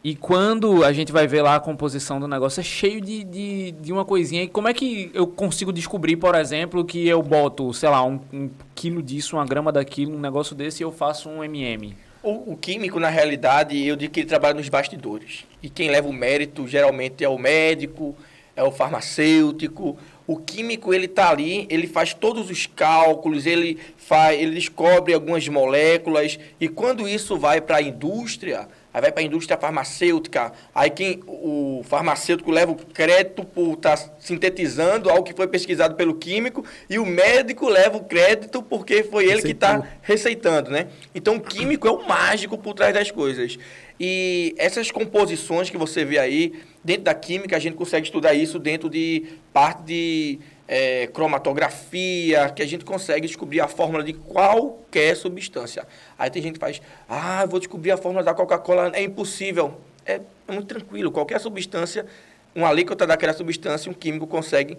E 0.04 0.14
quando 0.14 0.84
a 0.84 0.92
gente 0.92 1.12
vai 1.12 1.26
ver 1.26 1.42
lá 1.42 1.56
a 1.56 1.60
composição 1.60 2.20
do 2.20 2.28
negócio, 2.28 2.60
é 2.60 2.64
cheio 2.64 3.00
de, 3.00 3.24
de, 3.24 3.72
de 3.72 3.94
uma 3.94 4.04
coisinha. 4.04 4.44
E 4.44 4.48
como 4.48 4.68
é 4.68 4.74
que 4.74 5.10
eu 5.14 5.26
consigo 5.26 5.72
descobrir, 5.72 6.18
por 6.18 6.36
exemplo, 6.36 6.84
que 6.84 7.08
eu 7.08 7.22
boto, 7.24 7.74
sei 7.74 7.90
lá, 7.90 8.04
um, 8.04 8.20
um 8.32 8.50
quilo 8.76 9.02
disso, 9.02 9.38
uma 9.38 9.46
grama 9.46 9.72
daquilo, 9.72 10.16
um 10.16 10.20
negócio 10.20 10.54
desse 10.54 10.82
e 10.82 10.84
eu 10.84 10.92
faço 10.92 11.30
um 11.30 11.42
MM? 11.44 11.96
O, 12.22 12.52
o 12.54 12.58
químico, 12.58 13.00
na 13.00 13.10
realidade, 13.10 13.82
eu 13.82 13.96
digo 13.96 14.14
que 14.14 14.20
ele 14.20 14.28
trabalha 14.28 14.54
nos 14.54 14.68
bastidores. 14.68 15.46
E 15.64 15.70
quem 15.70 15.90
leva 15.90 16.10
o 16.10 16.14
mérito, 16.14 16.68
geralmente, 16.68 17.24
é 17.24 17.30
o 17.30 17.38
médico, 17.38 18.16
é 18.54 18.64
o 18.64 18.72
farmacêutico. 18.72 19.98
O 20.28 20.36
químico, 20.36 20.94
ele 20.94 21.08
tá 21.08 21.30
ali, 21.30 21.66
ele 21.70 21.88
faz 21.88 22.14
todos 22.14 22.50
os 22.50 22.66
cálculos, 22.68 23.46
ele, 23.46 23.80
faz, 23.96 24.38
ele 24.38 24.56
descobre 24.56 25.14
algumas 25.14 25.48
moléculas. 25.48 26.38
E 26.60 26.68
quando 26.68 27.08
isso 27.08 27.38
vai 27.38 27.62
para 27.62 27.78
a 27.78 27.82
indústria, 27.82 28.68
aí 28.98 29.02
vai 29.02 29.12
para 29.12 29.22
a 29.22 29.26
indústria 29.26 29.58
farmacêutica, 29.60 30.52
aí 30.74 30.90
quem 30.90 31.22
o 31.28 31.84
farmacêutico 31.84 32.50
leva 32.50 32.72
o 32.72 32.76
crédito 32.76 33.44
por 33.44 33.74
estar 33.74 33.96
sintetizando 34.20 35.08
algo 35.10 35.24
que 35.24 35.34
foi 35.34 35.48
pesquisado 35.48 35.94
pelo 35.94 36.16
químico, 36.16 36.66
e 36.90 36.98
o 36.98 37.06
médico 37.06 37.70
leva 37.70 37.98
o 37.98 38.04
crédito 38.04 38.64
porque 38.64 39.04
foi 39.04 39.26
ele 39.26 39.44
que 39.44 39.52
está 39.52 39.74
Receitou. 39.74 40.00
receitando, 40.02 40.72
né? 40.72 40.88
Então, 41.14 41.36
o 41.36 41.40
químico 41.40 41.88
é 41.88 41.92
o 41.92 42.08
mágico 42.08 42.58
por 42.58 42.74
trás 42.74 42.92
das 42.92 43.12
coisas. 43.12 43.60
E 44.00 44.56
essas 44.58 44.90
composições 44.90 45.70
que 45.70 45.78
você 45.78 46.04
vê 46.04 46.18
aí, 46.18 46.54
dentro 46.84 47.04
da 47.04 47.14
química, 47.14 47.56
a 47.56 47.60
gente 47.60 47.76
consegue 47.76 48.08
estudar 48.08 48.34
isso 48.34 48.58
dentro 48.58 48.90
de 48.90 49.26
parte 49.54 49.84
de 49.84 50.40
eh, 50.68 51.08
cromatografia, 51.14 52.50
que 52.50 52.62
a 52.62 52.66
gente 52.66 52.84
consegue 52.84 53.26
descobrir 53.26 53.62
a 53.62 53.68
fórmula 53.68 54.04
de 54.04 54.14
qualquer 54.14 55.16
substância. 55.16 55.88
Aí 56.18 56.30
tem 56.30 56.42
gente 56.42 56.56
que 56.56 56.60
faz, 56.60 56.82
ah, 57.08 57.46
vou 57.46 57.60
descobrir 57.60 57.92
a 57.92 57.98
fórmula 57.98 58.24
da 58.24 58.34
Coca-Cola, 58.34 58.92
é 58.94 59.02
impossível. 59.02 59.80
É, 60.06 60.20
é 60.48 60.52
muito 60.52 60.68
tranquilo, 60.68 61.12
qualquer 61.12 61.40
substância, 61.40 62.06
uma 62.54 62.68
alíquota 62.68 63.06
daquela 63.08 63.34
substância, 63.34 63.90
um 63.90 63.94
químico 63.94 64.28
consegue 64.28 64.78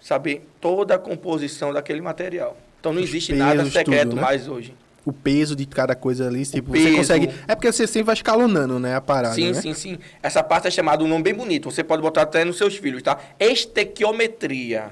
saber 0.00 0.46
toda 0.60 0.94
a 0.94 0.98
composição 0.98 1.72
daquele 1.72 2.00
material. 2.00 2.56
Então 2.80 2.92
não 2.92 3.02
Os 3.02 3.08
existe 3.08 3.32
nada 3.32 3.58
pesos, 3.58 3.72
secreto 3.72 4.02
tudo, 4.10 4.16
né? 4.16 4.22
mais 4.22 4.48
hoje. 4.48 4.74
O 5.04 5.12
peso 5.12 5.54
de 5.54 5.66
cada 5.66 5.94
coisa 5.94 6.26
ali, 6.26 6.44
tipo, 6.44 6.70
você 6.70 6.92
consegue. 6.92 7.30
É 7.46 7.54
porque 7.54 7.70
você 7.70 7.86
sempre 7.86 8.06
vai 8.06 8.14
escalonando, 8.14 8.80
né? 8.80 8.96
A 8.96 9.00
parada. 9.00 9.34
Sim, 9.34 9.52
né? 9.52 9.60
sim, 9.60 9.72
sim. 9.72 9.98
Essa 10.20 10.42
parte 10.42 10.66
é 10.66 10.70
chamada 10.70 11.04
um 11.04 11.06
nome 11.06 11.22
bem 11.22 11.34
bonito. 11.34 11.70
Você 11.70 11.84
pode 11.84 12.02
botar 12.02 12.22
até 12.22 12.44
nos 12.44 12.58
seus 12.58 12.76
filhos, 12.76 13.02
tá? 13.02 13.16
Estequiometria. 13.38 14.90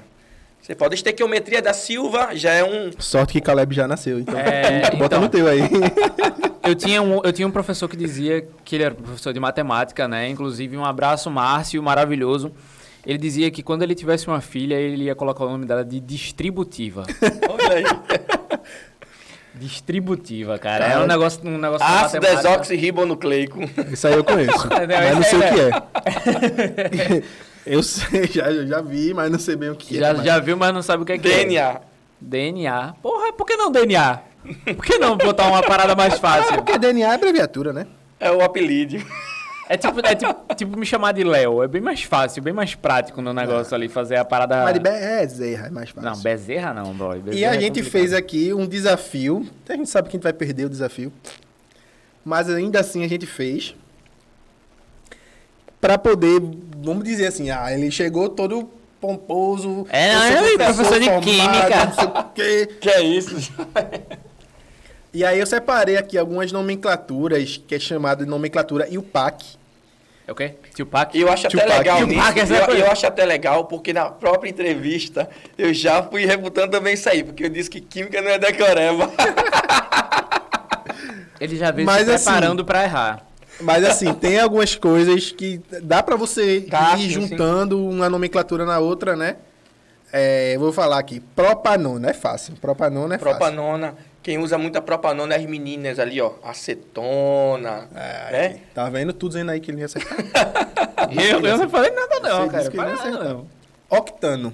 Você 0.65 0.73
pode. 0.73 0.95
Estequiometria 0.95 1.61
da 1.61 1.73
Silva 1.73 2.29
já 2.33 2.51
é 2.51 2.63
um. 2.63 2.91
Sorte 2.97 3.33
que 3.33 3.41
Caleb 3.41 3.75
já 3.75 3.87
nasceu, 3.87 4.19
então. 4.19 4.35
É, 4.39 4.89
Bota 4.97 5.17
então. 5.17 5.21
no 5.21 5.29
teu 5.29 5.47
aí. 5.47 5.61
Eu 6.65 6.73
tinha, 6.73 6.99
um, 6.99 7.21
eu 7.23 7.31
tinha 7.31 7.47
um 7.47 7.51
professor 7.51 7.87
que 7.87 7.95
dizia 7.95 8.47
que 8.63 8.75
ele 8.75 8.85
era 8.85 8.95
professor 8.95 9.31
de 9.31 9.39
matemática, 9.39 10.07
né? 10.07 10.27
Inclusive, 10.29 10.75
um 10.75 10.83
abraço, 10.83 11.29
Márcio, 11.29 11.83
maravilhoso. 11.83 12.51
Ele 13.05 13.19
dizia 13.19 13.51
que 13.51 13.61
quando 13.61 13.83
ele 13.83 13.93
tivesse 13.93 14.27
uma 14.27 14.41
filha, 14.41 14.73
ele 14.73 15.03
ia 15.03 15.13
colocar 15.13 15.45
o 15.45 15.49
nome 15.51 15.67
dela 15.67 15.85
de 15.85 15.99
distributiva. 15.99 17.03
Olha 17.47 17.71
aí. 17.71 17.83
Distributiva, 19.53 20.57
cara. 20.57 20.85
É 20.85 20.89
Cara. 20.89 21.03
um 21.03 21.07
negócio, 21.07 21.47
um 21.47 21.57
negócio 21.59 21.85
de 21.85 21.93
Ácido 21.93 22.23
matemática. 22.23 22.49
desoxirribonucleico. 22.49 23.59
Isso 23.91 24.07
aí 24.07 24.15
eu 24.15 24.23
conheço. 24.23 24.67
Não, 24.67 24.87
mas 24.87 25.15
não 25.15 25.23
sei 25.23 25.37
o 25.37 25.43
aí 25.43 25.53
que 25.53 27.13
é. 27.13 27.23
Eu 27.65 27.81
sei, 27.83 28.27
já, 28.31 28.51
eu 28.51 28.67
já 28.67 28.81
vi, 28.81 29.13
mas 29.13 29.31
não 29.31 29.39
sei 29.39 29.55
bem 29.55 29.69
o 29.69 29.75
que 29.75 29.97
Já, 29.97 30.09
é. 30.09 30.13
mas- 30.13 30.25
já 30.25 30.39
viu, 30.39 30.55
mas 30.57 30.73
não 30.73 30.81
sabe 30.81 31.03
o 31.03 31.05
que 31.05 31.13
é 31.13 31.17
que 31.17 31.27
é. 31.31 31.37
DNA. 31.45 31.81
DNA. 32.21 32.93
Porra, 33.01 33.33
por 33.33 33.45
que 33.45 33.55
não 33.55 33.71
DNA? 33.71 34.19
Por 34.75 34.85
que 34.85 34.97
não 34.99 35.17
botar 35.17 35.47
uma 35.47 35.61
parada 35.63 35.95
mais 35.95 36.17
fácil? 36.19 36.55
Porque 36.55 36.77
DNA 36.77 37.11
é 37.11 37.15
abreviatura, 37.15 37.73
né? 37.73 37.87
É 38.19 38.31
o 38.31 38.41
apelido. 38.41 39.03
É 39.67 39.75
tipo, 39.75 39.99
é 40.05 40.13
tipo, 40.13 40.55
tipo 40.55 40.77
me 40.77 40.85
chamar 40.85 41.11
de 41.13 41.23
Léo. 41.23 41.63
É 41.63 41.67
bem 41.67 41.81
mais 41.81 42.03
fácil, 42.03 42.41
bem 42.43 42.53
mais 42.53 42.75
prático 42.75 43.19
no 43.21 43.33
negócio 43.33 43.73
ali, 43.73 43.89
fazer 43.89 44.15
a 44.17 44.23
parada... 44.23 44.63
Mas 44.63 44.75
de 44.75 44.79
Bezerra 44.79 45.67
é 45.67 45.69
mais 45.71 45.89
fácil. 45.89 46.09
Não, 46.11 46.17
Bezerra 46.21 46.73
não, 46.73 46.93
boy. 46.93 47.17
E 47.17 47.21
Bezerra 47.21 47.51
a 47.51 47.55
é 47.55 47.59
gente 47.59 47.67
complicado. 47.79 47.91
fez 47.91 48.13
aqui 48.13 48.53
um 48.53 48.67
desafio. 48.67 49.45
A 49.67 49.73
gente 49.73 49.89
sabe 49.89 50.07
que 50.07 50.15
a 50.15 50.17
gente 50.17 50.23
vai 50.23 50.33
perder 50.33 50.65
o 50.65 50.69
desafio. 50.69 51.11
Mas 52.23 52.47
ainda 52.49 52.79
assim 52.79 53.03
a 53.03 53.07
gente 53.07 53.25
fez. 53.25 53.75
Pra 55.81 55.97
poder, 55.97 56.39
vamos 56.85 57.03
dizer 57.03 57.27
assim, 57.27 57.49
ah, 57.49 57.71
ele 57.73 57.91
chegou 57.91 58.29
todo 58.29 58.69
pomposo. 59.01 59.85
É, 59.89 60.13
sou 60.13 60.21
ai, 60.21 60.57
professor 60.57 60.99
de 60.99 61.09
química. 61.21 61.85
Não 61.85 61.93
sei 61.93 62.05
o 62.05 62.23
quê. 62.33 62.69
Que 62.79 62.89
é 62.89 63.01
isso? 63.01 63.35
E 65.13 65.23
aí 65.23 65.39
eu 65.39 65.45
separei 65.45 65.97
aqui 65.97 66.17
algumas 66.17 66.51
nomenclaturas, 66.51 67.61
que 67.67 67.75
é 67.75 67.79
chamada 67.79 68.23
de 68.23 68.29
nomenclatura 68.29 68.87
IUPAC. 68.89 69.45
É 70.27 70.31
o 70.31 70.35
quê? 70.35 70.55
Tio 70.73 70.87
Pac? 70.87 71.15
E 71.15 71.21
eu 71.21 71.31
acho 71.31 71.45
até 71.45 71.55
Tupac. 71.59 71.77
legal 71.77 71.99
Tupac, 71.99 72.33
nisso. 72.41 72.53
essa 72.53 72.55
é 72.55 72.71
Eu, 72.71 72.75
eu 72.77 72.91
acho 72.91 73.05
até 73.05 73.23
legal, 73.25 73.65
porque 73.65 73.93
na 73.93 74.09
própria 74.09 74.49
entrevista 74.49 75.29
eu 75.55 75.71
já 75.71 76.01
fui 76.01 76.25
refutando 76.25 76.71
também 76.71 76.95
isso 76.95 77.07
aí, 77.07 77.23
porque 77.23 77.45
eu 77.45 77.49
disse 77.49 77.69
que 77.69 77.79
química 77.79 78.19
não 78.23 78.31
é 78.31 78.39
decoreba. 78.39 79.11
Ele 81.39 81.55
já 81.57 81.71
veio 81.71 81.85
Mas 81.85 82.05
se 82.05 82.11
assim- 82.11 82.25
preparando 82.25 82.63
pra 82.65 82.83
errar. 82.83 83.25
Mas 83.59 83.83
assim, 83.85 84.13
tem 84.13 84.39
algumas 84.39 84.75
coisas 84.75 85.31
que 85.31 85.61
dá 85.81 86.03
pra 86.03 86.15
você 86.15 86.59
ir 86.59 86.97
sim, 86.97 87.09
juntando 87.09 87.83
uma 87.87 88.09
nomenclatura 88.09 88.65
na 88.65 88.79
outra, 88.79 89.15
né? 89.15 89.37
É, 90.11 90.55
eu 90.55 90.59
vou 90.59 90.71
falar 90.71 90.99
aqui. 90.99 91.19
Propanona 91.19 92.09
é 92.09 92.13
fácil. 92.13 92.53
Propanona 92.61 93.15
é 93.15 93.17
fácil. 93.17 93.37
Propanona, 93.37 93.95
Quem 94.23 94.37
usa 94.37 94.57
muita 94.57 94.81
propanona 94.81 95.33
é 95.35 95.37
as 95.37 95.45
meninas 95.45 95.99
ali, 95.99 96.21
ó. 96.21 96.33
Acetona. 96.43 97.89
É, 97.93 98.31
né? 98.31 98.59
Tá 98.73 98.89
vendo? 98.89 99.13
Tudo 99.13 99.31
dizendo 99.31 99.51
aí 99.51 99.59
que 99.59 99.71
ele 99.71 99.75
não 99.77 99.81
ia 99.81 99.85
acertar. 99.85 100.17
Eu, 101.11 101.45
eu 101.45 101.57
não 101.57 101.69
falei 101.69 101.91
nada 101.91 102.19
não, 102.19 102.45
Você 102.45 102.51
cara. 102.51 102.71
que 102.71 102.79
acertar. 102.79 103.23
não. 103.23 103.47
Octano. 103.89 104.53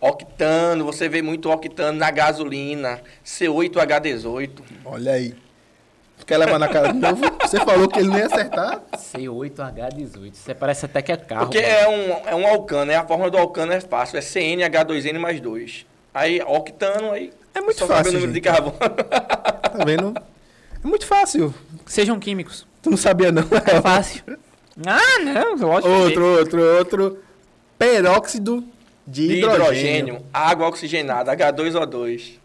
Octano, 0.00 0.84
você 0.84 1.08
vê 1.08 1.20
muito 1.20 1.50
octano 1.50 1.98
na 1.98 2.10
gasolina. 2.10 3.00
C8H18. 3.24 4.50
Olha 4.84 5.12
aí. 5.12 5.34
Tu 6.24 6.28
quer 6.28 6.38
levar 6.38 6.58
na 6.58 6.68
cara 6.68 6.90
de 6.90 6.98
novo? 6.98 7.20
Você 7.42 7.58
falou 7.60 7.86
que 7.86 7.98
ele 7.98 8.08
não 8.08 8.16
ia 8.18 8.24
acertar. 8.24 8.80
C8H18. 8.96 10.32
Você 10.32 10.54
parece 10.54 10.86
até 10.86 11.02
que 11.02 11.12
é 11.12 11.16
carro. 11.18 11.42
Porque 11.46 11.58
é 11.58 11.86
um, 11.86 12.28
é 12.30 12.34
um 12.34 12.46
alcano, 12.46 12.86
né? 12.86 12.96
A 12.96 13.04
fórmula 13.04 13.30
do 13.30 13.36
alcano 13.36 13.72
é 13.72 13.80
fácil. 13.80 14.16
É 14.16 14.20
CnH2n 14.20 15.18
mais 15.18 15.38
2. 15.38 15.84
Aí, 16.14 16.40
octano, 16.46 17.12
aí... 17.12 17.30
É 17.54 17.60
muito 17.60 17.78
só 17.78 17.86
fácil, 17.86 18.10
o 18.10 18.14
número 18.14 18.32
gente. 18.32 18.34
de 18.34 18.40
carbono. 18.40 18.74
Tá 18.78 19.84
vendo? 19.84 20.14
É 20.82 20.86
muito 20.86 21.06
fácil. 21.06 21.54
Sejam 21.84 22.18
químicos. 22.18 22.66
Tu 22.80 22.88
não 22.90 22.96
sabia, 22.96 23.30
não? 23.30 23.42
É 23.66 23.82
fácil. 23.82 24.22
ah, 24.86 25.18
não. 25.20 25.56
Lógico 25.56 25.82
que- 25.82 26.00
outro, 26.00 26.24
outro, 26.38 26.76
outro. 26.78 27.18
Peróxido 27.78 28.64
de, 29.06 29.28
de 29.28 29.34
hidrogênio. 29.34 29.64
hidrogênio, 29.66 30.26
água 30.32 30.68
oxigenada, 30.68 31.36
H2O2. 31.36 32.38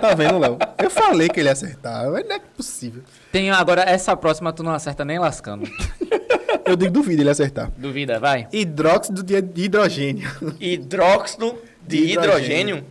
Tá 0.00 0.14
vendo, 0.14 0.38
Léo? 0.38 0.58
Eu 0.78 0.90
falei 0.90 1.28
que 1.28 1.40
ele 1.40 1.48
ia 1.48 1.52
acertar, 1.52 2.10
mas 2.10 2.26
não 2.28 2.36
é 2.36 2.38
possível. 2.38 3.02
Tem 3.32 3.50
agora, 3.50 3.82
essa 3.82 4.14
próxima 4.16 4.52
tu 4.52 4.62
não 4.62 4.72
acerta 4.72 5.04
nem 5.04 5.18
lascando. 5.18 5.68
Eu 6.66 6.76
digo 6.76 6.92
duvido 6.92 7.20
ele 7.22 7.28
acertar. 7.30 7.70
Duvida, 7.76 8.18
vai. 8.18 8.48
Hidróxido 8.52 9.22
de 9.22 9.40
de 9.42 9.62
hidrogênio. 9.64 10.30
Hidróxido 10.58 11.58
de, 11.86 11.98
De 12.06 12.12
hidrogênio. 12.12 12.76
hidrogênio. 12.78 12.84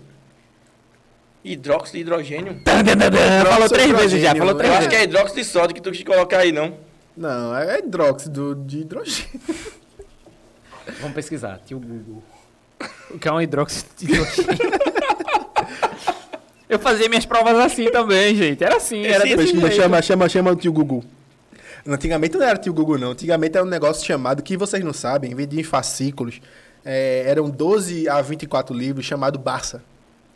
Hidróxido 1.43 1.97
de 1.97 2.01
hidrogênio? 2.01 2.61
falou 3.49 3.69
três 3.69 3.91
vezes 3.91 4.21
já, 4.21 4.35
falou 4.35 4.53
três 4.55 4.69
Eu 4.71 4.77
acho 4.77 4.87
vezes. 4.87 4.87
que 4.89 4.95
é 4.95 5.03
hidróxido 5.03 5.41
de 5.41 5.45
sódio 5.47 5.75
que 5.75 5.81
tu 5.81 5.91
quis 5.91 6.03
colocar 6.03 6.39
aí, 6.39 6.51
não. 6.51 6.77
Não, 7.17 7.55
é 7.57 7.79
hidróxido 7.79 8.55
de 8.55 8.79
hidrogênio. 8.81 9.41
Vamos 10.99 11.15
pesquisar, 11.15 11.59
tio 11.65 11.79
Google. 11.79 12.23
O 13.09 13.17
que 13.19 13.27
é 13.27 13.31
um 13.31 13.41
hidróxido 13.41 13.89
de 13.97 14.05
hidrogênio? 14.05 14.83
Eu 16.73 16.79
fazia 16.79 17.07
minhas 17.07 17.25
provas 17.25 17.55
assim 17.57 17.89
também, 17.91 18.35
gente. 18.35 18.63
Era 18.63 18.77
assim, 18.77 19.05
era 19.05 19.25
Sim, 19.27 19.35
desse 19.35 19.49
Chama, 19.53 19.61
jeito. 19.67 19.75
chama, 19.81 20.01
chama, 20.01 20.29
chama 20.29 20.51
o 20.51 20.55
tio 20.55 20.73
Gugu. 20.73 21.03
Antigamente 21.85 22.35
não 22.37 22.45
era 22.45 22.57
tio 22.57 22.73
Gugu, 22.73 22.97
não. 22.97 23.11
Antigamente 23.11 23.55
era 23.57 23.65
um 23.65 23.69
negócio 23.69 24.03
chamado, 24.05 24.41
que 24.41 24.57
vocês 24.57 24.83
não 24.83 24.93
sabem, 24.93 25.35
vendia 25.35 25.59
em 25.59 25.63
fascículos. 25.63 26.41
É, 26.83 27.25
eram 27.27 27.49
12 27.49 28.09
a 28.09 28.21
24 28.21 28.75
livros, 28.75 29.05
chamado 29.05 29.37
Barça. 29.37 29.83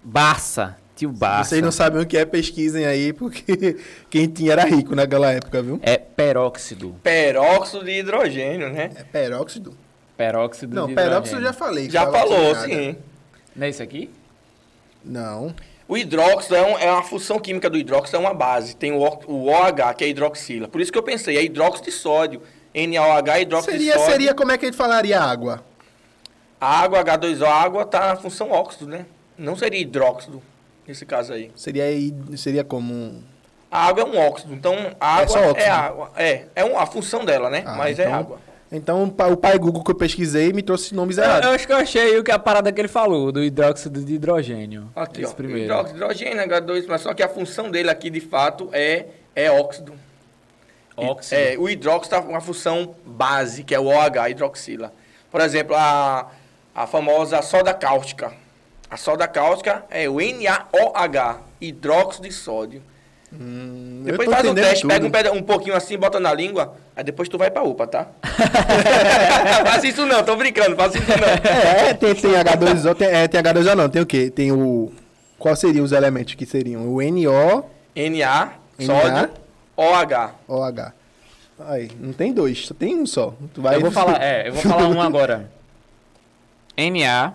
Barça, 0.03 0.77
tio 0.95 1.11
Barça. 1.11 1.49
Vocês 1.49 1.61
não 1.63 1.71
sabem 1.71 2.01
o 2.01 2.05
que 2.05 2.17
é, 2.17 2.23
pesquisem 2.25 2.85
aí, 2.85 3.11
porque 3.13 3.77
quem 4.09 4.27
tinha 4.27 4.51
era 4.51 4.63
rico 4.63 4.93
naquela 4.95 5.31
época, 5.31 5.61
viu? 5.63 5.79
É 5.81 5.97
peróxido. 5.97 6.95
Peróxido 7.01 7.83
de 7.83 7.91
hidrogênio, 7.99 8.69
né? 8.69 8.91
É 8.95 9.03
peróxido? 9.03 9.73
Peróxido 10.15 10.75
Não, 10.75 10.87
de 10.87 10.93
peróxido 10.93 11.37
eu 11.39 11.43
já 11.43 11.49
hidrogênio. 11.49 11.53
falei. 11.59 11.89
Já 11.89 12.11
falou, 12.11 12.51
oxigenada. 12.51 12.91
sim. 12.91 12.95
Não 13.55 13.65
é 13.65 13.69
isso 13.69 13.81
aqui? 13.81 14.09
Não. 15.03 15.53
O 15.87 15.97
hidróxido 15.97 16.55
é, 16.55 16.61
um- 16.63 16.77
é 16.77 16.91
uma 16.91 17.03
função 17.03 17.39
química 17.39 17.69
do 17.69 17.77
hidróxido, 17.77 18.17
é 18.17 18.19
uma 18.19 18.33
base. 18.33 18.75
Tem 18.75 18.91
o, 18.91 18.97
O- 19.27 19.47
OH, 19.49 19.93
que 19.93 20.03
é 20.03 20.09
hidroxila. 20.09 20.67
Por 20.67 20.81
isso 20.81 20.91
que 20.91 20.97
eu 20.97 21.03
pensei, 21.03 21.37
é 21.37 21.43
hidróxido 21.43 21.85
de 21.85 21.91
sódio. 21.91 22.41
NaOH 22.75 23.29
é 23.37 23.41
hidróxido 23.41 23.71
Seria, 23.71 23.93
de 23.93 23.97
sódio. 23.99 24.11
seria 24.11 24.33
como 24.35 24.51
é 24.51 24.57
que 24.57 24.65
a 24.65 24.67
gente 24.67 24.77
falaria 24.77 25.19
água? 25.19 25.63
A 26.59 26.79
água, 26.81 26.99
H2O, 27.03 27.45
a 27.45 27.53
água 27.53 27.85
tá 27.85 28.09
na 28.09 28.15
função 28.17 28.51
óxido, 28.51 28.87
né? 28.87 29.05
Não 29.37 29.55
seria 29.55 29.79
hidróxido, 29.79 30.41
nesse 30.87 31.05
caso 31.05 31.33
aí. 31.33 31.51
Seria, 31.55 31.85
seria 32.35 32.63
como. 32.63 33.23
A 33.71 33.85
água 33.87 34.03
é 34.03 34.05
um 34.05 34.17
óxido, 34.17 34.53
então 34.53 34.75
a 34.99 35.15
água 35.17 35.27
só 35.27 35.39
é, 35.39 35.47
óxido. 35.51 35.71
água. 35.71 36.11
É, 36.15 36.45
é 36.55 36.65
um- 36.65 36.77
a 36.77 36.85
função 36.85 37.23
dela, 37.23 37.49
né? 37.49 37.63
Ah, 37.65 37.75
Mas 37.75 37.97
é 37.99 38.03
então- 38.03 38.15
água. 38.15 38.39
Então 38.71 39.03
o 39.05 39.37
pai- 39.37 39.57
Google 39.57 39.83
que 39.83 39.91
eu 39.91 39.95
pesquisei 39.95 40.51
me 40.51 40.61
trouxe 40.61 40.93
nomes 40.93 41.17
Eu, 41.17 41.23
errados. 41.23 41.47
eu 41.47 41.53
acho 41.53 41.65
que 41.65 41.71
eu 41.73 41.77
achei 41.77 42.17
o 42.19 42.23
que 42.23 42.31
a 42.31 42.37
parada 42.39 42.71
que 42.71 42.81
ele 42.81 42.87
falou, 42.89 43.31
do 43.31 43.41
hidróxido 43.43 44.03
de 44.03 44.15
hidrogênio. 44.15 44.89
Aqui, 44.95 45.21
Esse 45.21 45.31
ó. 45.31 45.35
primeiro. 45.35 45.63
Hidróxido, 45.63 45.97
hidrogênio, 45.97 46.43
H2, 46.43 46.85
mas 46.87 47.01
só 47.01 47.13
que 47.13 47.23
a 47.23 47.29
função 47.29 47.71
dele 47.71 47.89
aqui, 47.89 48.09
de 48.09 48.19
fato, 48.19 48.69
é, 48.73 49.05
é 49.35 49.49
óxido. 49.49 49.93
Óxido. 50.97 51.39
É, 51.39 51.55
o 51.57 51.69
hidróxido 51.69 52.15
está 52.15 52.21
com 52.21 52.29
uma 52.33 52.41
função 52.41 52.95
base, 53.05 53.63
que 53.63 53.73
é 53.73 53.79
o 53.79 53.85
OH, 53.85 54.29
hidroxila. 54.31 54.91
Por 55.31 55.39
exemplo, 55.41 55.75
a, 55.75 56.29
a 56.75 56.87
famosa 56.87 57.41
soda 57.41 57.73
cáustica. 57.73 58.33
A 58.89 58.97
soda 58.97 59.27
cáustica 59.27 59.85
é 59.89 60.09
o 60.09 60.15
NaOH, 60.19 61.39
hidróxido 61.61 62.27
de 62.27 62.33
sódio. 62.33 62.81
Hum, 63.39 64.01
Depois 64.05 64.29
faz 64.29 64.47
um 64.47 64.55
teste, 64.55 64.81
tudo. 64.81 64.89
pega 64.91 65.05
um, 65.05 65.11
peda- 65.11 65.31
um 65.33 65.43
pouquinho 65.43 65.75
assim, 65.75 65.97
bota 65.97 66.19
na 66.19 66.33
língua, 66.33 66.75
aí 66.95 67.03
depois 67.03 67.29
tu 67.29 67.37
vai 67.37 67.51
pra 67.51 67.61
UPA, 67.63 67.85
tá? 67.87 68.07
Faça 69.65 69.87
isso 69.87 70.05
não, 70.05 70.23
tô 70.23 70.35
brincando, 70.35 70.75
faça 70.75 70.97
isso 70.97 71.07
não. 71.09 71.27
É, 71.51 71.93
tem, 71.93 72.15
tem 72.15 72.31
H2O, 72.31 72.95
tem, 72.95 73.07
é, 73.07 73.27
tem 73.27 73.41
H2O 73.41 73.75
não, 73.75 73.89
tem 73.89 74.01
o 74.01 74.05
quê? 74.05 74.29
Tem 74.31 74.51
o... 74.51 74.91
Qual 75.37 75.55
seriam 75.55 75.85
os 75.85 75.91
elementos 75.91 76.33
que 76.33 76.45
seriam? 76.45 76.87
O 76.87 76.99
NO, 77.01 77.65
Na, 77.95 78.51
Na. 78.79 78.85
sódio, 78.85 79.29
OH. 79.75 80.31
OH. 80.47 80.93
Aí, 81.67 81.91
não 81.99 82.13
tem 82.13 82.33
dois, 82.33 82.65
só 82.67 82.73
tem 82.73 82.95
um 82.95 83.05
só. 83.05 83.33
Tu 83.53 83.61
vai... 83.61 83.75
Eu 83.75 83.81
vou 83.81 83.91
falar, 83.91 84.21
é, 84.23 84.47
eu 84.49 84.53
vou 84.53 84.61
falar 84.63 84.87
um 84.87 85.01
agora. 85.01 85.49
Na, 86.77 87.33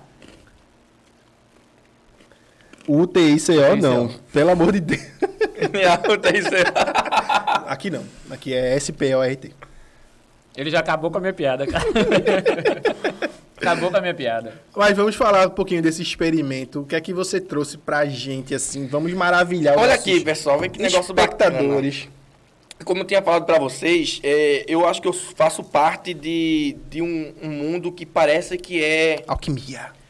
UTICO 2.89 3.77
não, 3.81 4.09
pelo 4.33 4.51
amor 4.51 4.73
de 4.73 4.81
Deus. 4.81 5.03
Na, 5.73 6.13
UTIC. 6.13 6.49
Aqui 7.67 7.91
não, 7.91 8.05
aqui 8.31 8.53
é 8.53 8.79
SPORT. 8.79 9.53
ele 10.57 10.71
já 10.71 10.81
acabou 10.81 11.11
com 11.11 11.19
a 11.19 11.21
minha 11.21 11.33
piada, 11.33 11.67
cara. 11.67 11.85
acabou 13.57 13.91
com 13.91 13.97
a 13.97 14.01
minha 14.01 14.15
piada. 14.15 14.61
Mas 14.77 14.97
vamos 14.97 15.15
falar 15.15 15.47
um 15.47 15.51
pouquinho 15.51 15.81
desse 15.81 16.03
experimento. 16.03 16.81
O 16.81 16.85
que 16.85 16.97
é 16.97 17.01
que 17.01 17.13
você 17.13 17.41
trouxe 17.41 17.79
pra 17.79 18.05
gente, 18.07 18.55
assim? 18.55 18.87
Vamos 18.87 19.13
maravilhar 19.13 19.79
Olha 19.79 19.95
aqui, 19.95 20.21
pessoal, 20.21 20.59
vê 20.59 20.69
que 20.69 20.81
negócio 20.81 21.15
bacana. 21.15 21.57
espectadores. 21.57 22.09
Como 22.85 23.03
eu 23.03 23.05
tinha 23.05 23.23
falado 23.23 23.47
pra 23.47 23.61
vocês, 23.61 24.21
é, 24.25 24.65
eu 24.67 24.87
acho 24.89 25.01
que 25.01 25.07
eu 25.07 25.13
faço 25.13 25.63
parte 25.63 26.13
de, 26.13 26.77
de 26.91 27.01
um, 27.01 27.33
um 27.41 27.49
mundo 27.49 27.93
que 27.93 28.05
parece 28.05 28.59
que 28.59 28.83
é. 28.83 29.23
Alquimia. 29.29 30.02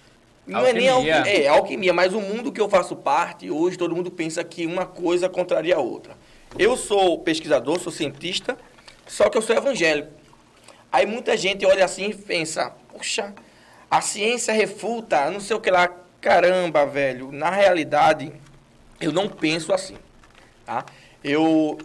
Não 0.46 0.66
é 0.66 0.72
nem 0.72 0.88
Alquimia. 0.88 1.18
alquimia, 1.18 1.42
é 1.44 1.48
alquimia, 1.48 1.92
mas 1.92 2.12
o 2.12 2.20
mundo 2.20 2.50
que 2.50 2.60
eu 2.60 2.68
faço 2.68 2.96
parte, 2.96 3.50
hoje 3.50 3.78
todo 3.78 3.94
mundo 3.94 4.10
pensa 4.10 4.42
que 4.42 4.66
uma 4.66 4.84
coisa 4.84 5.28
contraria 5.28 5.76
a 5.76 5.80
outra. 5.80 6.16
Eu 6.58 6.76
sou 6.76 7.18
pesquisador, 7.20 7.78
sou 7.78 7.92
cientista, 7.92 8.58
só 9.06 9.30
que 9.30 9.38
eu 9.38 9.42
sou 9.42 9.56
evangélico. 9.56 10.10
Aí 10.90 11.06
muita 11.06 11.36
gente 11.36 11.64
olha 11.64 11.84
assim 11.84 12.10
e 12.10 12.14
pensa, 12.14 12.72
puxa, 12.92 13.32
a 13.90 14.00
ciência 14.00 14.52
refuta, 14.52 15.30
não 15.30 15.40
sei 15.40 15.56
o 15.56 15.60
que 15.60 15.70
lá. 15.70 15.90
Caramba, 16.20 16.84
velho, 16.86 17.32
na 17.32 17.50
realidade, 17.50 18.32
eu 19.00 19.12
não 19.12 19.28
penso 19.28 19.72
assim. 19.72 19.96
Tá? 20.66 20.84
Eu 21.22 21.78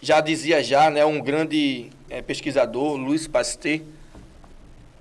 já 0.00 0.20
dizia 0.20 0.62
já, 0.64 0.90
né, 0.90 1.04
um 1.04 1.20
grande 1.20 1.90
eh, 2.08 2.22
pesquisador, 2.22 2.96
Louis 2.96 3.26
Pasteur, 3.28 3.80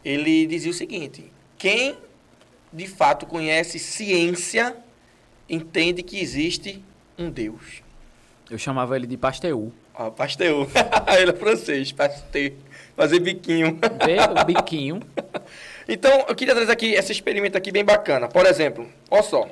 ele 0.04 0.46
dizia 0.46 0.72
o 0.72 0.74
seguinte, 0.74 1.32
quem 1.58 1.98
de 2.72 2.88
fato 2.88 3.26
conhece 3.26 3.80
ciência 3.80 4.76
entende 5.50 6.04
que 6.04 6.20
existe 6.20 6.84
um 7.18 7.30
Deus. 7.30 7.82
Eu 8.50 8.58
chamava 8.58 8.96
ele 8.96 9.08
de 9.08 9.18
Pasteur. 9.18 9.72
Ó, 9.94 10.10
Pasteur. 10.12 10.68
ele 11.20 11.32
é 11.32 11.36
francês, 11.36 11.92
Pasteur. 11.92 12.54
Fazer 12.96 13.20
biquinho. 13.20 13.80
Vê 14.06 14.18
o 14.20 14.46
biquinho. 14.46 15.02
Então, 15.92 16.24
eu 16.28 16.36
queria 16.36 16.54
trazer 16.54 16.72
aqui 16.72 16.94
esse 16.94 17.12
experimento 17.12 17.58
aqui 17.58 17.72
bem 17.72 17.84
bacana. 17.84 18.28
Por 18.28 18.46
exemplo, 18.46 18.88
olha 19.10 19.24
só. 19.24 19.50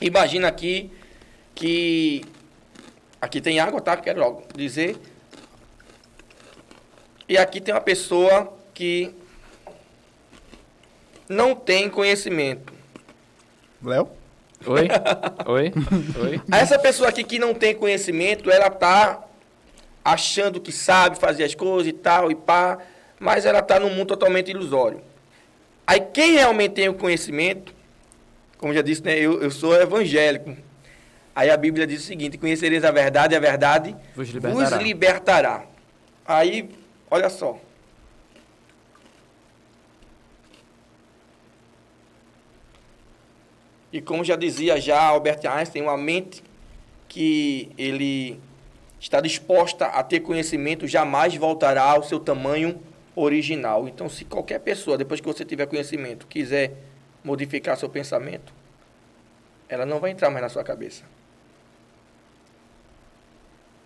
Imagina 0.00 0.46
aqui 0.46 0.88
que 1.52 2.24
aqui 3.20 3.40
tem 3.40 3.58
água, 3.58 3.80
tá? 3.80 3.96
Quero 3.96 4.20
logo 4.20 4.44
dizer. 4.54 4.96
E 7.28 7.36
aqui 7.36 7.60
tem 7.60 7.74
uma 7.74 7.80
pessoa 7.80 8.56
que 8.72 9.12
não 11.28 11.54
tem 11.54 11.88
conhecimento. 11.88 12.72
Léo? 13.82 14.08
Oi? 14.66 14.88
Oi? 15.46 15.72
Oi? 16.22 16.40
Essa 16.50 16.78
pessoa 16.78 17.08
aqui 17.08 17.22
que 17.22 17.38
não 17.38 17.54
tem 17.54 17.74
conhecimento, 17.74 18.50
ela 18.50 18.70
tá 18.70 19.22
achando 20.04 20.60
que 20.60 20.72
sabe 20.72 21.18
fazer 21.18 21.44
as 21.44 21.54
coisas 21.54 21.88
e 21.88 21.92
tal 21.92 22.30
e 22.30 22.34
pá, 22.34 22.78
mas 23.18 23.44
ela 23.44 23.60
tá 23.60 23.78
num 23.80 23.90
mundo 23.90 24.08
totalmente 24.08 24.50
ilusório. 24.50 25.00
Aí 25.86 26.00
quem 26.00 26.32
realmente 26.32 26.72
tem 26.72 26.88
o 26.88 26.94
conhecimento, 26.94 27.74
como 28.58 28.72
já 28.72 28.82
disse, 28.82 29.02
né, 29.02 29.18
eu, 29.18 29.42
eu 29.42 29.50
sou 29.50 29.74
evangélico. 29.74 30.56
Aí 31.34 31.50
a 31.50 31.56
Bíblia 31.56 31.86
diz 31.86 32.02
o 32.02 32.06
seguinte: 32.06 32.38
conhecereis 32.38 32.82
a 32.84 32.90
verdade, 32.90 33.34
e 33.34 33.36
a 33.36 33.40
verdade 33.40 33.94
Vos 34.14 34.28
libertará. 34.30 34.54
vos 34.70 34.82
libertará. 34.82 35.64
Aí, 36.26 36.70
olha 37.10 37.28
só. 37.28 37.58
E 43.96 44.00
como 44.02 44.22
já 44.22 44.36
dizia 44.36 44.78
já 44.78 45.00
Albert 45.02 45.40
Einstein, 45.46 45.80
uma 45.80 45.96
mente 45.96 46.44
que 47.08 47.70
ele 47.78 48.38
está 49.00 49.22
disposta 49.22 49.86
a 49.86 50.02
ter 50.02 50.20
conhecimento, 50.20 50.86
jamais 50.86 51.34
voltará 51.34 51.82
ao 51.82 52.02
seu 52.02 52.20
tamanho 52.20 52.78
original. 53.14 53.88
Então, 53.88 54.06
se 54.06 54.26
qualquer 54.26 54.58
pessoa, 54.60 54.98
depois 54.98 55.18
que 55.18 55.26
você 55.26 55.46
tiver 55.46 55.64
conhecimento, 55.64 56.26
quiser 56.26 56.74
modificar 57.24 57.74
seu 57.78 57.88
pensamento, 57.88 58.52
ela 59.66 59.86
não 59.86 59.98
vai 59.98 60.10
entrar 60.10 60.28
mais 60.28 60.42
na 60.42 60.50
sua 60.50 60.62
cabeça. 60.62 61.02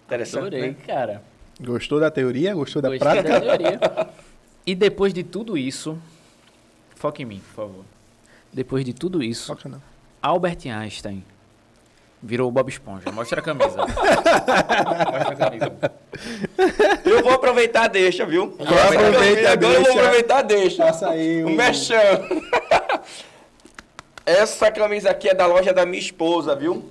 Interessante, 0.06 0.48
Adorei, 0.48 0.70
né? 0.70 0.76
cara. 0.84 1.22
Gostou 1.60 2.00
da 2.00 2.10
teoria? 2.10 2.52
Gostou 2.52 2.82
da 2.82 2.88
Gostei 2.88 3.22
prática? 3.22 3.28
da 3.28 3.40
teoria. 3.40 3.80
E 4.66 4.74
depois 4.74 5.14
de 5.14 5.22
tudo 5.22 5.56
isso, 5.56 5.98
foca 6.94 7.22
em 7.22 7.24
mim, 7.24 7.38
por 7.40 7.54
favor. 7.54 7.84
Depois 8.52 8.84
de 8.84 8.92
tudo 8.92 9.22
isso, 9.22 9.46
Foca 9.46 9.68
não. 9.68 9.89
Albert 10.22 10.66
Einstein 10.66 11.24
virou 12.22 12.48
o 12.48 12.52
Bob 12.52 12.68
Esponja. 12.68 13.10
Mostra 13.10 13.40
a 13.40 13.42
camisa. 13.42 13.78
Mostra 13.86 15.30
a 15.32 15.36
camisa. 15.36 15.92
Eu 17.04 17.22
vou 17.22 17.32
aproveitar, 17.32 17.88
deixa, 17.88 18.26
viu? 18.26 18.54
Aproveita, 18.58 19.52
Agora 19.52 19.74
eu 19.74 19.82
vou 19.82 19.92
aproveitar, 19.92 20.42
deixa. 20.42 20.84
Passa 20.84 21.10
aí 21.10 21.42
O 21.42 21.48
um... 21.48 21.56
mexão. 21.56 21.96
Essa 24.26 24.70
camisa 24.70 25.10
aqui 25.10 25.28
é 25.28 25.34
da 25.34 25.46
loja 25.46 25.72
da 25.72 25.86
minha 25.86 25.98
esposa, 26.00 26.54
viu? 26.54 26.84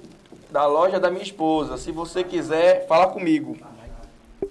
Da 0.49 0.65
loja 0.65 0.99
da 0.99 1.11
minha 1.11 1.23
esposa. 1.23 1.77
Se 1.77 1.91
você 1.91 2.23
quiser, 2.23 2.87
fala 2.87 3.07
comigo. 3.07 3.55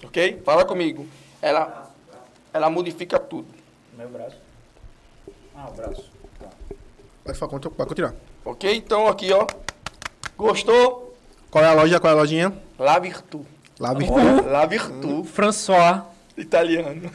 Ok? 0.05 0.41
Fala 0.45 0.65
comigo. 0.65 1.07
Ela, 1.43 1.91
ela 2.53 2.71
modifica 2.71 3.19
tudo. 3.19 3.49
Meu 3.97 4.09
braço. 4.09 4.37
Ah, 5.57 5.69
o 5.69 5.73
braço. 5.73 6.11
Conta- 7.49 7.69
pode 7.69 7.89
continuar. 7.89 8.15
Ok? 8.49 8.75
Então 8.75 9.07
aqui, 9.07 9.31
ó. 9.31 9.47
Gostou? 10.35 11.15
Qual 11.51 11.63
é 11.63 11.69
a 11.69 11.75
loja? 11.75 12.01
Qual 12.01 12.11
é 12.11 12.17
a 12.17 12.19
lojinha? 12.19 12.51
La 12.79 12.99
Virtu. 12.99 13.45
Lá 13.79 13.93
vi. 13.93 14.09
Olha, 14.09 14.41
La 14.41 14.65
Virtu. 14.65 15.23
François. 15.25 16.05
Italiano. 16.35 17.11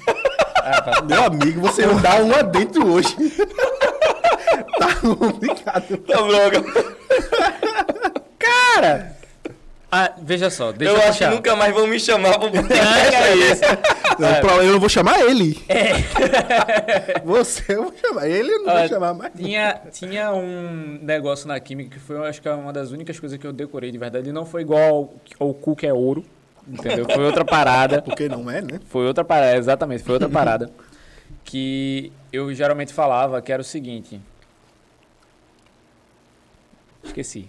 Meu 1.10 1.24
amigo, 1.24 1.60
você 1.60 1.88
não 1.88 2.00
dá 2.00 2.18
uma 2.18 2.44
dentro 2.44 2.88
hoje. 2.88 3.16
tá 4.78 4.96
complicado. 5.02 5.98
Tá 5.98 6.22
droga. 6.22 6.64
Cara! 8.38 9.18
Ah, 9.96 10.12
veja 10.18 10.50
só, 10.50 10.72
deixa 10.72 10.92
Eu 10.92 10.98
eu, 11.00 11.08
acho 11.08 11.20
que 11.20 11.28
nunca 11.28 11.56
mais 11.56 11.72
vão 11.72 11.86
me 11.86 12.00
chamar 12.00 12.40
pro 12.40 12.48
Ah, 12.48 12.52
podcast 12.52 13.16
é 13.16 13.36
isso? 13.36 13.62
Eu 14.64 14.72
não 14.74 14.80
vou 14.80 14.90
chamar 14.90 15.20
ele. 15.20 15.56
Você 17.24 17.76
eu 17.76 17.84
vou 17.84 17.94
chamar. 17.96 18.28
Ele 18.28 18.52
eu 18.52 18.64
não 18.64 18.74
vou 18.74 18.84
Ó, 18.84 18.88
chamar 18.88 19.14
mais. 19.14 19.32
Tinha, 19.36 19.82
tinha 19.92 20.34
um 20.34 20.98
negócio 21.00 21.48
na 21.48 21.60
química 21.60 21.92
que 21.92 22.00
foi, 22.00 22.16
eu 22.16 22.24
acho 22.24 22.42
que 22.42 22.48
é 22.48 22.54
uma 22.54 22.74
das 22.74 22.90
únicas 22.90 23.20
coisas 23.20 23.38
que 23.38 23.46
eu 23.46 23.54
decorei 23.54 23.92
de 23.92 24.00
verdade. 24.00 24.32
Não 24.32 24.48
foi 24.48 24.64
igual 24.64 24.82
ao, 24.82 25.14
ao 25.48 25.54
cu 25.54 25.76
que 25.76 25.86
é 25.86 25.94
ouro, 25.94 26.26
entendeu? 26.68 27.06
Foi 27.06 27.24
outra 27.24 27.46
parada. 27.46 28.02
Porque 28.04 28.28
não 28.28 28.50
é, 28.50 28.62
né? 28.62 28.80
Foi 28.90 29.06
outra 29.06 29.24
parada, 29.24 29.56
exatamente, 29.58 30.02
foi 30.02 30.14
outra 30.14 30.28
parada. 30.28 30.72
Que 31.46 32.12
eu 32.32 32.52
geralmente 32.52 32.92
falava 32.92 33.40
que 33.44 33.52
era 33.52 33.62
o 33.62 33.66
seguinte. 33.66 34.20
Esqueci. 37.04 37.48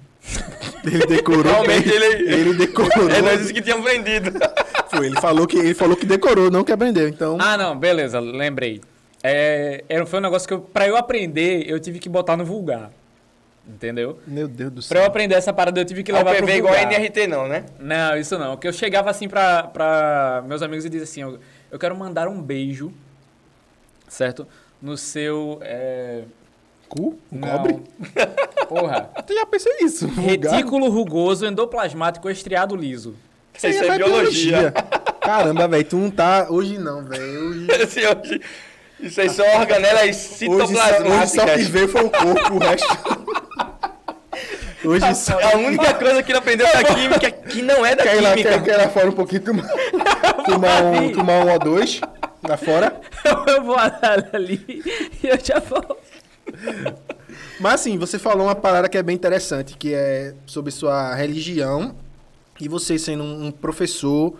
Ele 0.84 1.06
decorou. 1.06 1.42
Realmente 1.52 1.88
ele- 1.88 2.32
Ele 2.34 2.54
decorou. 2.54 3.08
É, 3.10 3.20
nós 3.22 3.40
disse 3.40 3.52
que 3.54 3.62
tinha 3.62 3.76
aprendido. 3.76 4.32
Foi, 4.90 5.06
ele 5.06 5.20
falou 5.20 5.46
que 5.46 5.56
ele 5.58 5.74
falou 5.74 5.96
que 5.96 6.06
decorou, 6.06 6.50
não 6.50 6.62
que 6.62 6.70
aprendeu. 6.72 7.08
Então, 7.08 7.36
Ah, 7.40 7.56
não, 7.56 7.76
beleza, 7.76 8.20
lembrei. 8.20 8.80
É, 9.22 9.82
era, 9.88 10.04
foi 10.06 10.18
um 10.18 10.22
negócio 10.22 10.46
que 10.46 10.52
eu, 10.54 10.60
pra 10.60 10.86
eu 10.86 10.96
aprender, 10.96 11.64
eu 11.66 11.80
tive 11.80 11.98
que 11.98 12.08
botar 12.08 12.36
no 12.36 12.44
vulgar. 12.44 12.90
Entendeu? 13.66 14.18
meu 14.26 14.46
Deus 14.46 14.70
do 14.70 14.82
Pra 14.86 14.98
eu 14.98 15.02
céu. 15.02 15.08
aprender 15.08 15.34
essa 15.34 15.50
parada, 15.52 15.80
eu 15.80 15.84
tive 15.86 16.02
que 16.02 16.12
O 16.12 16.14
levar 16.14 16.36
pro 16.36 16.44
PV 16.46 16.58
igual 16.58 16.74
a 16.74 16.76
vulgar. 16.76 16.92
NRT 17.00 17.26
não, 17.26 17.48
né? 17.48 17.64
Não, 17.80 18.16
isso 18.16 18.38
não. 18.38 18.56
Que 18.58 18.68
eu 18.68 18.72
chegava 18.74 19.08
assim 19.10 19.26
pra, 19.26 19.62
pra 19.64 20.44
meus 20.46 20.60
amigos 20.60 20.84
e 20.84 20.90
dizia 20.90 21.04
assim: 21.04 21.22
eu, 21.22 21.38
eu 21.72 21.78
quero 21.78 21.96
mandar 21.96 22.28
um 22.28 22.40
beijo, 22.42 22.92
certo? 24.06 24.46
No 24.82 24.96
seu. 24.98 25.58
É... 25.62 26.22
Cu? 26.96 27.18
Um 27.32 27.38
não. 27.38 27.48
cobre? 27.48 27.82
Porra. 28.68 29.10
Tu 29.26 29.34
já 29.34 29.46
pensou 29.46 29.72
isso? 29.80 30.06
Retículo 30.06 30.88
rugoso 30.90 31.44
endoplasmático 31.46 32.30
estriado 32.30 32.76
liso. 32.76 33.16
Isso 33.54 33.66
Isso 33.66 33.82
aí 33.84 33.88
é 33.90 33.96
biologia. 33.98 34.72
Caramba, 35.20 35.66
velho, 35.68 35.84
tu 35.84 35.96
não 35.96 36.10
tá. 36.10 36.46
Hoje 36.50 36.78
não, 36.78 37.04
velho. 37.04 37.48
Hoje. 37.50 37.66
Hoje- 38.06 38.40
Isso 39.00 39.20
aí 39.20 39.28
são 39.30 39.46
organelas 39.58 40.02
Hoje 40.02 40.14
só, 40.14 40.34
citoplasmáticas. 40.36 41.12
hoje 41.12 41.26
só 41.32 41.44
que 41.46 41.62
veio 41.64 41.88
foi 41.88 42.04
o 42.04 42.10
corpo, 42.10 42.54
o 42.54 42.58
resto. 42.58 42.86
Hoje 44.84 45.14
só. 45.14 45.40
É 45.40 45.54
a 45.54 45.56
única 45.56 45.94
coisa 45.94 46.22
que 46.22 46.30
ele 46.30 46.38
aprendeu 46.38 46.66
da 46.70 46.84
química 46.84 47.30
que 47.30 47.62
não 47.62 47.84
é 47.86 47.94
da 47.96 48.02
Quer 48.02 48.16
ir 48.16 48.20
lá, 48.20 48.30
química. 48.32 48.50
quer, 48.50 48.62
quer 48.64 48.74
ir 48.74 48.76
lá 48.84 48.88
fora 48.90 49.08
um 49.08 49.12
pouquinho, 49.12 49.42
tomar, 49.42 49.68
tomar, 50.44 50.82
um, 50.84 51.12
tomar 51.12 51.44
um 51.44 51.52
ou 51.52 51.58
dois 51.58 52.00
lá 52.46 52.56
fora. 52.58 53.00
eu 53.46 53.62
vou 53.64 53.76
ali 54.32 54.62
e 55.22 55.26
eu 55.26 55.38
já 55.42 55.58
volto. 55.58 55.96
Mas 57.60 57.74
assim, 57.74 57.98
você 57.98 58.18
falou 58.18 58.46
uma 58.46 58.54
parada 58.54 58.88
que 58.88 58.98
é 58.98 59.02
bem 59.02 59.14
interessante, 59.14 59.76
que 59.76 59.94
é 59.94 60.34
sobre 60.46 60.70
sua 60.70 61.14
religião 61.14 61.94
e 62.60 62.68
você 62.68 62.98
sendo 62.98 63.22
um 63.24 63.50
professor 63.50 64.34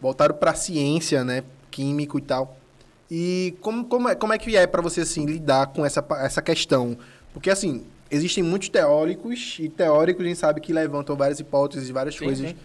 voltado 0.00 0.34
para 0.34 0.52
a 0.52 0.54
ciência, 0.54 1.24
né, 1.24 1.42
químico 1.70 2.18
e 2.18 2.22
tal. 2.22 2.56
E 3.10 3.54
como, 3.60 3.84
como, 3.84 4.08
é, 4.08 4.14
como 4.14 4.32
é 4.32 4.38
que 4.38 4.54
é 4.56 4.66
para 4.66 4.82
você 4.82 5.00
assim 5.00 5.24
lidar 5.24 5.68
com 5.68 5.84
essa, 5.84 6.04
essa 6.20 6.42
questão? 6.42 6.96
Porque 7.32 7.50
assim, 7.50 7.84
existem 8.10 8.42
muitos 8.42 8.68
teóricos 8.68 9.56
e 9.58 9.68
teóricos 9.68 10.24
a 10.24 10.28
gente 10.28 10.38
sabe 10.38 10.60
que 10.60 10.72
levantam 10.72 11.16
várias 11.16 11.40
hipóteses, 11.40 11.88
várias 11.90 12.16
Sim, 12.16 12.24
coisas. 12.24 12.50
sim. 12.50 12.56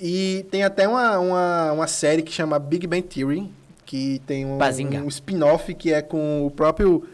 E 0.00 0.44
tem 0.50 0.64
até 0.64 0.88
uma, 0.88 1.18
uma, 1.18 1.72
uma 1.72 1.86
série 1.86 2.22
que 2.22 2.32
chama 2.32 2.58
Big 2.58 2.86
Bang 2.86 3.02
Theory, 3.02 3.50
que 3.86 4.20
tem 4.26 4.44
um, 4.44 4.58
Bazinga. 4.58 5.00
um 5.00 5.08
spin-off 5.08 5.72
que 5.74 5.92
é 5.92 6.02
com 6.02 6.44
o 6.46 6.50
próprio 6.50 7.04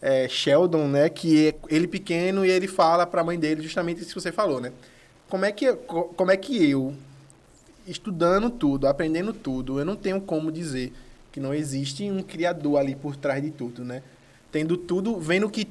é, 0.00 0.28
Sheldon, 0.28 0.86
né? 0.88 1.08
Que 1.08 1.48
é 1.48 1.54
ele 1.68 1.86
pequeno 1.88 2.44
e 2.44 2.50
ele 2.50 2.68
fala 2.68 3.06
pra 3.06 3.24
mãe 3.24 3.38
dele 3.38 3.62
justamente 3.62 4.00
isso 4.02 4.14
que 4.14 4.20
você 4.20 4.32
falou, 4.32 4.60
né? 4.60 4.72
Como 5.28 5.44
é 5.44 5.52
que, 5.52 5.72
co- 5.72 6.04
como 6.16 6.30
é 6.30 6.36
que 6.36 6.68
eu, 6.70 6.94
estudando 7.86 8.50
tudo, 8.50 8.86
aprendendo 8.86 9.32
tudo, 9.32 9.78
eu 9.78 9.84
não 9.84 9.96
tenho 9.96 10.20
como 10.20 10.50
dizer 10.52 10.92
que 11.32 11.40
não 11.40 11.52
existe 11.54 12.10
um 12.10 12.22
criador 12.22 12.78
ali 12.78 12.94
por 12.94 13.16
trás 13.16 13.42
de 13.42 13.50
tudo, 13.50 13.84
né? 13.84 14.02
Tendo 14.50 14.76
tudo, 14.76 15.18
vendo 15.18 15.48
que 15.50 15.68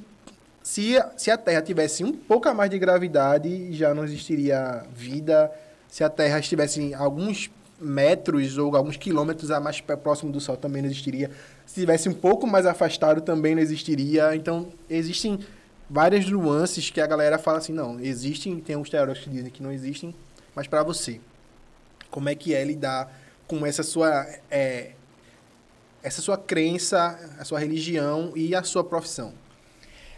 se, 0.61 0.97
a- 0.97 1.11
se 1.17 1.31
a 1.31 1.37
Terra 1.37 1.61
tivesse 1.61 2.03
um 2.03 2.11
pouco 2.11 2.47
a 2.49 2.53
mais 2.53 2.69
de 2.69 2.77
gravidade, 2.77 3.73
já 3.73 3.93
não 3.93 4.03
existiria 4.03 4.83
vida. 4.95 5.51
Se 5.89 6.03
a 6.03 6.09
Terra 6.09 6.39
estivesse 6.39 6.93
alguns 6.93 7.49
metros 7.79 8.57
ou 8.57 8.75
alguns 8.75 8.97
quilômetros 8.97 9.51
a 9.51 9.59
mais 9.59 9.79
próximo 9.81 10.31
do 10.31 10.39
Sol, 10.41 10.57
também 10.57 10.81
não 10.81 10.89
existiria. 10.89 11.31
Se 11.67 11.82
estivesse 11.82 12.10
um 12.10 12.13
pouco 12.13 12.47
mais 12.47 12.65
afastado, 12.65 13.21
também 13.21 13.53
não 13.53 13.62
existiria. 13.62 14.36
Então, 14.36 14.71
existem 14.89 15.38
várias 15.89 16.25
nuances 16.27 16.89
que 16.89 16.99
a 16.99 17.06
galera 17.06 17.38
fala 17.38 17.60
assim, 17.60 17.73
não, 17.73 17.99
existem, 17.99 18.60
tem 18.60 18.75
uns 18.75 18.89
teóricos 18.89 19.23
que 19.23 19.30
dizem 19.30 19.51
que 19.51 19.62
não 19.62 19.71
existem, 19.71 20.15
mas 20.56 20.65
para 20.65 20.82
você, 20.82 21.21
como 22.10 22.30
é 22.30 22.36
que 22.36 22.56
é 22.56 22.63
lidar 22.63 23.12
com 23.45 23.65
essa 23.65 23.84
sua 23.84 24.25
é, 24.49 24.91
essa 26.01 26.21
sua 26.21 26.38
crença, 26.38 27.19
a 27.38 27.43
sua 27.43 27.60
religião 27.60 28.32
e 28.36 28.56
a 28.56 28.63
sua 28.63 28.84
profissão? 28.84 29.34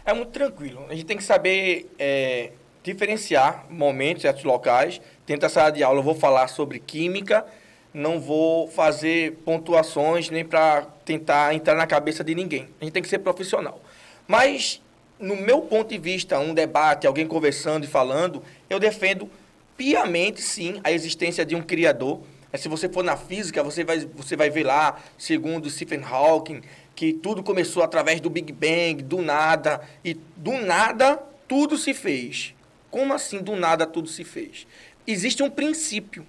É 0.04 0.14
muito 0.14 0.30
tranquilo. 0.30 0.86
A 0.88 0.94
gente 0.94 1.04
tem 1.04 1.16
que 1.16 1.24
saber 1.24 1.92
é, 1.98 2.52
diferenciar 2.82 3.66
momentos, 3.68 4.22
certos 4.22 4.44
locais. 4.44 5.00
Dentro 5.26 5.42
da 5.42 5.48
sala 5.48 5.70
de 5.70 5.82
aula 5.82 5.98
eu 5.98 6.04
vou 6.04 6.14
falar 6.14 6.48
sobre 6.48 6.78
química, 6.78 7.44
não 7.92 8.20
vou 8.20 8.68
fazer 8.68 9.32
pontuações 9.44 10.30
nem 10.30 10.44
para 10.44 10.82
tentar 11.04 11.54
entrar 11.54 11.74
na 11.74 11.86
cabeça 11.86 12.22
de 12.22 12.34
ninguém. 12.34 12.68
A 12.80 12.84
gente 12.84 12.92
tem 12.92 13.02
que 13.02 13.08
ser 13.08 13.18
profissional. 13.18 13.80
Mas, 14.28 14.80
no 15.18 15.34
meu 15.36 15.62
ponto 15.62 15.88
de 15.88 15.98
vista, 15.98 16.38
um 16.38 16.54
debate, 16.54 17.06
alguém 17.06 17.26
conversando 17.26 17.84
e 17.84 17.88
falando, 17.88 18.42
eu 18.68 18.78
defendo 18.78 19.28
piamente, 19.76 20.40
sim, 20.40 20.80
a 20.84 20.92
existência 20.92 21.44
de 21.44 21.56
um 21.56 21.62
criador. 21.62 22.20
É, 22.52 22.58
Se 22.58 22.68
você 22.68 22.88
for 22.88 23.02
na 23.02 23.16
física, 23.16 23.62
você 23.62 23.82
vai, 23.82 23.98
você 23.98 24.36
vai 24.36 24.50
ver 24.50 24.64
lá, 24.64 25.00
segundo 25.18 25.68
Stephen 25.68 26.02
Hawking, 26.02 26.62
que 26.94 27.12
tudo 27.12 27.42
começou 27.42 27.82
através 27.82 28.20
do 28.20 28.28
Big 28.28 28.52
Bang, 28.52 29.02
do 29.02 29.22
nada, 29.22 29.80
e 30.04 30.14
do 30.36 30.52
nada 30.52 31.18
tudo 31.48 31.76
se 31.76 31.94
fez. 31.94 32.54
Como 32.90 33.12
assim 33.14 33.42
do 33.42 33.56
nada 33.56 33.86
tudo 33.86 34.08
se 34.08 34.22
fez? 34.22 34.66
Existe 35.06 35.42
um 35.42 35.50
princípio, 35.50 36.26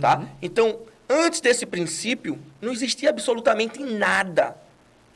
tá? 0.00 0.28
Então, 0.42 0.80
antes 1.10 1.40
desse 1.40 1.66
princípio, 1.66 2.38
não 2.62 2.72
existia 2.72 3.10
absolutamente 3.10 3.80
nada. 3.80 4.56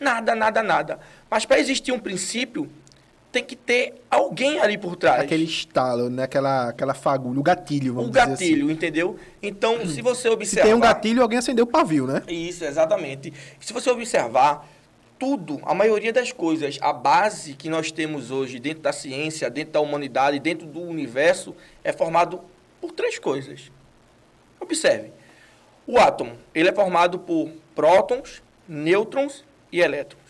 Nada, 0.01 0.35
nada, 0.35 0.63
nada. 0.63 0.99
Mas 1.31 1.47
para 1.47 1.61
existir 1.61 1.93
um 1.93 1.99
princípio, 2.01 2.69
tem 3.31 3.45
que 3.45 3.55
ter 3.55 3.95
alguém 4.11 4.61
ali 4.61 4.77
por 4.77 4.97
trás. 4.97 5.23
Aquele 5.23 5.45
estalo, 5.45 6.11
né? 6.11 6.25
aquela, 6.25 6.69
aquela 6.69 6.95
fagulha, 6.95 7.39
o 7.39 7.43
gatilho, 7.43 7.95
vamos 7.95 8.11
dizer 8.11 8.21
assim. 8.21 8.31
gatilho, 8.33 8.71
entendeu? 8.71 9.19
Então, 9.41 9.87
se 9.87 10.03
você 10.03 10.23
Se 10.23 10.29
observar... 10.29 10.67
tem 10.67 10.75
um 10.75 10.81
gatilho, 10.81 11.23
alguém 11.23 11.39
acendeu 11.39 11.65
o 11.65 11.69
pavio, 11.69 12.07
né? 12.07 12.23
Isso, 12.29 12.65
exatamente. 12.65 13.33
Se 13.61 13.73
você 13.73 13.91
observar, 13.91 14.69
tudo, 15.19 15.61
a 15.65 15.75
maioria 15.75 16.13
das 16.13 16.33
coisas, 16.33 16.79
a 16.81 16.93
base 16.93 17.55
que 17.55 17.69
nós 17.69 17.93
temos 17.93 18.31
hoje 18.31 18.59
dentro 18.59 18.83
da 18.83 18.93
ciência, 18.93 19.49
dentro 19.49 19.73
da 19.73 19.81
humanidade, 19.81 20.39
dentro 20.39 20.67
do 20.67 20.81
universo, 20.81 21.55
é 21.83 21.93
formado 21.93 22.41
por 22.81 22.93
três 22.93 23.19
coisas. 23.19 23.71
Observe. 24.61 25.13
O 25.87 25.99
átomo, 25.99 26.37
ele 26.55 26.69
é 26.69 26.73
formado 26.73 27.19
por 27.19 27.51
prótons, 27.75 28.43
nêutrons 28.67 29.45
e 29.71 29.81
elétrons. 29.81 30.23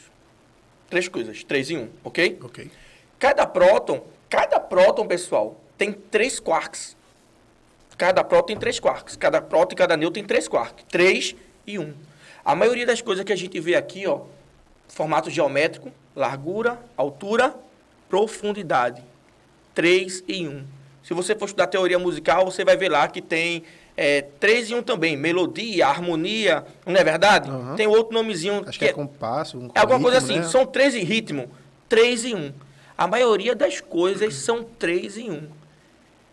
Três 0.90 1.08
coisas, 1.08 1.44
três 1.44 1.70
em 1.70 1.78
um, 1.78 1.88
ok? 2.02 2.38
Ok. 2.42 2.70
Cada 3.18 3.46
próton, 3.46 4.02
cada 4.28 4.58
próton, 4.58 5.06
pessoal, 5.06 5.60
tem 5.78 5.92
três 5.92 6.40
quarks. 6.40 6.96
Cada 7.96 8.24
próton 8.24 8.46
tem 8.46 8.56
três 8.56 8.80
quarks. 8.80 9.16
Cada 9.16 9.40
próton 9.40 9.74
e 9.74 9.76
cada 9.76 9.96
nêutron 9.96 10.14
tem 10.14 10.24
três 10.24 10.48
quarks. 10.48 10.84
Três 10.88 11.36
e 11.66 11.78
um. 11.78 11.94
A 12.44 12.54
maioria 12.54 12.84
das 12.84 13.00
coisas 13.00 13.24
que 13.24 13.32
a 13.32 13.36
gente 13.36 13.58
vê 13.60 13.74
aqui, 13.76 14.06
ó, 14.06 14.22
formato 14.88 15.30
geométrico, 15.30 15.90
largura, 16.14 16.78
altura, 16.96 17.54
profundidade. 18.08 19.02
Três 19.74 20.22
e 20.26 20.46
um. 20.46 20.64
Se 21.02 21.14
você 21.14 21.34
for 21.34 21.46
estudar 21.46 21.66
teoria 21.66 21.98
musical, 21.98 22.44
você 22.44 22.64
vai 22.64 22.76
ver 22.76 22.88
lá 22.88 23.08
que 23.08 23.20
tem 23.20 23.64
é, 23.96 24.22
três 24.22 24.70
em 24.70 24.74
um 24.74 24.82
também. 24.82 25.16
Melodia, 25.16 25.86
harmonia, 25.86 26.64
não 26.84 26.96
é 26.96 27.04
verdade? 27.04 27.50
Aham. 27.50 27.76
Tem 27.76 27.86
outro 27.86 28.14
nomezinho. 28.14 28.64
Acho 28.66 28.78
que 28.78 28.86
é 28.86 28.92
compasso. 28.92 29.58
Um 29.58 29.70
É 29.74 29.80
alguma 29.80 30.00
coisa 30.00 30.18
ritmo, 30.18 30.32
assim, 30.32 30.40
né? 30.44 30.48
são 30.48 30.66
três 30.66 30.94
em 30.94 31.04
ritmo, 31.04 31.50
três 31.88 32.24
em 32.24 32.34
um. 32.34 32.52
A 32.96 33.06
maioria 33.06 33.54
das 33.54 33.80
coisas 33.80 34.34
são 34.34 34.64
três 34.64 35.16
em 35.16 35.30
um. 35.30 35.48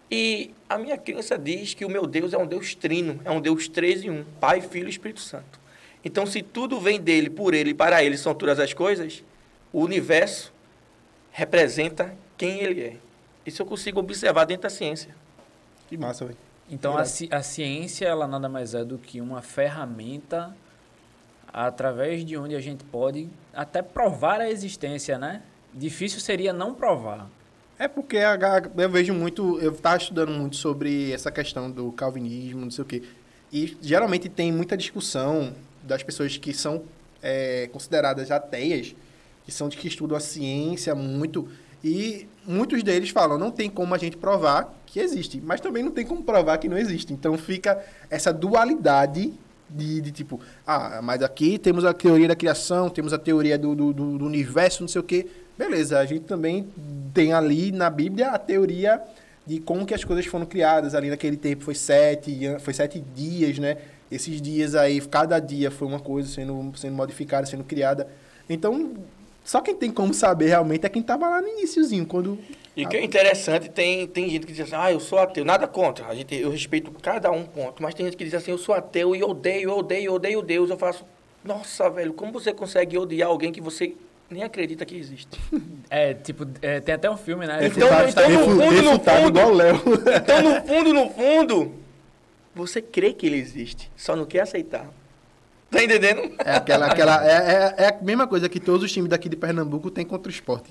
E 0.10 0.54
a 0.68 0.78
minha 0.78 0.98
crença 0.98 1.38
diz 1.38 1.74
que 1.74 1.86
o 1.86 1.90
meu 1.90 2.06
Deus 2.06 2.34
é 2.34 2.38
um 2.38 2.46
Deus 2.46 2.76
trino, 2.76 3.20
é 3.24 3.32
um 3.32 3.40
Deus 3.40 3.68
três 3.68 4.04
em 4.04 4.10
um, 4.10 4.26
Pai, 4.40 4.60
Filho 4.60 4.88
e 4.88 4.90
Espírito 4.90 5.22
Santo. 5.22 5.60
Então, 6.04 6.26
se 6.26 6.42
tudo 6.42 6.80
vem 6.80 7.00
dele, 7.00 7.30
por 7.30 7.54
ele 7.54 7.70
e 7.70 7.74
para 7.74 8.04
ele 8.04 8.18
são 8.18 8.34
todas 8.34 8.60
as 8.60 8.74
coisas, 8.74 9.24
o 9.72 9.82
universo 9.82 10.52
representa 11.32 12.14
quem 12.38 12.60
ele 12.60 12.82
é. 12.82 12.96
Isso 13.46 13.62
eu 13.62 13.66
consigo 13.66 14.00
observar 14.00 14.46
dentro 14.46 14.64
da 14.64 14.70
ciência. 14.70 15.16
Que 15.88 15.98
massa, 15.98 16.26
velho. 16.26 16.38
Então 16.72 16.98
a, 16.98 17.04
ci- 17.06 17.28
a 17.30 17.44
ciência 17.44 18.08
ela 18.08 18.26
nada 18.26 18.48
mais 18.48 18.74
é 18.74 18.84
do 18.86 18.98
que 18.98 19.20
uma 19.20 19.42
ferramenta 19.42 20.56
através 21.54 22.24
de 22.24 22.38
onde 22.38 22.56
a 22.56 22.62
gente 22.62 22.84
pode 22.86 23.28
até 23.54 23.82
provar 23.82 24.40
a 24.40 24.50
existência, 24.50 25.18
né? 25.18 25.42
Difícil 25.74 26.20
seria 26.22 26.54
não 26.54 26.74
provar. 26.74 27.30
É 27.78 27.88
porque 27.88 28.18
a, 28.20 28.38
eu 28.78 28.90
vejo 28.90 29.14
muito, 29.14 29.60
eu 29.60 29.72
estava 29.72 29.98
estudando 29.98 30.32
muito 30.32 30.56
sobre 30.56 31.12
essa 31.12 31.30
questão 31.30 31.70
do 31.70 31.92
calvinismo, 31.92 32.62
não 32.62 32.72
sei 32.72 32.84
o 32.84 32.88
quê. 32.88 33.04
E 33.52 33.78
geralmente 33.82 34.30
tem 34.30 34.52
muita 34.52 34.78
discussão 34.78 35.54
das 35.84 36.02
pessoas 36.04 36.38
que 36.38 36.54
são 36.54 36.84
é, 37.22 37.68
consideradas 37.74 38.32
ateias, 38.32 38.96
que 39.44 39.52
são 39.52 39.68
de 39.68 39.76
que 39.76 39.88
estudam 39.88 40.16
a 40.16 40.22
ciência 40.22 40.96
muito. 40.96 41.50
E 41.84 42.28
muitos 42.46 42.84
deles 42.84 43.10
falam, 43.10 43.38
não 43.38 43.52
tem 43.52 43.70
como 43.70 43.94
a 43.96 43.98
gente 43.98 44.16
provar 44.18 44.74
que 44.86 45.00
existe, 45.00 45.42
mas 45.44 45.60
também 45.62 45.82
não 45.84 45.92
tem 45.92 46.06
como 46.06 46.24
provar 46.24 46.58
que 46.58 46.68
não 46.68 46.78
existe. 46.78 47.14
Então 47.14 47.38
fica 47.38 47.84
essa 48.10 48.32
dualidade 48.32 49.34
de, 49.70 50.02
de 50.02 50.12
tipo, 50.12 50.40
ah, 50.68 51.00
mas 51.02 51.24
aqui 51.24 51.58
temos 51.58 51.86
a 51.86 51.94
teoria 51.94 52.28
da 52.28 52.36
criação, 52.36 52.90
temos 52.90 53.14
a 53.14 53.18
teoria 53.18 53.58
do, 53.58 53.74
do, 53.74 53.94
do- 53.94 54.26
universo, 54.26 54.84
não 54.84 54.88
sei 54.88 55.00
o 55.00 55.04
quê. 55.04 55.28
Beleza, 55.58 55.98
a 56.00 56.06
gente 56.06 56.26
também 56.26 56.68
tem 57.14 57.34
ali 57.34 57.72
na 57.72 57.90
Bíblia 57.90 58.32
a 58.32 58.38
teoria 58.38 59.02
de 59.46 59.60
como 59.60 59.86
que 59.86 59.94
as 59.94 60.04
coisas 60.04 60.26
foram 60.26 60.46
criadas. 60.46 60.94
Ali 60.94 61.10
naquele 61.10 61.38
tempo 61.38 61.64
foi 61.64 61.76
sete, 61.76 62.40
foi 62.60 62.74
sete 62.74 63.00
dias, 63.16 63.58
né? 63.60 63.78
Esses 64.12 64.42
dias 64.42 64.76
aí, 64.76 65.00
cada 65.02 65.40
dia 65.40 65.72
foi 65.72 65.88
uma 65.88 66.00
coisa 66.00 66.28
sendo, 66.28 66.74
sendo 66.76 66.96
modificada, 66.96 67.46
sendo 67.48 67.64
criada. 67.64 68.08
Então, 68.50 68.94
só 69.44 69.62
quem 69.62 69.76
tem 69.76 69.92
como 69.92 70.14
saber 70.14 70.48
realmente 70.48 70.86
é 70.86 70.90
quem 70.90 71.02
estava 71.02 71.28
lá 71.30 71.42
no 71.42 71.48
iníciozinho, 71.48 72.06
quando... 72.06 72.38
E 72.76 72.86
o 72.86 72.90
que 72.90 72.96
é 72.96 73.04
interessante, 73.04 73.70
tem, 73.70 74.08
tem 74.08 74.30
gente 74.30 74.46
que 74.46 74.54
diz 74.54 74.62
assim, 74.62 74.76
ah, 74.76 74.92
eu 74.92 75.00
sou 75.00 75.20
ateu. 75.20 75.44
Nada 75.44 75.68
contra, 75.68 76.06
a 76.08 76.16
gente, 76.16 76.34
eu 76.34 76.50
respeito 76.50 76.90
cada 77.02 77.30
um 77.30 77.44
ponto. 77.44 77.84
Mas 77.84 77.94
tem 77.94 78.06
gente 78.06 78.16
que 78.16 78.24
diz 78.24 78.34
assim, 78.34 78.52
eu 78.52 78.58
sou 78.58 78.74
ateu 78.74 79.14
e 79.14 79.22
odeio, 79.22 79.72
odeio, 79.78 80.14
odeio 80.14 80.42
Deus. 80.42 80.70
Eu 80.70 80.78
faço, 80.78 81.04
nossa, 81.44 81.90
velho, 81.90 82.14
como 82.14 82.32
você 82.32 82.54
consegue 82.54 82.98
odiar 82.98 83.28
alguém 83.28 83.52
que 83.52 83.60
você 83.60 83.94
nem 84.30 84.44
acredita 84.44 84.86
que 84.86 84.96
existe? 84.96 85.38
É, 85.94 86.14
tipo, 86.14 86.48
é, 86.62 86.80
tem 86.80 86.96
até 86.96 87.12
um 87.12 87.18
filme, 87.18 87.46
né? 87.46 87.68
Então- 87.68 87.90
então 88.08 88.30
no 88.30 88.40
fundo, 88.62 88.82
no 88.82 88.92
fundo-. 89.02 89.40
Então, 90.16 90.42
no 90.42 90.62
fundo, 90.66 90.94
no 90.94 91.10
fundo, 91.10 91.74
você 92.56 92.82
crê 92.82 93.12
que 93.12 93.26
ele 93.26 93.36
existe, 93.36 93.92
só 93.98 94.16
não 94.16 94.26
quer 94.26 94.40
aceitar. 94.40 94.90
Tá 95.72 95.82
entendendo? 95.82 96.34
É, 96.44 96.56
aquela, 96.58 96.88
aquela, 96.88 97.26
é, 97.26 97.74
é, 97.80 97.84
é 97.86 97.88
a 97.88 98.04
mesma 98.04 98.28
coisa 98.28 98.50
que 98.50 98.60
todos 98.60 98.84
os 98.84 98.92
times 98.92 99.10
daqui 99.10 99.30
de 99.30 99.38
Pernambuco 99.38 99.90
têm 99.90 100.06
contra 100.06 100.30
o 100.30 100.32
esporte. 100.32 100.70